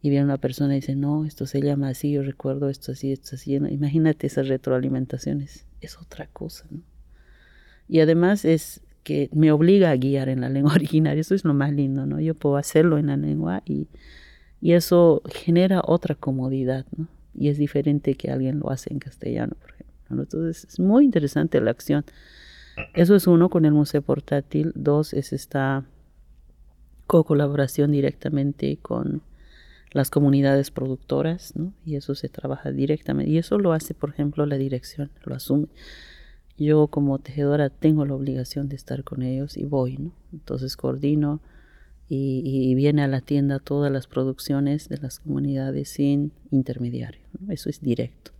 y 0.00 0.10
viene 0.10 0.24
una 0.24 0.38
persona 0.38 0.74
y 0.74 0.80
dice, 0.80 0.94
no, 0.96 1.24
esto 1.24 1.46
se 1.46 1.60
llama 1.60 1.88
así, 1.88 2.12
yo 2.12 2.22
recuerdo 2.22 2.68
esto 2.68 2.92
así, 2.92 3.12
esto 3.12 3.36
así. 3.36 3.54
Imagínate 3.54 4.26
esas 4.26 4.48
retroalimentaciones, 4.48 5.66
es 5.80 5.98
otra 5.98 6.26
cosa, 6.26 6.66
¿no? 6.70 6.80
Y 7.88 8.00
además 8.00 8.44
es 8.44 8.80
que 9.04 9.28
me 9.32 9.52
obliga 9.52 9.90
a 9.90 9.96
guiar 9.96 10.28
en 10.28 10.40
la 10.40 10.48
lengua 10.48 10.72
originaria. 10.74 11.20
Eso 11.20 11.34
es 11.34 11.44
lo 11.44 11.54
más 11.54 11.72
lindo, 11.72 12.06
¿no? 12.06 12.20
Yo 12.20 12.34
puedo 12.34 12.56
hacerlo 12.56 12.98
en 12.98 13.06
la 13.06 13.16
lengua 13.16 13.62
y, 13.64 13.86
y 14.60 14.72
eso 14.72 15.22
genera 15.26 15.82
otra 15.84 16.16
comodidad, 16.16 16.86
¿no? 16.96 17.06
Y 17.36 17.48
es 17.48 17.58
diferente 17.58 18.14
que 18.14 18.30
alguien 18.30 18.60
lo 18.60 18.70
hace 18.70 18.92
en 18.92 18.98
castellano, 18.98 19.54
por 19.60 19.70
ejemplo. 19.72 20.22
Entonces 20.22 20.64
es 20.64 20.80
muy 20.80 21.04
interesante 21.04 21.60
la 21.60 21.70
acción. 21.70 22.04
Eso 22.94 23.14
es 23.14 23.26
uno 23.26 23.50
con 23.50 23.64
el 23.64 23.72
museo 23.72 24.02
portátil. 24.02 24.72
Dos 24.74 25.12
es 25.12 25.32
esta 25.32 25.84
co-colaboración 27.06 27.92
directamente 27.92 28.78
con 28.80 29.22
las 29.90 30.10
comunidades 30.10 30.70
productoras, 30.70 31.54
¿no? 31.56 31.72
Y 31.84 31.96
eso 31.96 32.14
se 32.14 32.28
trabaja 32.28 32.70
directamente. 32.72 33.30
Y 33.30 33.38
eso 33.38 33.58
lo 33.58 33.72
hace, 33.72 33.94
por 33.94 34.10
ejemplo, 34.10 34.46
la 34.46 34.56
dirección, 34.56 35.10
lo 35.24 35.34
asume 35.34 35.68
yo 36.56 36.86
como 36.86 37.18
tejedora 37.18 37.70
tengo 37.70 38.04
la 38.04 38.14
obligación 38.14 38.68
de 38.68 38.76
estar 38.76 39.04
con 39.04 39.22
ellos 39.22 39.56
y 39.56 39.64
voy, 39.64 39.96
¿no? 39.96 40.12
Entonces 40.32 40.76
coordino 40.76 41.40
y, 42.08 42.74
viene 42.74 43.02
a 43.02 43.08
la 43.08 43.20
tienda 43.20 43.58
todas 43.58 43.90
las 43.90 44.06
producciones 44.06 44.88
de 44.88 44.98
las 44.98 45.20
comunidades 45.20 45.88
sin 45.88 46.32
intermediario. 46.50 47.22
Eso 47.48 47.70
es 47.70 47.80
directo. 47.80 48.32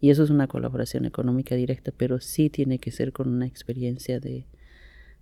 Y 0.00 0.10
eso 0.10 0.22
es 0.24 0.30
una 0.30 0.46
colaboración 0.46 1.04
económica 1.04 1.54
directa, 1.54 1.92
pero 1.96 2.20
sí 2.20 2.50
tiene 2.50 2.78
que 2.78 2.90
ser 2.90 3.12
con 3.12 3.28
una 3.28 3.46
experiencia 3.46 4.20
de, 4.20 4.46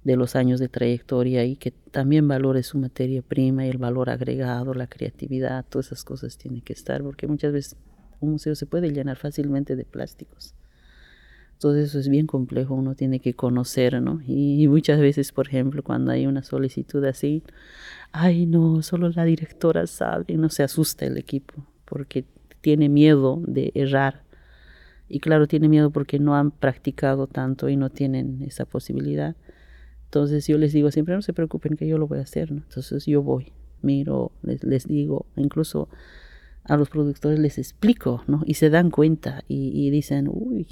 de 0.04 0.16
los 0.16 0.36
años 0.36 0.58
de 0.58 0.68
trayectoria 0.68 1.44
y 1.44 1.56
que 1.56 1.70
también 1.70 2.26
valore 2.26 2.62
su 2.62 2.78
materia 2.78 3.22
prima 3.22 3.66
y 3.66 3.68
el 3.68 3.78
valor 3.78 4.10
agregado, 4.10 4.72
la 4.74 4.86
creatividad, 4.86 5.64
todas 5.68 5.86
esas 5.86 6.04
cosas 6.04 6.38
tienen 6.38 6.62
que 6.62 6.72
estar, 6.72 7.02
porque 7.02 7.26
muchas 7.26 7.52
veces 7.52 7.76
un 8.20 8.32
museo 8.32 8.54
se 8.54 8.66
puede 8.66 8.90
llenar 8.90 9.16
fácilmente 9.16 9.76
de 9.76 9.84
plásticos. 9.84 10.54
Entonces 11.60 11.90
eso 11.90 11.98
es 11.98 12.08
bien 12.08 12.26
complejo, 12.26 12.72
uno 12.74 12.94
tiene 12.94 13.20
que 13.20 13.34
conocer, 13.34 14.00
¿no? 14.00 14.22
Y, 14.26 14.66
muchas 14.66 14.98
veces, 14.98 15.30
por 15.30 15.46
ejemplo, 15.46 15.82
cuando 15.82 16.10
hay 16.10 16.26
una 16.26 16.42
solicitud 16.42 17.04
así, 17.04 17.42
ay 18.12 18.46
no, 18.46 18.80
solo 18.80 19.10
la 19.10 19.24
directora 19.24 19.86
sabe, 19.86 20.38
no 20.38 20.48
se 20.48 20.62
asusta 20.62 21.04
el 21.04 21.18
equipo, 21.18 21.66
porque 21.84 22.24
tiene 22.62 22.88
miedo 22.88 23.42
de 23.46 23.72
errar. 23.74 24.22
Y 25.06 25.20
claro, 25.20 25.46
tiene 25.46 25.68
miedo 25.68 25.90
porque 25.90 26.18
no 26.18 26.34
han 26.34 26.50
practicado 26.50 27.26
tanto 27.26 27.68
y 27.68 27.76
no 27.76 27.90
tienen 27.90 28.40
esa 28.40 28.64
posibilidad. 28.64 29.36
Entonces 30.06 30.46
yo 30.46 30.56
les 30.56 30.72
digo 30.72 30.90
siempre, 30.90 31.14
no 31.14 31.20
se 31.20 31.34
preocupen 31.34 31.76
que 31.76 31.86
yo 31.86 31.98
lo 31.98 32.08
voy 32.08 32.20
a 32.20 32.22
hacer, 32.22 32.52
¿no? 32.52 32.62
Entonces 32.62 33.04
yo 33.04 33.22
voy, 33.22 33.52
miro, 33.82 34.32
les, 34.42 34.64
les 34.64 34.88
digo, 34.88 35.26
incluso 35.36 35.90
a 36.64 36.78
los 36.78 36.88
productores 36.88 37.38
les 37.38 37.58
explico, 37.58 38.24
¿no? 38.28 38.40
Y 38.46 38.54
se 38.54 38.70
dan 38.70 38.90
cuenta 38.90 39.44
y, 39.46 39.72
y 39.74 39.90
dicen, 39.90 40.26
uy, 40.32 40.66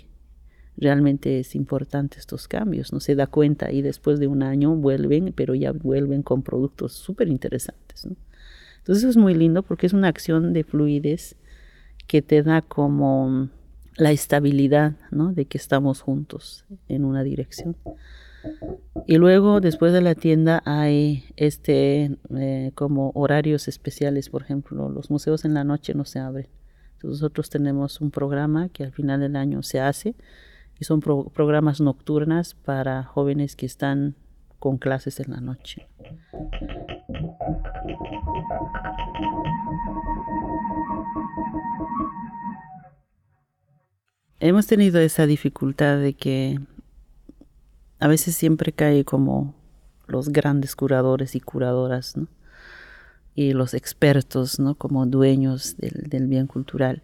realmente 0.79 1.41
es 1.41 1.55
importante 1.55 2.19
estos 2.19 2.49
cambios, 2.49 2.93
no 2.93 3.01
se 3.01 3.15
da 3.15 3.27
cuenta 3.27 3.71
y 3.73 3.83
después 3.83 4.21
de 4.21 4.27
un 4.27 4.43
año 4.43 4.75
vuelven, 4.75 5.33
pero 5.35 5.55
ya 5.55 5.73
vuelven 5.73 6.23
con 6.23 6.43
productos 6.43 6.93
súper 6.93 7.29
interesantes. 7.29 8.07
Entonces 8.79 9.05
eso 9.05 9.11
es 9.11 9.17
muy 9.17 9.35
lindo 9.35 9.63
porque 9.63 9.87
es 9.87 9.93
una 9.93 10.09
acción 10.09 10.53
de 10.53 10.65
fluidez 10.65 11.37
que 12.07 12.23
te 12.23 12.43
da 12.43 12.63
como 12.63 13.51
la 13.97 14.13
estabilidad 14.13 14.95
¿no? 15.11 15.33
de 15.33 15.45
que 15.45 15.59
estamos 15.59 16.01
juntos 16.01 16.65
en 16.89 17.05
una 17.05 17.23
dirección. 17.23 17.77
Y 19.07 19.17
luego, 19.17 19.61
después 19.61 19.93
de 19.93 20.01
la 20.01 20.15
tienda, 20.15 20.63
hay 20.65 21.25
este 21.37 22.17
eh, 22.37 22.73
como 22.75 23.11
horarios 23.15 23.69
especiales, 23.69 24.31
por 24.31 24.43
ejemplo, 24.43 24.89
los 24.89 25.11
museos 25.11 25.45
en 25.45 25.55
la 25.55 25.65
noche 25.65 25.95
no 25.95 26.05
se 26.05 26.21
abren. 26.21 26.47
nosotros 27.03 27.51
tenemos 27.51 28.01
un 28.01 28.11
programa 28.11 28.69
que 28.69 28.85
al 28.85 28.93
final 28.93 29.21
del 29.21 29.37
año 29.37 29.63
se 29.63 29.81
hace, 29.81 30.15
y 30.81 30.85
son 30.85 31.01
programas 31.01 31.81
nocturnas 31.81 32.55
para 32.55 33.03
jóvenes 33.03 33.57
que 33.57 33.67
están 33.67 34.15
con 34.59 34.79
clases 34.79 35.21
en 35.21 35.33
la 35.33 35.41
noche. 35.41 35.89
Hemos 44.41 44.67
tenido 44.67 45.01
esa 45.01 45.27
dificultad 45.27 45.99
de 45.99 46.15
que 46.15 46.61
a 47.99 48.07
veces 48.07 48.37
siempre 48.37 48.73
cae 48.73 49.05
como 49.05 49.55
los 50.07 50.29
grandes 50.29 50.77
curadores 50.77 51.35
y 51.35 51.41
curadoras. 51.41 52.15
Y 53.35 53.53
los 53.53 53.75
expertos, 53.75 54.59
¿no? 54.59 54.75
Como 54.75 55.07
dueños 55.07 55.77
del 55.77 56.27
bien 56.27 56.49
cultural 56.49 57.03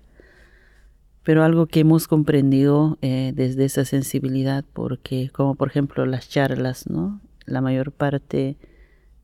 pero 1.25 1.43
algo 1.43 1.66
que 1.66 1.81
hemos 1.81 2.07
comprendido 2.07 2.99
eh, 3.01 3.33
desde 3.35 3.64
esa 3.64 3.85
sensibilidad, 3.85 4.64
porque 4.75 5.31
como 5.33 5.55
por 5.55 5.68
ejemplo 5.68 6.05
las 6.07 6.29
charlas, 6.29 6.87
¿no? 6.87 7.20
La 7.47 7.62
mayor 7.62 7.93
parte 7.93 8.57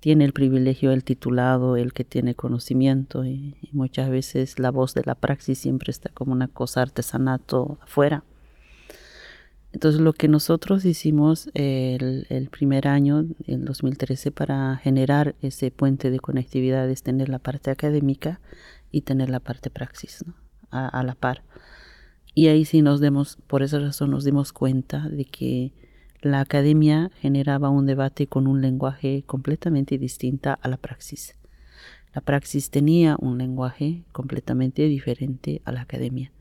tiene 0.01 0.25
el 0.25 0.33
privilegio 0.33 0.93
el 0.93 1.05
titulado, 1.05 1.77
el 1.77 1.93
que 1.93 2.05
tiene 2.05 2.35
conocimiento 2.35 3.25
y, 3.27 3.57
muchas 3.73 4.11
veces 4.11 4.59
la 4.59 4.71
voz 4.71 4.95
de 4.95 5.03
la 5.05 5.15
praxis 5.15 5.59
siempre 5.59 5.91
está 5.91 6.09
como 6.09 6.33
una 6.33 6.49
cosa 6.49 6.83
artesanato 6.83 7.79
afuera. 7.83 8.25
Entonces 9.73 10.01
lo 10.01 10.15
que 10.15 10.27
nosotros 10.27 10.85
hicimos 10.85 11.51
el, 11.55 12.49
primer 12.51 12.89
año, 12.89 13.27
en 13.47 13.65
2013, 13.65 14.33
para 14.33 14.77
generar 14.79 15.37
ese 15.43 15.71
puente 15.71 16.11
de 16.11 16.19
conectividad 16.19 16.91
es 16.91 17.03
tener 17.05 17.29
la 17.29 17.39
parte 17.39 17.71
académica 17.71 18.41
y 18.91 19.03
tener 19.03 19.31
la 19.31 19.39
parte 19.39 19.71
praxis 19.71 20.25
a 20.71 21.03
la 21.05 21.15
par. 21.15 21.43
Y 22.35 22.49
ahí 22.49 22.65
sí 22.65 22.83
nos 22.83 23.01
demos, 23.01 23.39
por 23.47 23.63
esa 23.63 23.79
razón 23.79 24.11
nos 24.11 24.25
dimos 24.25 24.53
cuenta 24.53 25.09
de 25.09 25.25
que 25.25 25.73
la 26.23 26.41
academia 26.41 27.11
generaba 27.21 27.71
un 27.71 27.87
debate 27.87 28.27
con 28.27 28.47
un 28.47 28.61
lenguaje 28.61 29.25
completamente 29.27 29.99
distinto 29.99 30.57
a 30.61 30.69
la 30.69 30.77
praxis. 30.77 31.35
La 32.15 32.21
praxis 32.21 32.71
tenía 32.71 33.17
un 33.19 33.39
lenguaje 33.39 34.05
completamente 34.13 34.83
diferente 34.83 35.63
a 35.65 35.73
la 35.73 35.83
academia. 35.83 36.33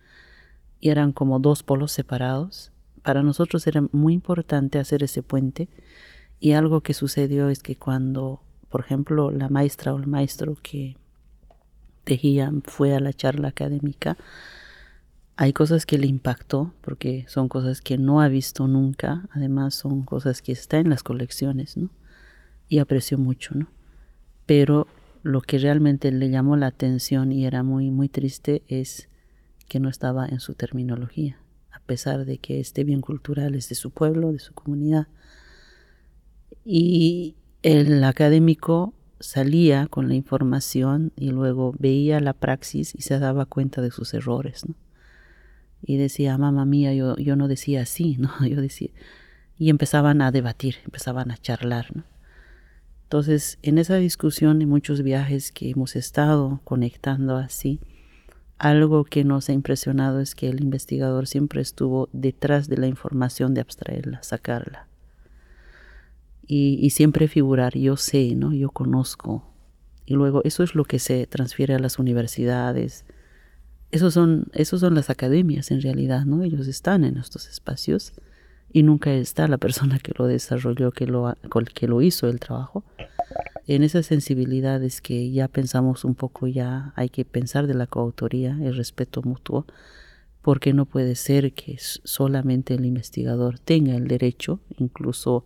Y 0.80 0.90
eran 0.90 1.12
como 1.12 1.40
dos 1.40 1.64
polos 1.64 1.92
separados. 1.92 2.72
Para 3.04 3.24
nosotros 3.24 3.68
era 3.68 3.84
muy 3.92 4.14
importante 4.14 4.80
hacer 4.80 5.04
ese 5.04 5.24
puente. 5.24 5.70
Y 6.40 6.54
algo 6.54 6.82
que 6.82 6.94
sucedió 6.94 7.50
es 7.50 7.62
que 7.62 7.76
cuando, 7.76 8.42
por 8.70 8.82
ejemplo, 8.82 9.32
la 9.32 9.50
maestra 9.50 9.94
o 9.94 9.98
el 9.98 10.08
maestro 10.08 10.58
que 10.62 10.98
tejía 12.04 12.52
fue 12.64 12.96
a 12.96 13.00
la 13.00 13.14
charla 13.14 13.50
académica, 13.50 14.18
hay 15.42 15.54
cosas 15.54 15.86
que 15.86 15.98
le 15.98 16.06
impactó 16.06 16.74
porque 16.82 17.24
son 17.30 17.48
cosas 17.48 17.80
que 17.80 17.98
no 17.98 18.20
ha 18.20 18.28
visto 18.28 18.68
nunca, 18.68 19.30
además 19.32 19.74
son 19.74 20.04
cosas 20.04 20.42
que 20.42 20.52
están 20.52 20.82
en 20.82 20.90
las 20.90 21.02
colecciones, 21.02 21.78
¿no? 21.78 21.92
Y 22.68 22.80
apreció 22.80 23.18
mucho, 23.18 23.56
¿no? 23.56 23.70
Pero 24.46 24.86
lo 25.24 25.40
que 25.40 25.58
realmente 25.58 26.12
le 26.12 26.30
llamó 26.30 26.58
la 26.58 26.68
atención 26.68 27.32
y 27.32 27.46
era 27.46 27.64
muy 27.64 27.90
muy 27.90 28.10
triste 28.10 28.64
es 28.68 29.08
que 29.70 29.80
no 29.80 29.88
estaba 29.88 30.26
en 30.26 30.42
su 30.42 30.56
terminología, 30.56 31.40
a 31.72 31.80
pesar 31.80 32.26
de 32.26 32.38
que 32.40 32.60
este 32.60 32.84
bien 32.84 33.00
cultural 33.00 33.56
es 33.56 33.70
de 33.70 33.76
su 33.76 33.92
pueblo, 33.92 34.34
de 34.34 34.40
su 34.40 34.54
comunidad. 34.54 35.08
Y 36.66 37.38
el 37.64 38.04
académico 38.04 38.94
salía 39.22 39.88
con 39.88 40.10
la 40.10 40.16
información 40.16 41.14
y 41.16 41.30
luego 41.30 41.74
veía 41.80 42.20
la 42.20 42.34
praxis 42.34 42.94
y 42.94 43.04
se 43.04 43.20
daba 43.20 43.46
cuenta 43.46 43.82
de 43.82 43.92
sus 43.92 44.14
errores, 44.14 44.68
¿no? 44.68 44.76
Y 45.82 45.98
decía, 45.98 46.38
mamá 46.38 46.66
mía, 46.66 46.94
yo, 46.94 47.16
yo 47.18 47.36
no 47.36 47.48
decía 47.48 47.82
así, 47.82 48.18
¿no? 48.20 48.46
Yo 48.46 48.62
decía, 48.62 48.90
y 49.58 49.70
empezaban 49.70 50.22
a 50.22 50.32
debatir, 50.32 50.78
empezaban 50.86 51.32
a 51.32 51.38
charlar, 51.38 51.96
¿no? 51.96 52.04
Entonces, 53.04 53.58
en 53.64 53.80
esa 53.80 53.96
discusión 53.96 54.62
y 54.62 54.68
muchos 54.68 55.02
viajes 55.02 55.52
que 55.52 55.72
hemos 55.72 55.96
estado 55.96 56.62
conectando 56.64 57.38
así, 57.38 57.80
algo 58.60 59.04
que 59.04 59.24
nos 59.24 59.50
ha 59.50 59.54
impresionado 59.54 60.20
es 60.20 60.36
que 60.36 60.48
el 60.48 60.62
investigador 60.62 61.26
siempre 61.26 61.60
estuvo 61.60 62.08
detrás 62.14 62.70
de 62.70 62.78
la 62.78 62.86
información 62.86 63.56
de 63.56 63.62
abstraerla, 63.62 64.22
sacarla. 64.22 64.88
Y, 66.46 66.78
y 66.82 66.92
siempre 66.92 67.28
figurar, 67.28 67.76
yo 67.76 67.98
sé, 67.98 68.36
¿no? 68.36 68.54
Yo 68.54 68.70
conozco. 68.70 69.44
Y 70.06 70.14
luego 70.14 70.42
eso 70.44 70.62
es 70.62 70.76
lo 70.76 70.86
que 70.86 71.00
se 71.00 71.26
transfiere 71.26 71.74
a 71.74 71.80
las 71.80 71.98
universidades, 71.98 73.06
esos 73.92 74.14
son, 74.14 74.48
esos 74.54 74.82
son 74.82 74.96
las 74.96 75.10
academias 75.10 75.72
en 75.72 75.82
realidad, 75.82 76.26
¿no? 76.26 76.44
Ellos 76.44 76.68
están 76.68 77.04
en 77.04 77.18
estos 77.18 77.48
espacios 77.50 78.14
y 78.72 78.84
nunca 78.84 79.12
está 79.14 79.48
la 79.48 79.58
persona 79.58 80.00
que 80.00 80.14
lo 80.18 80.28
desarrolló, 80.28 80.92
que 80.92 81.08
lo, 81.08 81.36
que 81.74 81.88
lo 81.88 82.02
hizo 82.02 82.28
el 82.28 82.40
trabajo. 82.40 82.84
En 83.66 83.84
esas 83.84 84.06
sensibilidades 84.06 85.02
que 85.02 85.32
ya 85.32 85.48
pensamos 85.48 86.06
un 86.06 86.16
poco, 86.16 86.48
ya 86.48 86.94
hay 86.96 87.10
que 87.10 87.26
pensar 87.26 87.68
de 87.68 87.74
la 87.74 87.88
coautoría, 87.88 88.58
el 88.62 88.76
respeto 88.76 89.22
mutuo, 89.24 89.66
porque 90.42 90.74
no 90.74 90.86
puede 90.86 91.16
ser 91.16 91.54
que 91.54 91.78
solamente 91.80 92.76
el 92.76 92.86
investigador 92.86 93.60
tenga 93.60 93.96
el 93.96 94.08
derecho, 94.08 94.60
incluso, 94.78 95.46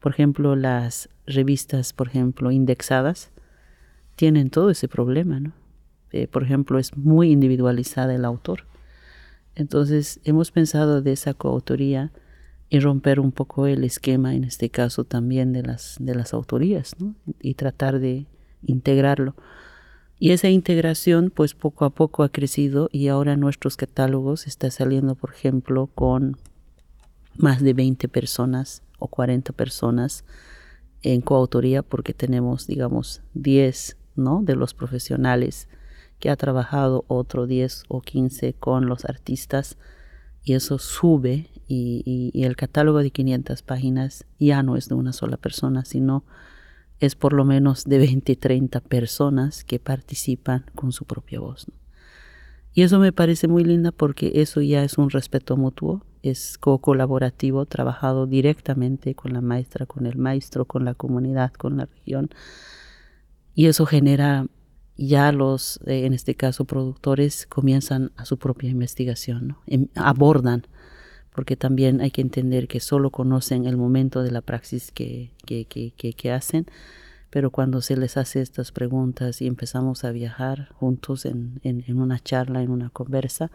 por 0.00 0.12
ejemplo, 0.12 0.54
las 0.56 1.08
revistas, 1.26 1.92
por 1.92 2.08
ejemplo, 2.08 2.50
indexadas, 2.50 3.30
tienen 4.16 4.50
todo 4.50 4.70
ese 4.70 4.88
problema, 4.88 5.40
¿no? 5.40 5.59
Eh, 6.12 6.26
por 6.26 6.42
ejemplo, 6.42 6.78
es 6.78 6.96
muy 6.96 7.30
individualizada 7.30 8.14
el 8.14 8.24
autor. 8.24 8.66
Entonces, 9.54 10.20
hemos 10.24 10.50
pensado 10.50 11.02
de 11.02 11.12
esa 11.12 11.34
coautoría 11.34 12.12
y 12.68 12.78
romper 12.80 13.18
un 13.20 13.32
poco 13.32 13.66
el 13.66 13.84
esquema, 13.84 14.34
en 14.34 14.44
este 14.44 14.70
caso 14.70 15.04
también 15.04 15.52
de 15.52 15.62
las, 15.62 15.96
de 15.98 16.14
las 16.14 16.32
autorías, 16.32 16.94
¿no? 16.98 17.14
y 17.40 17.54
tratar 17.54 17.98
de 17.98 18.26
integrarlo. 18.64 19.34
Y 20.18 20.32
esa 20.32 20.50
integración, 20.50 21.32
pues 21.34 21.54
poco 21.54 21.84
a 21.84 21.90
poco 21.90 22.22
ha 22.22 22.28
crecido 22.28 22.88
y 22.92 23.08
ahora 23.08 23.36
nuestros 23.36 23.76
catálogos 23.76 24.46
está 24.46 24.70
saliendo, 24.70 25.14
por 25.14 25.32
ejemplo, 25.32 25.88
con 25.94 26.36
más 27.36 27.62
de 27.62 27.72
20 27.72 28.06
personas 28.08 28.82
o 28.98 29.08
40 29.08 29.52
personas 29.52 30.24
en 31.02 31.22
coautoría 31.22 31.82
porque 31.82 32.12
tenemos, 32.12 32.66
digamos, 32.66 33.22
10 33.34 33.96
¿no? 34.16 34.42
de 34.42 34.56
los 34.56 34.74
profesionales 34.74 35.68
que 36.20 36.30
ha 36.30 36.36
trabajado 36.36 37.04
otro 37.08 37.46
10 37.46 37.84
o 37.88 38.02
15 38.02 38.52
con 38.54 38.86
los 38.86 39.04
artistas 39.04 39.76
y 40.44 40.54
eso 40.54 40.78
sube 40.78 41.50
y, 41.66 42.32
el 42.44 42.56
catálogo 42.56 42.98
de 42.98 43.10
500 43.10 43.62
páginas 43.62 44.26
ya 44.38 44.62
no 44.62 44.76
es 44.76 44.88
de 44.88 44.94
una 44.94 45.12
sola 45.12 45.36
persona, 45.36 45.84
sino 45.84 46.24
es 46.98 47.14
por 47.14 47.32
lo 47.32 47.44
menos 47.44 47.84
de 47.84 47.98
20, 47.98 48.36
30 48.36 48.80
personas 48.80 49.64
que 49.64 49.78
participan 49.78 50.64
con 50.74 50.92
su 50.92 51.04
propia 51.04 51.40
voz. 51.40 51.66
Y 52.72 52.82
eso 52.82 52.98
me 52.98 53.12
parece 53.12 53.48
muy 53.48 53.64
linda 53.64 53.92
porque 53.92 54.32
eso 54.36 54.60
ya 54.60 54.84
es 54.84 54.98
un 54.98 55.10
respeto 55.10 55.56
mutuo, 55.56 56.04
es 56.22 56.58
co-colaborativo, 56.58 57.66
trabajado 57.66 58.26
directamente 58.26 59.14
con 59.14 59.32
la 59.32 59.40
maestra, 59.40 59.86
con 59.86 60.06
el 60.06 60.18
maestro, 60.18 60.64
con 60.66 60.84
la 60.84 60.94
comunidad, 60.94 61.52
con 61.52 61.76
la 61.76 61.86
región. 61.86 62.30
Y 63.54 63.66
eso 63.66 63.86
genera 63.86 64.46
ya 65.06 65.32
los, 65.32 65.80
eh, 65.86 66.04
en 66.04 66.12
este 66.12 66.34
caso, 66.34 66.66
productores 66.66 67.46
comienzan 67.46 68.12
a 68.16 68.24
su 68.26 68.38
propia 68.38 68.68
investigación, 68.68 69.56
em, 69.66 69.88
abordan, 69.94 70.66
porque 71.34 71.56
también 71.56 72.00
hay 72.00 72.10
que 72.10 72.20
entender 72.20 72.68
que 72.68 72.80
solo 72.80 73.10
conocen 73.10 73.64
el 73.66 73.76
momento 73.76 74.22
de 74.22 74.30
la 74.30 74.42
praxis 74.42 74.90
que, 74.92 75.30
que, 75.46 75.64
que, 75.64 75.92
que 75.92 76.32
hacen, 76.32 76.66
pero 77.30 77.50
cuando 77.50 77.80
se 77.80 77.96
les 77.96 78.16
hace 78.16 78.42
estas 78.42 78.72
preguntas 78.72 79.40
y 79.40 79.46
empezamos 79.46 80.04
a 80.04 80.10
viajar 80.10 80.68
juntos 80.74 81.24
en, 81.24 81.60
en, 81.62 81.98
una 81.98 82.18
charla, 82.18 82.62
en 82.62 82.70
una 82.70 82.90
conversa, 82.90 83.50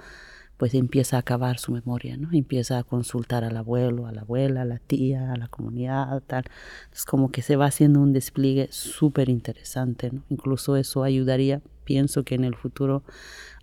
pues 0.57 0.73
empieza 0.73 1.17
a 1.17 1.19
acabar 1.19 1.59
su 1.59 1.71
memoria, 1.71 2.17
¿no? 2.17 2.29
Empieza 2.31 2.77
a 2.77 2.83
consultar 2.83 3.43
al 3.43 3.57
abuelo, 3.57 4.07
a 4.07 4.11
la 4.11 4.21
abuela, 4.21 4.61
a 4.61 4.65
la 4.65 4.79
tía, 4.79 5.31
a 5.31 5.37
la 5.37 5.47
comunidad, 5.47 6.21
tal. 6.25 6.45
Es 6.93 7.05
como 7.05 7.31
que 7.31 7.41
se 7.41 7.55
va 7.55 7.65
haciendo 7.65 7.99
un 7.99 8.13
despliegue 8.13 8.67
súper 8.71 9.29
interesante, 9.29 10.11
¿no? 10.11 10.23
Incluso 10.29 10.77
eso 10.77 11.03
ayudaría, 11.03 11.61
pienso 11.83 12.23
que 12.23 12.35
en 12.35 12.45
el 12.45 12.55
futuro 12.55 13.03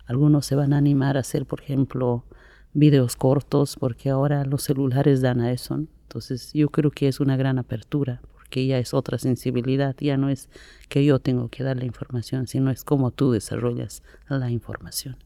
algunos 0.05 0.45
se 0.45 0.55
van 0.55 0.73
a 0.73 0.77
animar 0.77 1.17
a 1.17 1.21
hacer, 1.21 1.45
por 1.45 1.61
ejemplo, 1.61 2.25
videos 2.73 3.15
cortos, 3.15 3.77
porque 3.79 4.09
ahora 4.09 4.45
los 4.45 4.63
celulares 4.63 5.21
dan 5.21 5.41
a 5.41 5.51
eso. 5.51 5.75
Entonces 6.03 6.53
yo 6.53 6.69
creo 6.69 6.91
que 6.91 7.07
es 7.07 7.19
una 7.19 7.37
gran 7.37 7.57
apertura 7.57 8.21
que 8.53 8.67
ya 8.67 8.77
es 8.77 8.93
otra 8.93 9.17
sensibilidad, 9.17 9.95
ya 9.99 10.15
no 10.15 10.29
es 10.29 10.47
que 10.87 11.03
yo 11.03 11.17
tengo 11.17 11.49
que 11.49 11.63
dar 11.63 11.77
la 11.77 11.85
información, 11.85 12.45
sino 12.45 12.69
es 12.69 12.83
cómo 12.83 13.09
tú 13.09 13.31
desarrollas 13.31 14.03
la 14.29 14.51
información. 14.51 15.17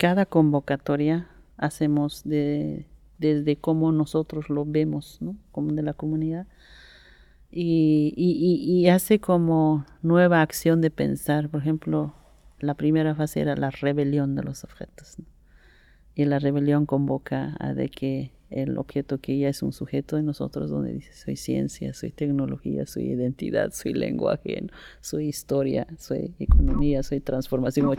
Cada 0.00 0.24
convocatoria 0.24 1.28
hacemos 1.58 2.24
de, 2.24 2.86
desde 3.18 3.56
cómo 3.56 3.92
nosotros 3.92 4.48
lo 4.48 4.64
vemos, 4.64 5.18
¿no? 5.20 5.36
como 5.52 5.74
de 5.74 5.82
la 5.82 5.92
comunidad, 5.92 6.46
y, 7.50 8.14
y, 8.16 8.88
hace 8.88 9.18
como 9.18 9.84
nueva 10.00 10.40
acción 10.40 10.80
de 10.80 10.90
pensar. 10.90 11.50
Por 11.50 11.60
ejemplo, 11.60 12.14
la 12.60 12.74
primera 12.74 13.14
fase 13.14 13.40
era 13.40 13.56
la 13.56 13.68
rebelión 13.68 14.36
de 14.36 14.42
los 14.42 14.64
objetos. 14.64 15.18
¿no? 15.18 15.26
y 16.14 16.24
la 16.24 16.38
rebelión 16.38 16.86
convoca 16.86 17.56
a 17.60 17.72
de 17.72 17.88
que 17.88 18.32
el 18.50 18.78
objeto 18.78 19.18
que 19.18 19.38
ya 19.38 19.48
es 19.48 19.62
un 19.62 19.72
sujeto 19.72 20.16
de 20.16 20.22
nosotros, 20.22 20.70
donde 20.70 20.92
dice 20.92 21.12
soy 21.12 21.36
ciencia, 21.36 21.94
soy 21.94 22.10
tecnología, 22.10 22.84
soy 22.84 23.04
identidad, 23.04 23.70
soy 23.72 23.94
lenguaje, 23.94 24.66
soy 25.00 25.28
historia, 25.28 25.86
soy 25.98 26.34
economía, 26.38 27.02
soy 27.02 27.20
transformación. 27.20 27.90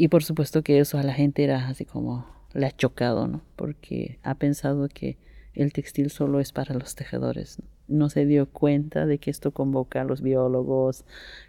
Y 0.00 0.08
por 0.08 0.24
supuesto 0.24 0.62
que 0.62 0.78
eso 0.78 0.96
a 0.96 1.02
la 1.02 1.12
gente 1.12 1.44
era 1.44 1.68
así 1.68 1.84
como 1.84 2.26
le 2.54 2.64
ha 2.64 2.74
chocado, 2.74 3.28
¿no? 3.28 3.42
Porque 3.54 4.18
ha 4.22 4.34
pensado 4.34 4.88
que 4.88 5.18
el 5.52 5.74
textil 5.74 6.08
solo 6.08 6.40
es 6.40 6.52
para 6.52 6.74
los 6.74 6.94
tejedores. 6.94 7.58
¿no? 7.86 8.08
se 8.08 8.24
dio 8.24 8.48
cuenta 8.48 9.04
de 9.04 9.18
que 9.18 9.30
esto 9.30 9.50
convoca 9.50 10.00
a 10.00 10.04
los 10.04 10.22
biólogos, 10.22 11.04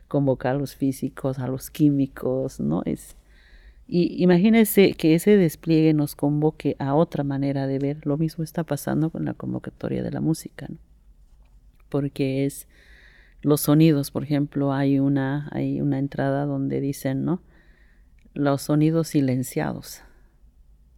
convoca 0.10 0.52
a 0.52 0.54
los 0.54 0.76
físicos, 0.76 1.40
a 1.40 1.48
los 1.48 1.70
químicos, 1.72 2.60
¿no? 2.60 2.82
Es, 2.84 3.16
y 3.88 4.22
imagínense 4.22 4.96
que 4.96 5.16
ese 5.16 5.38
despliegue 5.38 5.94
nos 5.94 6.18
convoque 6.18 6.76
a 6.78 6.94
otra 6.94 7.24
manera 7.24 7.68
de 7.68 7.80
ver. 7.80 8.06
Lo 8.06 8.18
mismo 8.18 8.44
está 8.44 8.66
pasando 8.66 9.12
con 9.12 9.24
la 9.24 9.34
convocatoria 9.34 10.04
de 10.04 10.12
la 10.12 10.20
música, 10.20 10.68
¿no? 10.68 10.76
porque 11.88 12.46
es 12.46 12.68
los 13.42 13.62
sonidos, 13.62 14.12
por 14.12 14.24
ejemplo, 14.24 14.74
hay 14.74 15.00
una, 15.00 15.48
hay 15.54 15.80
una 15.80 16.00
entrada 16.00 16.46
donde 16.46 16.82
dicen, 16.82 17.24
¿no? 17.24 17.42
Los 18.34 18.64
sonidos 18.64 19.10
silenciados. 19.10 20.02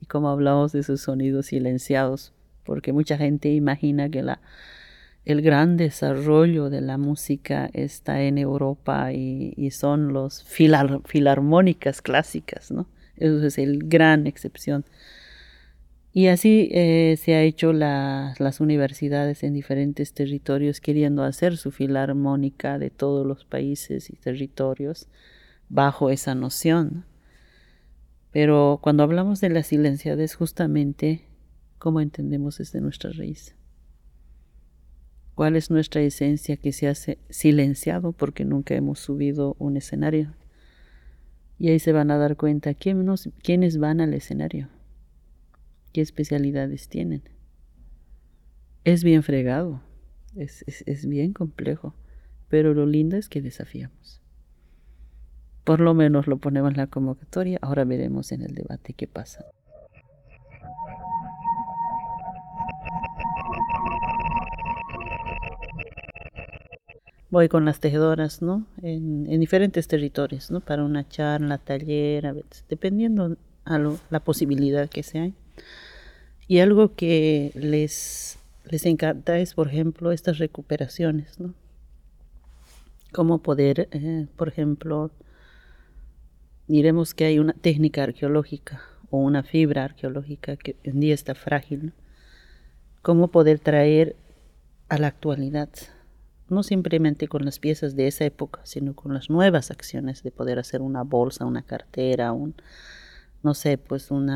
Y 0.02 0.06
como 0.06 0.30
hablamos 0.30 0.72
de 0.72 0.80
esos 0.80 1.02
sonidos 1.02 1.48
silenciados, 1.48 2.34
porque 2.64 2.94
mucha 2.94 3.18
gente 3.18 3.50
imagina 3.50 4.10
que 4.10 4.22
la, 4.22 4.42
el 5.26 5.42
gran 5.42 5.78
desarrollo 5.78 6.70
de 6.70 6.82
la 6.82 6.98
música 6.98 7.70
está 7.74 8.24
en 8.24 8.38
Europa 8.38 9.14
y, 9.14 9.70
son 9.72 10.14
los 10.14 10.44
filarmónicas 10.44 12.02
clásicas, 12.02 12.72
¿no? 12.72 12.88
Eso 13.16 13.46
es 13.46 13.58
el 13.58 13.88
gran 13.88 14.28
excepción. 14.28 14.86
Y 16.12 16.28
así 16.28 16.70
eh, 16.72 17.18
se 17.20 17.34
ha 17.36 17.42
hecho 17.42 17.74
las 17.74 18.60
universidades 18.60 19.44
en 19.44 19.54
diferentes 19.54 20.14
territorios 20.14 20.80
queriendo 20.80 21.24
hacer 21.24 21.58
su 21.58 21.72
filarmónica 21.72 22.78
de 22.78 22.92
todos 22.92 23.26
los 23.26 23.46
países 23.46 24.10
y 24.10 24.16
territorios 24.16 25.08
bajo 25.70 26.10
esa 26.12 26.36
noción. 26.36 27.06
Pero 28.34 28.80
cuando 28.84 29.04
hablamos 29.04 29.40
de 29.40 29.50
la 29.50 29.64
silenciada 29.64 30.26
justamente 30.36 31.24
cómo 31.78 32.02
entendemos 32.02 32.58
desde 32.58 32.82
nuestra 32.82 33.12
raíz 33.12 33.56
cuál 35.36 35.56
es 35.56 35.72
nuestra 35.72 36.02
esencia 36.02 36.58
que 36.58 36.72
se 36.72 36.88
hace 36.88 37.18
silenciado 37.30 38.12
porque 38.12 38.46
nunca 38.46 38.76
hemos 38.76 39.00
subido 39.00 39.56
un 39.60 39.78
escenario. 39.78 40.36
Y 41.60 41.70
ahí 41.70 41.80
se 41.80 41.92
van 41.92 42.12
a 42.12 42.18
dar 42.18 42.36
cuenta 42.36 42.74
quiénes 42.74 43.78
van 43.78 44.02
al 44.02 44.14
escenario, 44.14 44.70
qué 45.92 46.02
especialidades 46.02 46.90
tienen. 46.90 47.24
Es 48.84 49.04
bien 49.04 49.24
fregado, 49.24 49.82
es, 50.36 50.66
es 50.68 51.06
bien 51.08 51.32
complejo, 51.32 51.96
pero 52.50 52.74
lo 52.74 52.86
lindo 52.86 53.16
es 53.18 53.30
que 53.30 53.42
desafiamos. 53.42 54.22
Por 55.64 55.80
lo 55.80 55.94
menos 55.94 56.28
lo 56.28 56.38
ponemos 56.38 56.72
en 56.72 56.78
la 56.78 56.88
convocatoria, 56.88 57.60
ahora 57.62 57.86
veremos 57.86 58.32
en 58.32 58.42
el 58.42 58.54
debate 58.54 58.94
qué 58.94 59.08
pasa. 59.08 59.46
voy 67.34 67.50
con 67.50 67.66
las 67.66 67.80
tejedoras, 67.80 68.44
¿no? 68.44 68.68
En, 68.84 69.26
diferentes 69.40 69.88
territorios, 69.88 70.52
¿no? 70.52 70.60
Para 70.60 70.84
una 70.84 71.10
charla, 71.10 71.58
taller, 71.58 72.28
a 72.28 72.32
veces, 72.32 72.64
dependiendo 72.70 73.38
a 73.66 73.80
la 74.12 74.20
posibilidad 74.20 74.88
que 74.88 75.02
sea. 75.02 75.32
Y 76.48 76.60
algo 76.60 76.94
que 76.94 77.52
les, 77.56 78.38
les 78.66 78.86
encanta 78.86 79.40
es, 79.40 79.56
por 79.56 79.68
ejemplo, 79.68 80.12
estas 80.12 80.38
recuperaciones, 80.38 81.40
¿no? 81.40 81.56
Cómo 83.12 83.40
poder, 83.40 83.90
eh, 83.92 84.28
por 84.36 84.48
ejemplo, 84.48 85.10
diremos 86.68 87.14
que 87.14 87.26
hay 87.26 87.40
una 87.40 87.54
técnica 87.54 88.04
arqueológica 88.04 88.82
o 89.10 89.18
una 89.18 89.44
fibra 89.44 89.84
arqueológica 89.84 90.58
que 90.58 90.78
hoy 90.84 90.92
en 90.92 91.00
día 91.00 91.14
está 91.14 91.36
frágil, 91.36 91.88
¿no? 91.88 91.92
Cómo 93.02 93.30
poder 93.30 93.60
traer 93.60 94.16
a 94.88 94.98
la 94.98 95.08
actualidad 95.08 95.70
no 96.50 96.64
simplemente 96.64 97.28
con 97.28 97.46
las 97.46 97.60
piezas 97.60 97.96
de 97.96 98.08
esa 98.08 98.26
época, 98.26 98.62
sino 98.64 98.96
con 98.96 99.14
las 99.14 99.30
nuevas 99.30 99.72
acciones 99.72 100.24
de 100.24 100.32
poder 100.32 100.60
hacer 100.60 100.82
una 100.82 101.04
bolsa, 101.04 101.46
una 101.46 101.64
cartera, 101.64 102.32
un, 102.32 102.56
no 103.42 103.54
sé, 103.54 103.78
pues 103.78 104.12
un 104.12 104.32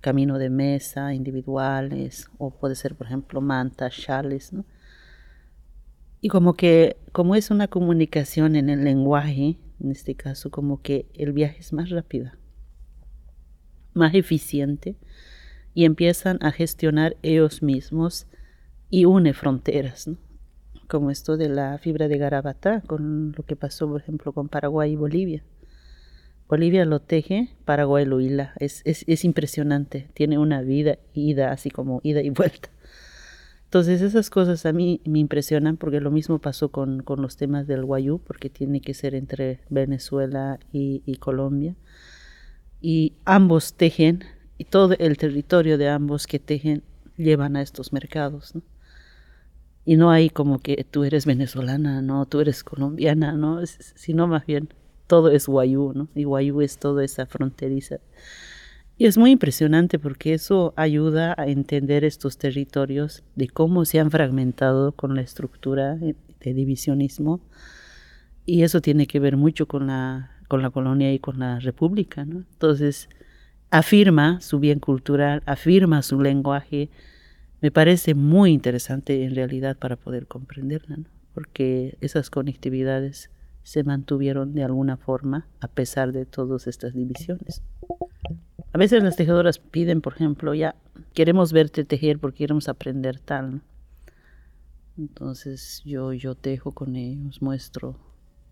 camino 0.00 0.38
de 0.38 0.50
mesa 0.50 1.14
individuales, 1.14 2.28
o 2.38 2.50
puede 2.50 2.74
ser, 2.74 2.94
por 2.94 3.06
ejemplo, 3.06 3.40
mantas, 3.40 3.94
chales, 3.96 4.52
¿no? 4.52 4.64
Y 6.20 6.28
como 6.28 6.54
que, 6.54 6.96
como 7.12 7.36
es 7.36 7.50
una 7.50 7.68
comunicación 7.68 8.56
en 8.56 8.68
el 8.68 8.82
lenguaje, 8.82 9.56
en 9.80 9.90
este 9.90 10.14
caso, 10.14 10.50
como 10.50 10.82
que 10.82 11.06
el 11.14 11.32
viaje 11.32 11.60
es 11.60 11.72
más 11.72 11.90
rápido, 11.90 12.30
más 13.94 14.14
eficiente, 14.14 14.96
y 15.74 15.84
empiezan 15.84 16.38
a 16.42 16.50
gestionar 16.50 17.16
ellos 17.22 17.62
mismos 17.62 18.26
y 18.90 19.04
une 19.04 19.32
fronteras, 19.34 20.10
como 20.88 21.10
esto 21.10 21.36
de 21.36 21.48
la 21.48 21.78
fibra 21.78 22.08
de 22.08 22.18
garabata, 22.18 22.80
con 22.80 23.32
lo 23.36 23.44
que 23.44 23.56
pasó, 23.56 23.86
por 23.88 24.00
ejemplo, 24.00 24.32
con 24.32 24.48
Paraguay 24.48 24.92
y 24.92 24.96
Bolivia. 24.96 25.44
Bolivia 26.48 26.86
lo 26.86 27.00
teje, 27.00 27.50
Paraguay 27.66 28.06
lo 28.06 28.20
hila. 28.20 28.54
Es, 28.58 28.82
es, 28.84 29.24
impresionante. 29.24 30.08
Tiene 30.14 30.38
una 30.38 30.62
vida, 30.62 30.98
ida, 31.12 31.52
así 31.52 31.70
como 31.70 32.00
ida 32.02 32.22
y 32.22 32.30
vuelta. 32.30 32.70
Entonces 33.68 34.00
esas 34.00 34.30
cosas 34.30 34.64
a 34.64 34.72
mí 34.72 35.02
me 35.04 35.18
impresionan 35.18 35.76
porque 35.76 36.00
lo 36.00 36.10
mismo 36.10 36.38
pasó 36.38 36.70
con, 36.70 37.02
con 37.02 37.20
los 37.20 37.36
temas 37.36 37.66
del 37.66 37.84
guayú, 37.84 38.18
porque 38.18 38.48
tiene 38.48 38.80
que 38.80 38.94
ser 38.94 39.14
entre 39.14 39.60
Venezuela 39.68 40.58
y, 40.72 41.16
Colombia. 41.16 41.76
Y 42.80 43.12
ambos 43.26 43.74
tejen, 43.74 44.24
y 44.56 44.64
todo 44.64 44.94
el 44.98 45.18
territorio 45.18 45.76
de 45.76 45.90
ambos 45.90 46.26
que 46.26 46.38
tejen 46.38 46.82
llevan 47.18 47.56
a 47.56 47.60
estos 47.60 47.92
mercados. 47.92 48.54
¿no? 48.54 48.62
y 49.84 49.96
no 49.96 50.10
hay 50.10 50.30
como 50.30 50.60
que 50.60 50.86
tú 50.90 51.04
eres 51.04 51.26
venezolana, 51.26 52.00
no, 52.00 52.24
tú 52.24 52.40
eres 52.40 52.64
colombiana, 52.64 53.32
no, 53.32 53.60
sino 53.66 54.26
más 54.26 54.46
bien 54.46 54.70
todo 55.06 55.30
es 55.30 55.46
Guayú, 55.46 55.92
¿no? 55.94 56.08
Y 56.14 56.24
Guayú 56.24 56.62
es 56.62 56.78
toda 56.78 57.04
esa 57.04 57.26
fronteriza. 57.26 57.98
Y 59.00 59.06
es 59.06 59.16
muy 59.16 59.30
impresionante 59.30 60.00
porque 60.00 60.34
eso 60.34 60.74
ayuda 60.74 61.36
a 61.38 61.46
entender 61.46 62.04
estos 62.04 62.36
territorios 62.36 63.22
de 63.36 63.48
cómo 63.48 63.84
se 63.84 64.00
han 64.00 64.10
fragmentado 64.10 64.90
con 64.90 65.14
la 65.14 65.22
estructura 65.22 65.94
de 65.94 66.16
divisionismo. 66.40 67.40
Y 68.44 68.64
eso 68.64 68.80
tiene 68.80 69.06
que 69.06 69.20
ver 69.20 69.36
mucho 69.36 69.68
con 69.68 69.86
la, 69.86 70.32
con 70.48 70.62
la 70.62 70.70
colonia 70.70 71.12
y 71.12 71.20
con 71.20 71.38
la 71.38 71.60
república. 71.60 72.22
Entonces, 72.22 73.08
afirma 73.70 74.40
su 74.40 74.58
bien 74.58 74.80
cultural, 74.80 75.44
afirma 75.46 76.02
su 76.02 76.20
lenguaje. 76.20 76.90
Me 77.60 77.70
parece 77.70 78.14
muy 78.14 78.50
interesante 78.50 79.22
en 79.24 79.36
realidad 79.36 79.76
para 79.78 79.94
poder 79.94 80.26
comprenderla, 80.26 80.96
¿no? 80.96 81.04
porque 81.34 81.96
esas 82.00 82.30
conectividades 82.30 83.30
se 83.62 83.84
mantuvieron 83.84 84.54
de 84.54 84.64
alguna 84.64 84.96
forma 84.96 85.46
a 85.60 85.68
pesar 85.68 86.10
de 86.10 86.26
todas 86.26 86.66
estas 86.66 86.94
divisiones. 86.94 87.62
A 88.72 88.78
veces 88.78 89.02
las 89.02 89.16
tejedoras 89.16 89.58
piden, 89.58 90.00
por 90.00 90.14
ejemplo, 90.14 90.54
ya 90.54 90.74
queremos 91.14 91.52
verte 91.52 91.84
tejer 91.84 92.18
porque 92.18 92.38
queremos 92.38 92.68
aprender 92.68 93.18
tal. 93.18 93.62
Entonces 94.96 95.82
yo, 95.84 96.12
yo 96.12 96.34
tejo 96.34 96.72
con 96.72 96.96
ellos, 96.96 97.40
muestro. 97.40 97.96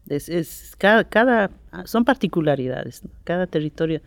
Es, 0.08 0.74
cada, 0.78 1.04
cada, 1.04 1.50
son 1.84 2.04
particularidades. 2.04 3.02
Cada 3.24 3.46
territorio, 3.46 4.00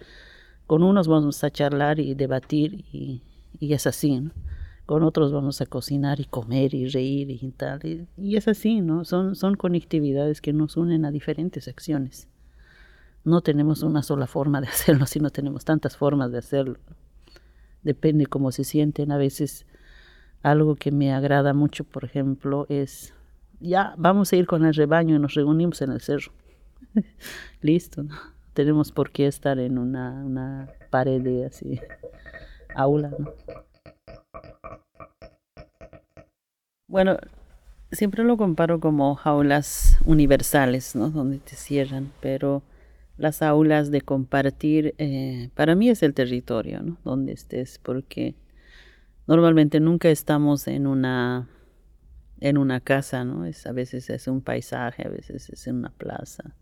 con 0.66 0.84
unos 0.84 1.07
vamos 1.07 1.43
a 1.43 1.51
charlar 1.51 1.99
y 1.99 2.16
debatir 2.16 2.86
y, 2.91 3.22
y 3.60 3.74
es 3.74 3.86
así. 3.86 4.20
¿no? 4.20 4.32
con 4.89 5.03
otros 5.03 5.32
vamos 5.32 5.62
a 5.62 5.68
cocinar 5.68 6.20
y 6.20 6.26
comer 6.26 6.74
y 6.74 6.88
reír 6.88 7.30
y 7.30 7.51
tal. 7.51 8.07
Y, 8.18 8.36
es 8.36 8.47
así, 8.47 8.82
¿no? 8.82 9.05
Son, 9.05 9.36
son 9.36 9.53
conectividades 9.53 10.41
que 10.41 10.51
nos 10.51 10.78
unen 10.78 11.05
a 11.05 11.12
diferentes 11.12 11.68
acciones. 11.68 12.28
No 13.24 13.41
tenemos 13.41 13.84
una 13.84 14.03
sola 14.03 14.28
forma 14.28 14.61
de 14.61 14.67
hacerlo, 14.70 15.05
sino 15.05 15.30
tenemos 15.30 15.65
tantas 15.65 15.97
formas 15.97 16.32
de 16.32 16.39
hacerlo. 16.39 16.80
Depende 17.84 18.26
cómo 18.26 18.51
se 18.51 18.63
sienten. 18.63 19.11
A 19.11 19.17
veces 19.17 19.65
algo 20.41 20.76
que 20.76 20.91
me 20.91 21.13
agrada 21.13 21.53
mucho, 21.53 21.84
por 21.84 22.05
ejemplo, 22.05 22.65
es, 22.70 23.13
ya 23.59 23.93
vamos 23.97 24.32
a 24.32 24.36
ir 24.36 24.47
con 24.47 24.65
el 24.65 24.74
rebaño 24.74 25.15
y 25.15 25.20
nos 25.20 25.34
reunimos 25.34 25.82
en 25.82 25.91
el 25.91 26.01
cerro. 26.01 26.32
Listo, 27.61 28.03
¿no? 28.03 28.15
Tenemos 28.53 28.91
por 28.91 29.11
qué 29.11 29.28
estar 29.28 29.59
en 29.59 29.78
una, 29.78 30.24
una 30.26 30.70
pared 30.89 31.22
de 31.22 31.45
así, 31.45 31.80
aula, 32.76 33.11
¿no? 33.17 33.34
Bueno, 36.88 37.17
siempre 37.91 38.24
lo 38.24 38.36
comparo 38.36 38.80
como 38.80 39.15
jaulas 39.15 39.99
universales, 40.05 40.95
¿no? 40.95 41.11
Donde 41.11 41.38
te 41.38 41.55
cierran, 41.55 42.11
pero 42.20 42.63
las 43.20 43.41
aulas 43.41 43.91
de 43.91 44.01
compartir, 44.01 44.95
eh, 44.97 45.49
para 45.53 45.76
mí 45.76 45.89
es 45.89 46.01
el 46.03 46.13
territorio, 46.13 46.82
¿no? 46.82 46.97
Donde 47.03 47.34
estés, 47.34 47.80
porque 47.84 48.36
normalmente 49.28 49.80
nunca 49.80 50.09
estamos 50.09 50.67
en 50.67 50.88
una 50.88 51.47
en 52.41 52.57
una 52.57 52.80
casa, 52.80 53.26
¿no? 53.26 53.43
A 53.43 53.72
veces 53.72 54.09
es 54.09 54.28
un 54.28 54.41
paisaje, 54.41 55.05
a 55.05 55.09
veces 55.09 55.49
es 55.49 55.67
una 55.67 55.89
plaza. 55.89 56.55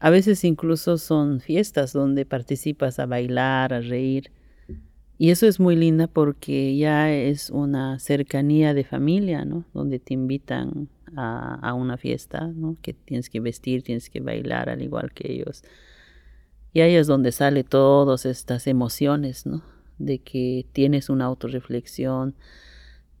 A 0.00 0.10
veces 0.10 0.44
incluso 0.44 0.98
son 0.98 1.40
fiestas 1.40 1.92
donde 1.92 2.26
participas 2.26 2.98
a 2.98 3.06
bailar, 3.06 3.72
a 3.72 3.80
reír. 3.80 4.32
Y 5.22 5.28
eso 5.28 5.46
es 5.46 5.60
muy 5.60 5.76
linda 5.76 6.06
porque 6.06 6.74
ya 6.78 7.12
es 7.12 7.50
una 7.50 7.98
cercanía 7.98 8.72
de 8.72 8.84
familia, 8.84 9.44
¿no? 9.44 9.66
Donde 9.74 9.98
te 9.98 10.14
invitan 10.14 10.88
a, 11.14 11.74
una 11.74 11.98
fiesta, 11.98 12.46
¿no? 12.46 12.78
Que 12.80 12.94
tienes 12.94 13.28
que 13.28 13.38
vestir, 13.38 13.82
tienes 13.82 14.08
que 14.08 14.20
bailar 14.20 14.70
al 14.70 14.80
igual 14.80 15.12
que 15.12 15.30
ellos. 15.30 15.62
Y 16.72 16.80
ahí 16.80 16.94
es 16.94 17.06
donde 17.06 17.32
sale 17.32 17.64
todas 17.64 18.24
estas 18.24 18.66
emociones, 18.66 19.44
¿no? 19.44 19.62
De 19.98 20.20
que 20.20 20.64
tienes 20.72 21.10
una 21.10 21.26
autorreflexión, 21.26 22.34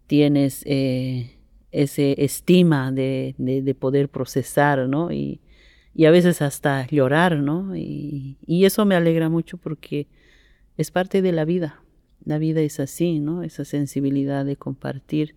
tienes 0.06 0.62
eh, 0.64 1.36
ese 1.70 2.14
estima 2.24 2.92
de, 2.92 3.34
de, 3.36 3.74
poder 3.74 4.08
procesar, 4.08 4.88
¿no? 4.88 5.12
Y, 5.12 5.42
y, 5.94 6.06
a 6.06 6.10
veces 6.10 6.40
hasta 6.40 6.86
llorar, 6.86 7.36
¿no? 7.40 7.76
Y, 7.76 8.38
y 8.46 8.64
eso 8.64 8.86
me 8.86 8.94
alegra 8.94 9.28
mucho 9.28 9.58
porque 9.58 10.08
es 10.78 10.90
parte 10.90 11.20
de 11.20 11.32
la 11.32 11.44
vida 11.44 11.82
la 12.24 12.38
vida 12.38 12.60
es 12.60 12.80
así, 12.80 13.20
¿no? 13.20 13.42
Esa 13.42 13.64
sensibilidad 13.64 14.44
de 14.44 14.56
compartir. 14.56 15.36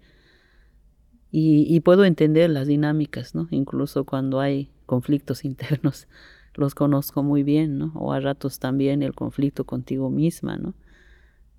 Y, 1.35 1.79
puedo 1.79 2.05
entender 2.05 2.51
las 2.51 2.67
dinámicas, 2.67 3.33
¿no? 3.33 3.47
Incluso 3.49 4.03
cuando 4.03 4.39
hay 4.39 4.69
conflictos 4.85 5.45
internos, 5.45 6.07
los 6.53 6.75
conozco 6.75 7.23
muy 7.23 7.41
bien, 7.41 7.79
¿no? 7.79 7.91
O 7.95 8.13
a 8.13 8.19
ratos 8.19 8.59
también 8.59 9.01
el 9.01 9.15
conflicto 9.15 9.65
contigo 9.65 10.11
misma, 10.11 10.57
¿no? 10.57 10.75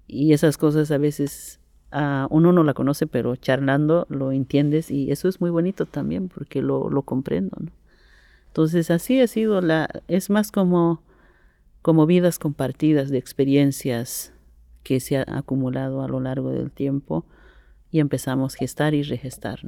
Y 0.07 0.33
esas 0.33 0.59
cosas 0.59 0.91
a 0.91 0.99
veces 0.99 1.61
uno 2.31 2.53
no 2.53 2.65
la 2.65 2.75
conoce, 2.75 3.07
pero 3.07 3.37
charlando 3.37 4.07
lo 4.11 4.33
entiendes 4.33 4.91
y 4.91 5.13
eso 5.13 5.29
es 5.29 5.41
muy 5.41 5.51
bonito 5.51 5.87
también 5.87 6.29
porque 6.29 6.61
lo, 6.61 6.91
lo 6.91 7.03
comprendo, 7.03 7.57
¿no? 7.61 7.71
Entonces 8.49 8.91
así 8.91 9.21
ha 9.21 9.27
sido 9.27 9.61
la, 9.61 9.89
es 10.07 10.31
más 10.31 10.53
como, 10.53 11.03
como 11.83 12.07
vidas 12.07 12.39
compartidas 12.39 13.11
de 13.11 13.19
experiencias 13.19 14.34
que 14.85 15.01
se 15.01 15.17
ha 15.17 15.25
acumulado 15.27 16.03
a 16.03 16.09
lo 16.09 16.21
largo 16.21 16.51
del 16.51 16.71
tiempo 16.71 17.27
y 17.91 17.99
empezamos 18.01 18.55
a 18.55 18.59
gestar 18.59 18.95
y 18.95 19.03
regestar. 19.03 19.61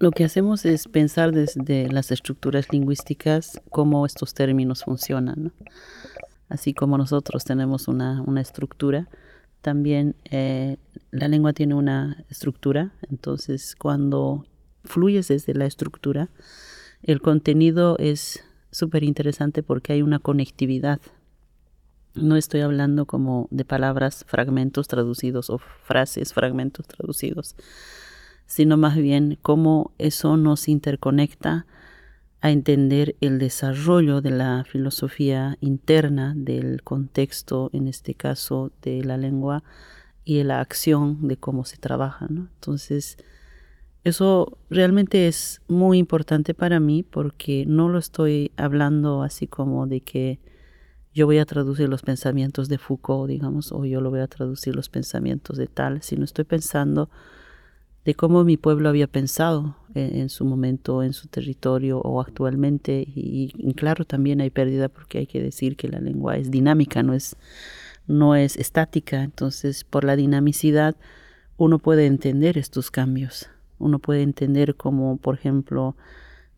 Lo 0.00 0.12
que 0.12 0.24
hacemos 0.24 0.64
es 0.64 0.86
pensar 0.86 1.32
desde 1.32 1.88
las 1.88 2.12
estructuras 2.12 2.72
lingüísticas 2.72 3.60
cómo 3.68 4.06
estos 4.06 4.32
términos 4.32 4.84
funcionan. 4.84 5.52
Así 6.48 6.72
como 6.72 6.96
nosotros 6.96 7.44
tenemos 7.44 7.88
una, 7.88 8.24
estructura, 8.40 9.08
también 9.60 10.14
eh, 10.30 10.76
la 11.10 11.26
lengua 11.26 11.52
tiene 11.52 11.74
una 11.74 12.24
estructura, 12.30 12.92
entonces 13.10 13.74
cuando 13.74 14.46
fluyes 14.84 15.28
desde 15.28 15.52
la 15.54 15.66
estructura, 15.66 16.30
el 17.02 17.20
contenido 17.20 17.96
es 17.98 18.44
súper 18.78 19.02
interesante 19.02 19.62
porque 19.62 19.92
hay 19.92 20.02
una 20.02 20.20
conectividad. 20.20 21.00
No 22.14 22.36
estoy 22.36 22.60
hablando 22.60 23.06
como 23.06 23.48
de 23.50 23.64
palabras, 23.64 24.24
fragmentos 24.26 24.88
traducidos 24.88 25.50
o 25.50 25.58
frases, 25.58 26.32
fragmentos 26.32 26.86
traducidos, 26.86 27.56
sino 28.46 28.76
más 28.76 28.96
bien 28.96 29.38
cómo 29.42 29.92
eso 29.98 30.36
nos 30.36 30.68
interconecta 30.68 31.66
a 32.40 32.50
entender 32.50 33.16
el 33.20 33.38
desarrollo 33.38 34.20
de 34.20 34.30
la 34.30 34.64
filosofía 34.64 35.58
interna 35.60 36.34
del 36.36 36.82
contexto, 36.82 37.68
en 37.72 37.88
este 37.88 38.14
caso 38.14 38.70
de 38.82 39.04
la 39.04 39.16
lengua, 39.16 39.64
y 40.24 40.42
la 40.44 40.60
acción 40.60 41.26
de 41.26 41.36
cómo 41.36 41.64
se 41.64 41.78
trabaja. 41.78 42.26
Entonces, 42.28 43.16
eso 44.08 44.58
realmente 44.70 45.28
es 45.28 45.60
muy 45.68 45.98
importante 45.98 46.54
para 46.54 46.80
mí 46.80 47.02
porque 47.02 47.64
no 47.66 47.88
lo 47.88 47.98
estoy 47.98 48.52
hablando 48.56 49.22
así 49.22 49.46
como 49.46 49.86
de 49.86 50.00
que 50.00 50.40
yo 51.14 51.26
voy 51.26 51.38
a 51.38 51.46
traducir 51.46 51.88
los 51.88 52.02
pensamientos 52.02 52.68
de 52.68 52.78
Foucault, 52.78 53.28
digamos, 53.28 53.72
o 53.72 53.84
yo 53.84 54.00
lo 54.00 54.10
voy 54.10 54.20
a 54.20 54.28
traducir 54.28 54.76
los 54.76 54.88
pensamientos 54.88 55.56
de 55.56 55.66
tal, 55.66 56.02
sino 56.02 56.24
estoy 56.24 56.44
pensando 56.44 57.10
de 58.04 58.14
cómo 58.14 58.44
mi 58.44 58.56
pueblo 58.56 58.88
había 58.88 59.06
pensado 59.06 59.76
en, 59.94 60.28
su 60.28 60.44
momento, 60.44 61.02
en 61.02 61.12
su 61.12 61.28
territorio 61.28 61.98
o 61.98 62.20
actualmente. 62.20 63.04
Y, 63.06 63.52
y, 63.56 63.74
claro, 63.74 64.04
también 64.04 64.40
hay 64.40 64.50
pérdida 64.50 64.88
porque 64.88 65.18
hay 65.18 65.26
que 65.26 65.42
decir 65.42 65.76
que 65.76 65.88
la 65.88 66.00
lengua 66.00 66.36
es 66.36 66.50
dinámica, 66.50 67.02
no 67.02 67.12
es, 67.12 67.36
no 68.06 68.34
es 68.34 68.56
estática. 68.56 69.22
Entonces, 69.22 69.84
por 69.84 70.04
la 70.04 70.16
dinamicidad, 70.16 70.96
uno 71.56 71.80
puede 71.80 72.06
entender 72.06 72.56
estos 72.56 72.90
cambios. 72.90 73.50
Uno 73.78 73.98
puede 73.98 74.22
entender 74.22 74.74
cómo, 74.76 75.16
por 75.16 75.34
ejemplo, 75.34 75.96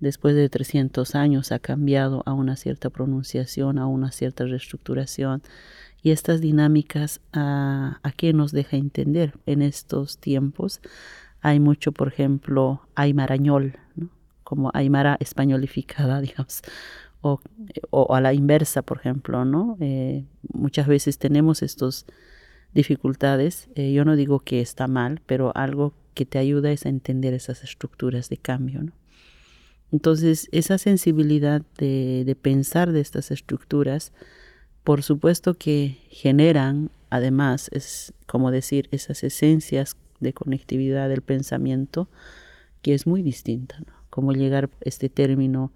después 0.00 0.34
de 0.34 0.48
300 0.48 1.14
años 1.14 1.52
ha 1.52 1.58
cambiado 1.58 2.22
a 2.26 2.32
una 2.32 2.56
cierta 2.56 2.90
pronunciación, 2.90 3.78
a 3.78 3.86
una 3.86 4.10
cierta 4.10 4.44
reestructuración. 4.44 5.42
Y 6.02 6.12
estas 6.12 6.40
dinámicas, 6.40 7.20
¿a, 7.32 8.00
qué 8.16 8.32
nos 8.32 8.52
deja 8.52 8.76
entender 8.76 9.34
en 9.46 9.60
estos 9.62 10.18
tiempos? 10.18 10.80
Hay 11.42 11.60
mucho, 11.60 11.92
por 11.92 12.08
ejemplo, 12.08 12.82
aymarañol, 12.94 13.78
como 14.42 14.70
aymara 14.72 15.16
españolificada, 15.20 16.20
digamos, 16.22 16.62
o, 17.20 17.40
a 18.14 18.20
la 18.22 18.32
inversa, 18.32 18.80
por 18.80 18.98
ejemplo, 18.98 19.44
¿no? 19.44 19.76
Eh, 19.80 20.24
muchas 20.54 20.86
veces 20.86 21.18
tenemos 21.18 21.62
estas 21.62 22.06
dificultades. 22.72 23.68
Eh, 23.74 23.92
yo 23.92 24.06
no 24.06 24.16
digo 24.16 24.40
que 24.40 24.60
está 24.62 24.86
mal, 24.88 25.20
pero 25.26 25.52
algo 25.54 25.92
que 26.20 26.26
te 26.26 26.38
ayuda 26.38 26.68
a 26.68 26.74
entender 26.86 27.32
esas 27.32 27.64
estructuras 27.64 28.28
de 28.28 28.36
cambio. 28.36 28.82
¿no? 28.82 28.92
Entonces, 29.90 30.50
esa 30.52 30.76
sensibilidad 30.76 31.62
de, 31.78 32.36
pensar 32.42 32.92
de 32.92 33.00
estas 33.00 33.30
estructuras, 33.30 34.12
por 34.84 35.02
supuesto 35.02 35.54
que 35.54 35.96
generan, 36.10 36.90
además, 37.08 37.70
es 37.72 38.12
como 38.26 38.50
decir, 38.50 38.86
esas 38.90 39.24
esencias 39.24 39.96
de 40.20 40.34
conectividad 40.34 41.08
del 41.08 41.22
pensamiento 41.22 42.06
que 42.82 42.92
es 42.92 43.06
muy 43.06 43.22
distinta. 43.22 43.82
Como 44.10 44.32
llegar 44.34 44.66
a 44.66 44.70
este 44.82 45.08
término 45.08 45.72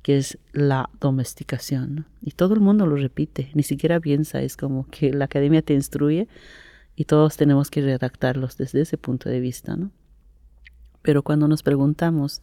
que 0.00 0.16
es 0.16 0.38
la 0.54 0.88
domesticación, 1.00 2.06
Y 2.22 2.30
todo 2.30 2.54
el 2.54 2.60
mundo 2.60 2.86
lo 2.86 2.96
repite, 2.96 3.50
ni 3.52 3.62
siquiera 3.62 4.00
piensa, 4.00 4.40
es 4.40 4.56
como 4.56 4.86
que 4.88 5.12
la 5.12 5.26
academia 5.26 5.60
te 5.60 5.74
instruye 5.74 6.28
y 7.02 7.04
todos 7.04 7.36
tenemos 7.36 7.68
que 7.68 7.80
redactarlos 7.80 8.56
desde 8.56 8.82
ese 8.82 8.96
punto 8.96 9.28
de 9.28 9.40
vista, 9.40 9.74
¿no? 9.74 9.90
Pero 11.02 11.24
cuando 11.24 11.48
nos 11.48 11.64
preguntamos 11.64 12.42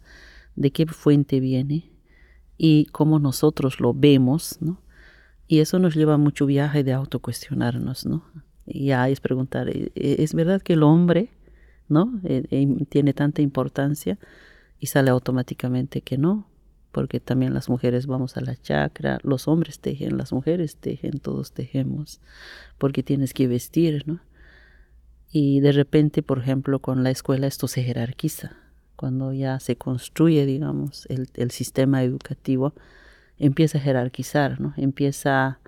de 0.57 0.72
qué 0.72 0.86
fuente 0.86 1.39
viene 1.39 1.89
y 2.57 2.88
cómo 2.88 3.20
nosotros 3.20 3.80
lo 3.80 3.93
vemos, 3.93 4.57
¿no? 4.60 4.82
Y 5.47 5.60
eso 5.60 5.80
nos 5.80 5.95
lleva 5.95 6.16
a 6.16 6.18
mucho 6.18 6.45
viaje 6.45 6.84
de 6.84 6.91
autocuestionarnos, 6.91 8.05
¿no? 8.05 8.26
Y 8.66 8.88
ya 8.88 9.07
es 9.07 9.22
preguntar, 9.22 9.70
¿e-, 9.70 9.93
e-, 9.95 10.24
¿es 10.24 10.34
verdad 10.34 10.62
que 10.62 10.74
el 10.74 10.84
hombre, 10.84 11.30
¿no? 11.88 12.20
E-, 12.26 12.86
tiene 12.89 13.14
tanta 13.14 13.41
importancia 13.41 14.20
y 14.78 14.88
sale 14.88 15.10
automáticamente 15.10 16.01
que 16.01 16.18
no, 16.18 16.49
porque 16.91 17.22
también 17.22 17.53
las 17.53 17.70
mujeres 17.70 18.07
vamos 18.07 18.36
a 18.36 18.41
la 18.41 18.57
chacra, 18.57 19.20
los 19.24 19.47
hombres 19.47 19.80
tejen, 19.80 20.18
las 20.18 20.34
mujeres 20.34 20.76
tejen, 20.76 21.20
todos 21.20 21.53
tejemos, 21.53 22.20
porque 22.78 23.03
tienes 23.03 23.34
que 23.34 23.47
vestir, 23.47 24.03
¿no? 24.05 24.20
Y 25.32 25.59
de 25.59 25.71
repente, 25.71 26.23
por 26.23 26.39
ejemplo, 26.39 26.80
con 26.80 27.03
la 27.03 27.11
escuela 27.11 27.47
esto 27.47 27.67
se 27.67 27.84
jerarquiza. 27.84 28.53
Cuando 28.95 29.32
ya 29.34 29.59
se 29.59 29.75
construye, 29.75 30.45
digamos, 30.45 31.05
el, 31.09 31.30
el 31.36 31.51
sistema 31.51 32.03
educativo, 32.03 32.73
empieza 33.38 33.77
a 33.77 33.82
jerarquizar, 33.82 34.59
¿no? 34.59 34.73
Empieza 34.75 35.59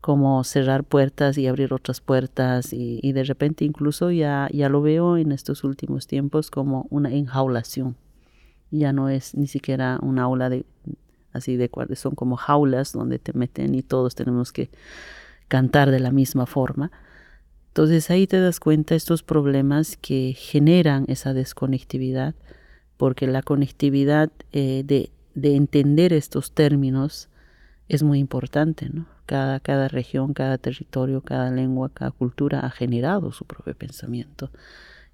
como 0.00 0.44
cerrar 0.44 0.84
puertas 0.84 1.38
y 1.38 1.46
abrir 1.46 1.72
otras 1.72 2.00
puertas 2.00 2.72
y, 2.72 3.00
y 3.02 3.12
de 3.12 3.24
repente 3.24 3.64
incluso 3.64 4.10
ya, 4.10 4.48
ya 4.52 4.68
lo 4.68 4.80
veo 4.82 5.16
en 5.16 5.32
estos 5.32 5.64
últimos 5.64 6.06
tiempos 6.06 6.50
como 6.50 6.86
una 6.90 7.12
enjaulación 7.12 7.96
ya 8.70 8.92
no 8.92 9.08
es 9.08 9.34
ni 9.34 9.46
siquiera 9.46 9.98
un 10.02 10.18
aula 10.18 10.50
de 10.50 10.64
así 11.32 11.56
de 11.56 11.70
son 11.94 12.14
como 12.14 12.36
jaulas 12.36 12.92
donde 12.92 13.18
te 13.18 13.32
meten 13.32 13.74
y 13.74 13.82
todos 13.82 14.14
tenemos 14.14 14.52
que 14.52 14.70
cantar 15.46 15.90
de 15.90 16.00
la 16.00 16.10
misma 16.10 16.46
forma. 16.46 16.90
Entonces 17.68 18.10
ahí 18.10 18.26
te 18.26 18.40
das 18.40 18.60
cuenta 18.60 18.94
estos 18.94 19.22
problemas 19.22 19.96
que 19.96 20.34
generan 20.36 21.04
esa 21.08 21.32
desconectividad, 21.32 22.34
porque 22.96 23.26
la 23.26 23.42
conectividad 23.42 24.30
eh, 24.52 24.82
de, 24.84 25.10
de, 25.34 25.54
entender 25.54 26.12
estos 26.12 26.52
términos 26.52 27.28
es 27.88 28.02
muy 28.02 28.18
importante, 28.18 28.88
¿no? 28.88 29.06
Cada, 29.26 29.60
cada 29.60 29.88
región, 29.88 30.32
cada 30.32 30.58
territorio, 30.58 31.20
cada 31.20 31.50
lengua, 31.50 31.90
cada 31.92 32.10
cultura 32.10 32.60
ha 32.60 32.70
generado 32.70 33.30
su 33.30 33.44
propio 33.44 33.74
pensamiento 33.74 34.50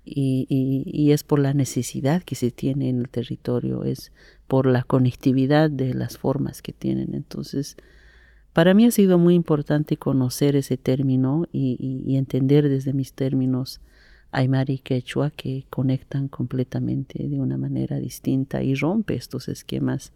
y, 0.04 1.10
es 1.12 1.24
por 1.24 1.38
la 1.38 1.54
necesidad 1.54 2.22
que 2.22 2.34
se 2.34 2.50
tiene 2.50 2.88
en 2.88 3.00
el 3.00 3.08
territorio, 3.08 3.84
es 3.84 4.12
por 4.46 4.66
la 4.66 4.82
conectividad 4.82 5.70
de 5.70 5.94
las 5.94 6.18
formas 6.18 6.62
que 6.62 6.72
tienen. 6.72 7.14
Entonces, 7.14 7.76
para 8.54 8.72
mí 8.72 8.86
ha 8.86 8.90
sido 8.90 9.18
muy 9.18 9.34
importante 9.34 9.96
conocer 9.96 10.56
ese 10.56 10.76
término 10.76 11.46
y, 11.52 12.16
entender 12.16 12.68
desde 12.68 12.92
mis 12.92 13.12
términos 13.12 13.80
Aymara 14.30 14.72
y 14.72 14.78
Quechua 14.78 15.30
que 15.30 15.66
conectan 15.70 16.28
completamente 16.28 17.28
de 17.28 17.40
una 17.40 17.56
manera 17.56 17.98
distinta 17.98 18.62
y 18.62 18.74
rompe 18.74 19.14
estos 19.14 19.48
esquemas 19.48 20.12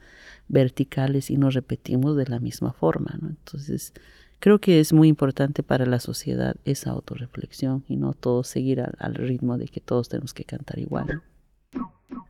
verticales 0.49 1.31
y 1.31 1.37
nos 1.37 1.55
repetimos 1.55 2.17
de 2.17 2.27
la 2.27 2.39
misma 2.39 2.73
forma. 2.73 3.19
Entonces, 3.21 3.93
Creo 4.41 4.61
que 4.61 4.79
es 4.79 4.93
muy 4.93 5.09
importante 5.09 5.65
para 5.65 5.85
la 5.85 5.99
sociedad 5.99 6.55
esa 6.65 6.91
autorreflexión 6.91 7.83
y 7.89 7.97
no 7.97 8.13
todo 8.13 8.45
seguir 8.45 8.81
al, 8.81 9.15
ritmo 9.17 9.59
de 9.59 9.67
que 9.67 9.81
todos 9.81 10.09
tenemos 10.09 10.33
que 10.33 10.45
cantar 10.45 10.79
igual. 10.79 11.23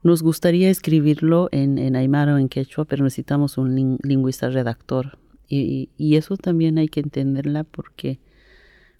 Nos 0.03 0.23
gustaría 0.23 0.71
escribirlo 0.71 1.51
en, 1.53 1.77
en 1.77 1.97
aymara 1.97 2.35
o 2.35 2.39
en 2.39 2.49
quechua, 2.49 2.87
pero 2.87 3.05
necesitamos 3.05 3.59
un 3.59 3.99
lingüista 4.03 4.49
redactor. 4.49 5.19
Y, 5.49 5.91
y, 5.97 6.17
eso 6.17 6.37
también 6.37 6.77
hay 6.77 6.89
que 6.89 7.01
entenderla 7.01 7.65
porque 7.65 8.21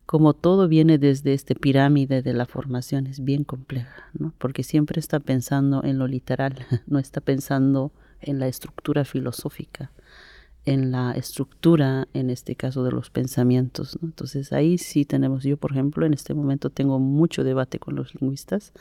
como 0.07 0.33
todo 0.33 0.67
viene 0.67 0.97
desde 0.97 1.35
este 1.35 1.55
pirámide 1.55 2.23
de 2.23 2.33
la 2.33 2.47
formación, 2.47 3.07
es 3.07 3.23
bien 3.23 3.45
compleja, 3.45 4.09
¿no? 4.15 4.33
porque 4.39 4.63
siempre 4.63 4.99
está 4.99 5.21
pensando 5.21 5.85
en 5.85 5.99
lo 5.99 6.07
literal, 6.07 6.55
no 6.87 6.99
está 6.99 7.21
pensando 7.21 7.93
en 8.23 8.39
la 8.39 8.49
estructura 8.49 9.05
filosófica 9.05 9.93
en 10.69 10.93
la 10.93 11.13
estructura, 11.13 12.09
en 12.13 12.29
este 12.29 12.55
caso 12.55 12.85
de 12.85 12.93
los 12.93 13.09
pensamientos. 13.09 13.99
Entonces 14.03 14.53
ahí 14.53 14.77
sí 14.77 15.07
tenemos, 15.07 15.45
yo 15.45 15.57
por 15.57 15.73
ejemplo, 15.73 16.05
en 16.05 16.13
este 16.13 16.35
momento 16.35 16.69
tengo 16.69 16.99
mucho 16.99 17.43
debate 17.43 17.79
con 17.79 17.95
los 17.95 18.15
lingüistas. 18.15 18.75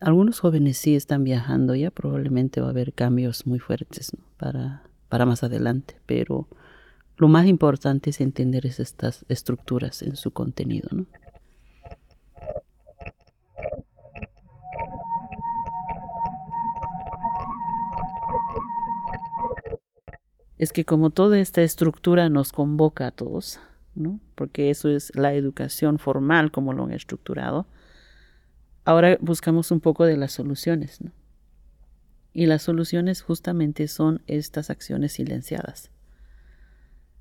Algunos 0.00 0.40
jóvenes 0.40 0.78
sí 0.78 0.96
están 0.96 1.22
viajando 1.22 1.76
ya, 1.76 1.92
probablemente 1.92 2.60
va 2.60 2.66
a 2.66 2.70
haber 2.70 2.92
cambios 2.92 3.46
muy 3.46 3.60
fuertes 3.60 4.10
para, 4.36 4.82
para 5.08 5.26
más 5.26 5.44
adelante, 5.44 5.96
pero 6.06 6.48
lo 7.16 7.28
más 7.28 7.46
importante 7.46 8.10
es 8.10 8.20
entender 8.20 8.66
estas 8.66 9.24
estructuras 9.28 10.02
en 10.02 10.16
su 10.16 10.32
contenido. 10.32 10.88
¿no? 10.92 11.06
es 20.58 20.72
que 20.72 20.84
como 20.84 21.10
toda 21.10 21.38
esta 21.38 21.62
estructura 21.62 22.28
nos 22.28 22.52
convoca 22.52 23.06
a 23.06 23.10
todos, 23.10 23.60
¿no? 23.94 24.20
porque 24.34 24.70
eso 24.70 24.88
es 24.88 25.12
la 25.14 25.34
educación 25.34 25.98
formal 25.98 26.50
como 26.50 26.72
lo 26.72 26.84
han 26.84 26.92
estructurado, 26.92 27.66
ahora 28.84 29.18
buscamos 29.20 29.70
un 29.70 29.80
poco 29.80 30.04
de 30.04 30.16
las 30.16 30.32
soluciones. 30.32 31.00
¿no? 31.00 31.12
Y 32.32 32.46
las 32.46 32.62
soluciones 32.62 33.22
justamente 33.22 33.88
son 33.88 34.22
estas 34.26 34.70
acciones 34.70 35.12
silenciadas. 35.12 35.90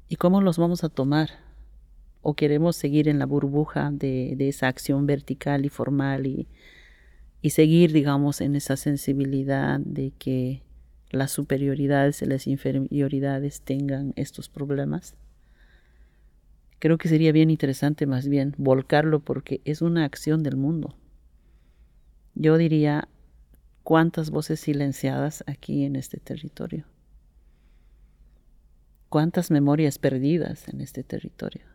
¿Y 0.07 0.17
cómo 0.17 0.41
los 0.41 0.57
vamos 0.57 0.83
a 0.83 0.89
tomar? 0.89 1.29
¿O 2.21 2.35
queremos 2.35 2.75
seguir 2.75 3.07
en 3.07 3.19
la 3.19 3.25
burbuja 3.25 3.91
de, 3.91 4.35
esa 4.39 4.67
acción 4.67 5.05
vertical 5.05 5.65
y 5.65 5.69
formal 5.69 6.27
y, 6.27 6.47
y 7.41 7.51
seguir, 7.51 7.91
digamos, 7.93 8.41
en 8.41 8.55
esa 8.55 8.77
sensibilidad 8.77 9.79
de 9.79 10.11
que 10.11 10.65
las 11.15 11.31
superioridades 11.31 12.21
y 12.21 12.25
las 12.25 12.45
inferioridades 12.47 13.61
tengan 13.61 14.13
estos 14.15 14.49
problemas. 14.49 15.15
Creo 16.79 16.97
que 16.97 17.07
sería 17.07 17.31
bien 17.31 17.49
interesante 17.49 18.05
más 18.05 18.27
bien 18.27 18.53
volcarlo 18.57 19.21
porque 19.21 19.61
es 19.65 19.81
una 19.81 20.03
acción 20.03 20.43
del 20.43 20.57
mundo. 20.57 20.95
Yo 22.35 22.57
diría, 22.57 23.07
¿cuántas 23.83 24.29
voces 24.29 24.59
silenciadas 24.59 25.43
aquí 25.47 25.85
en 25.85 25.95
este 25.95 26.19
territorio? 26.19 26.85
¿Cuántas 29.09 29.51
memorias 29.51 29.99
perdidas 29.99 30.67
en 30.67 30.81
este 30.81 31.03
territorio? 31.03 31.65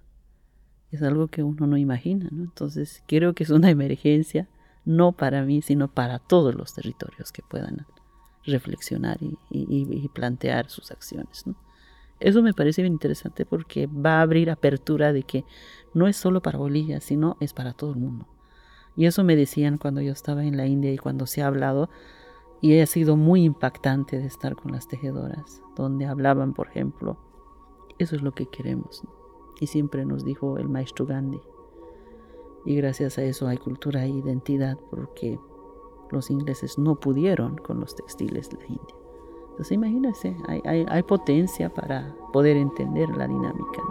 Es 0.90 1.02
algo 1.02 1.28
que 1.28 1.42
uno 1.42 1.66
no 1.66 1.76
imagina, 1.76 2.28
¿no? 2.32 2.44
Entonces 2.44 3.02
creo 3.06 3.34
que 3.34 3.44
es 3.44 3.50
una 3.50 3.70
emergencia, 3.70 4.48
no 4.84 5.12
para 5.12 5.42
mí, 5.42 5.62
sino 5.62 5.92
para 5.92 6.18
todos 6.18 6.54
los 6.54 6.74
territorios 6.74 7.32
que 7.32 7.42
puedan 7.42 7.86
reflexionar 8.44 9.18
y, 9.50 10.08
plantear 10.08 10.68
sus 10.70 10.90
acciones. 10.90 11.44
Eso 12.18 12.42
me 12.42 12.54
parece 12.54 12.82
bien 12.82 12.94
interesante 12.94 13.46
porque 13.46 13.86
va 13.86 14.18
a 14.18 14.22
abrir 14.22 14.50
apertura 14.50 15.12
de 15.12 15.22
que 15.22 15.44
no 15.94 16.08
es 16.08 16.16
solo 16.16 16.42
para 16.42 16.58
Bolivia, 16.58 17.00
sino 17.00 17.36
es 17.40 17.52
para 17.52 17.72
todo 17.72 17.92
el 17.92 18.00
mundo. 18.00 18.26
Y 18.96 19.06
eso 19.06 19.24
me 19.24 19.36
decían 19.36 19.78
cuando 19.78 20.00
yo 20.00 20.12
estaba 20.12 20.44
en 20.44 20.56
la 20.56 20.66
India 20.66 20.92
y 20.92 20.98
cuando 20.98 21.26
se 21.26 21.42
ha 21.42 21.46
hablado, 21.46 21.88
y 22.60 22.78
ha 22.78 22.86
sido 22.86 23.16
muy 23.16 23.44
impactante 23.44 24.18
de 24.18 24.26
estar 24.26 24.54
con 24.54 24.72
las 24.72 24.86
tejedoras, 24.86 25.62
donde 25.76 26.06
hablaban, 26.06 26.52
por 26.52 26.68
ejemplo, 26.68 27.16
eso 27.98 28.16
es 28.16 28.22
lo 28.22 28.32
que 28.32 28.46
queremos. 28.46 29.02
Y 29.60 29.66
siempre 29.66 30.04
nos 30.04 30.24
dijo 30.24 30.58
el 30.58 30.68
maestro 30.68 31.06
Gandhi. 31.06 31.40
Y 32.64 32.76
gracias 32.76 33.18
a 33.18 33.22
eso 33.22 33.46
hay 33.46 33.56
cultura 33.56 34.04
e 34.04 34.10
identidad, 34.10 34.78
porque 34.90 35.38
los 36.10 36.30
ingleses 36.30 36.78
no 36.78 36.96
pudieron 36.96 37.56
con 37.56 37.80
los 37.80 37.94
textiles 37.94 38.50
de 38.50 38.58
la 38.58 38.66
India. 38.66 38.94
Entonces 39.50 39.72
imagínense, 39.72 40.36
hay, 40.46 40.86
hay, 40.88 41.02
potencia 41.02 41.72
para 41.72 42.14
poder 42.32 42.56
entender 42.56 43.08
la 43.10 43.28
dinámica. 43.28 43.82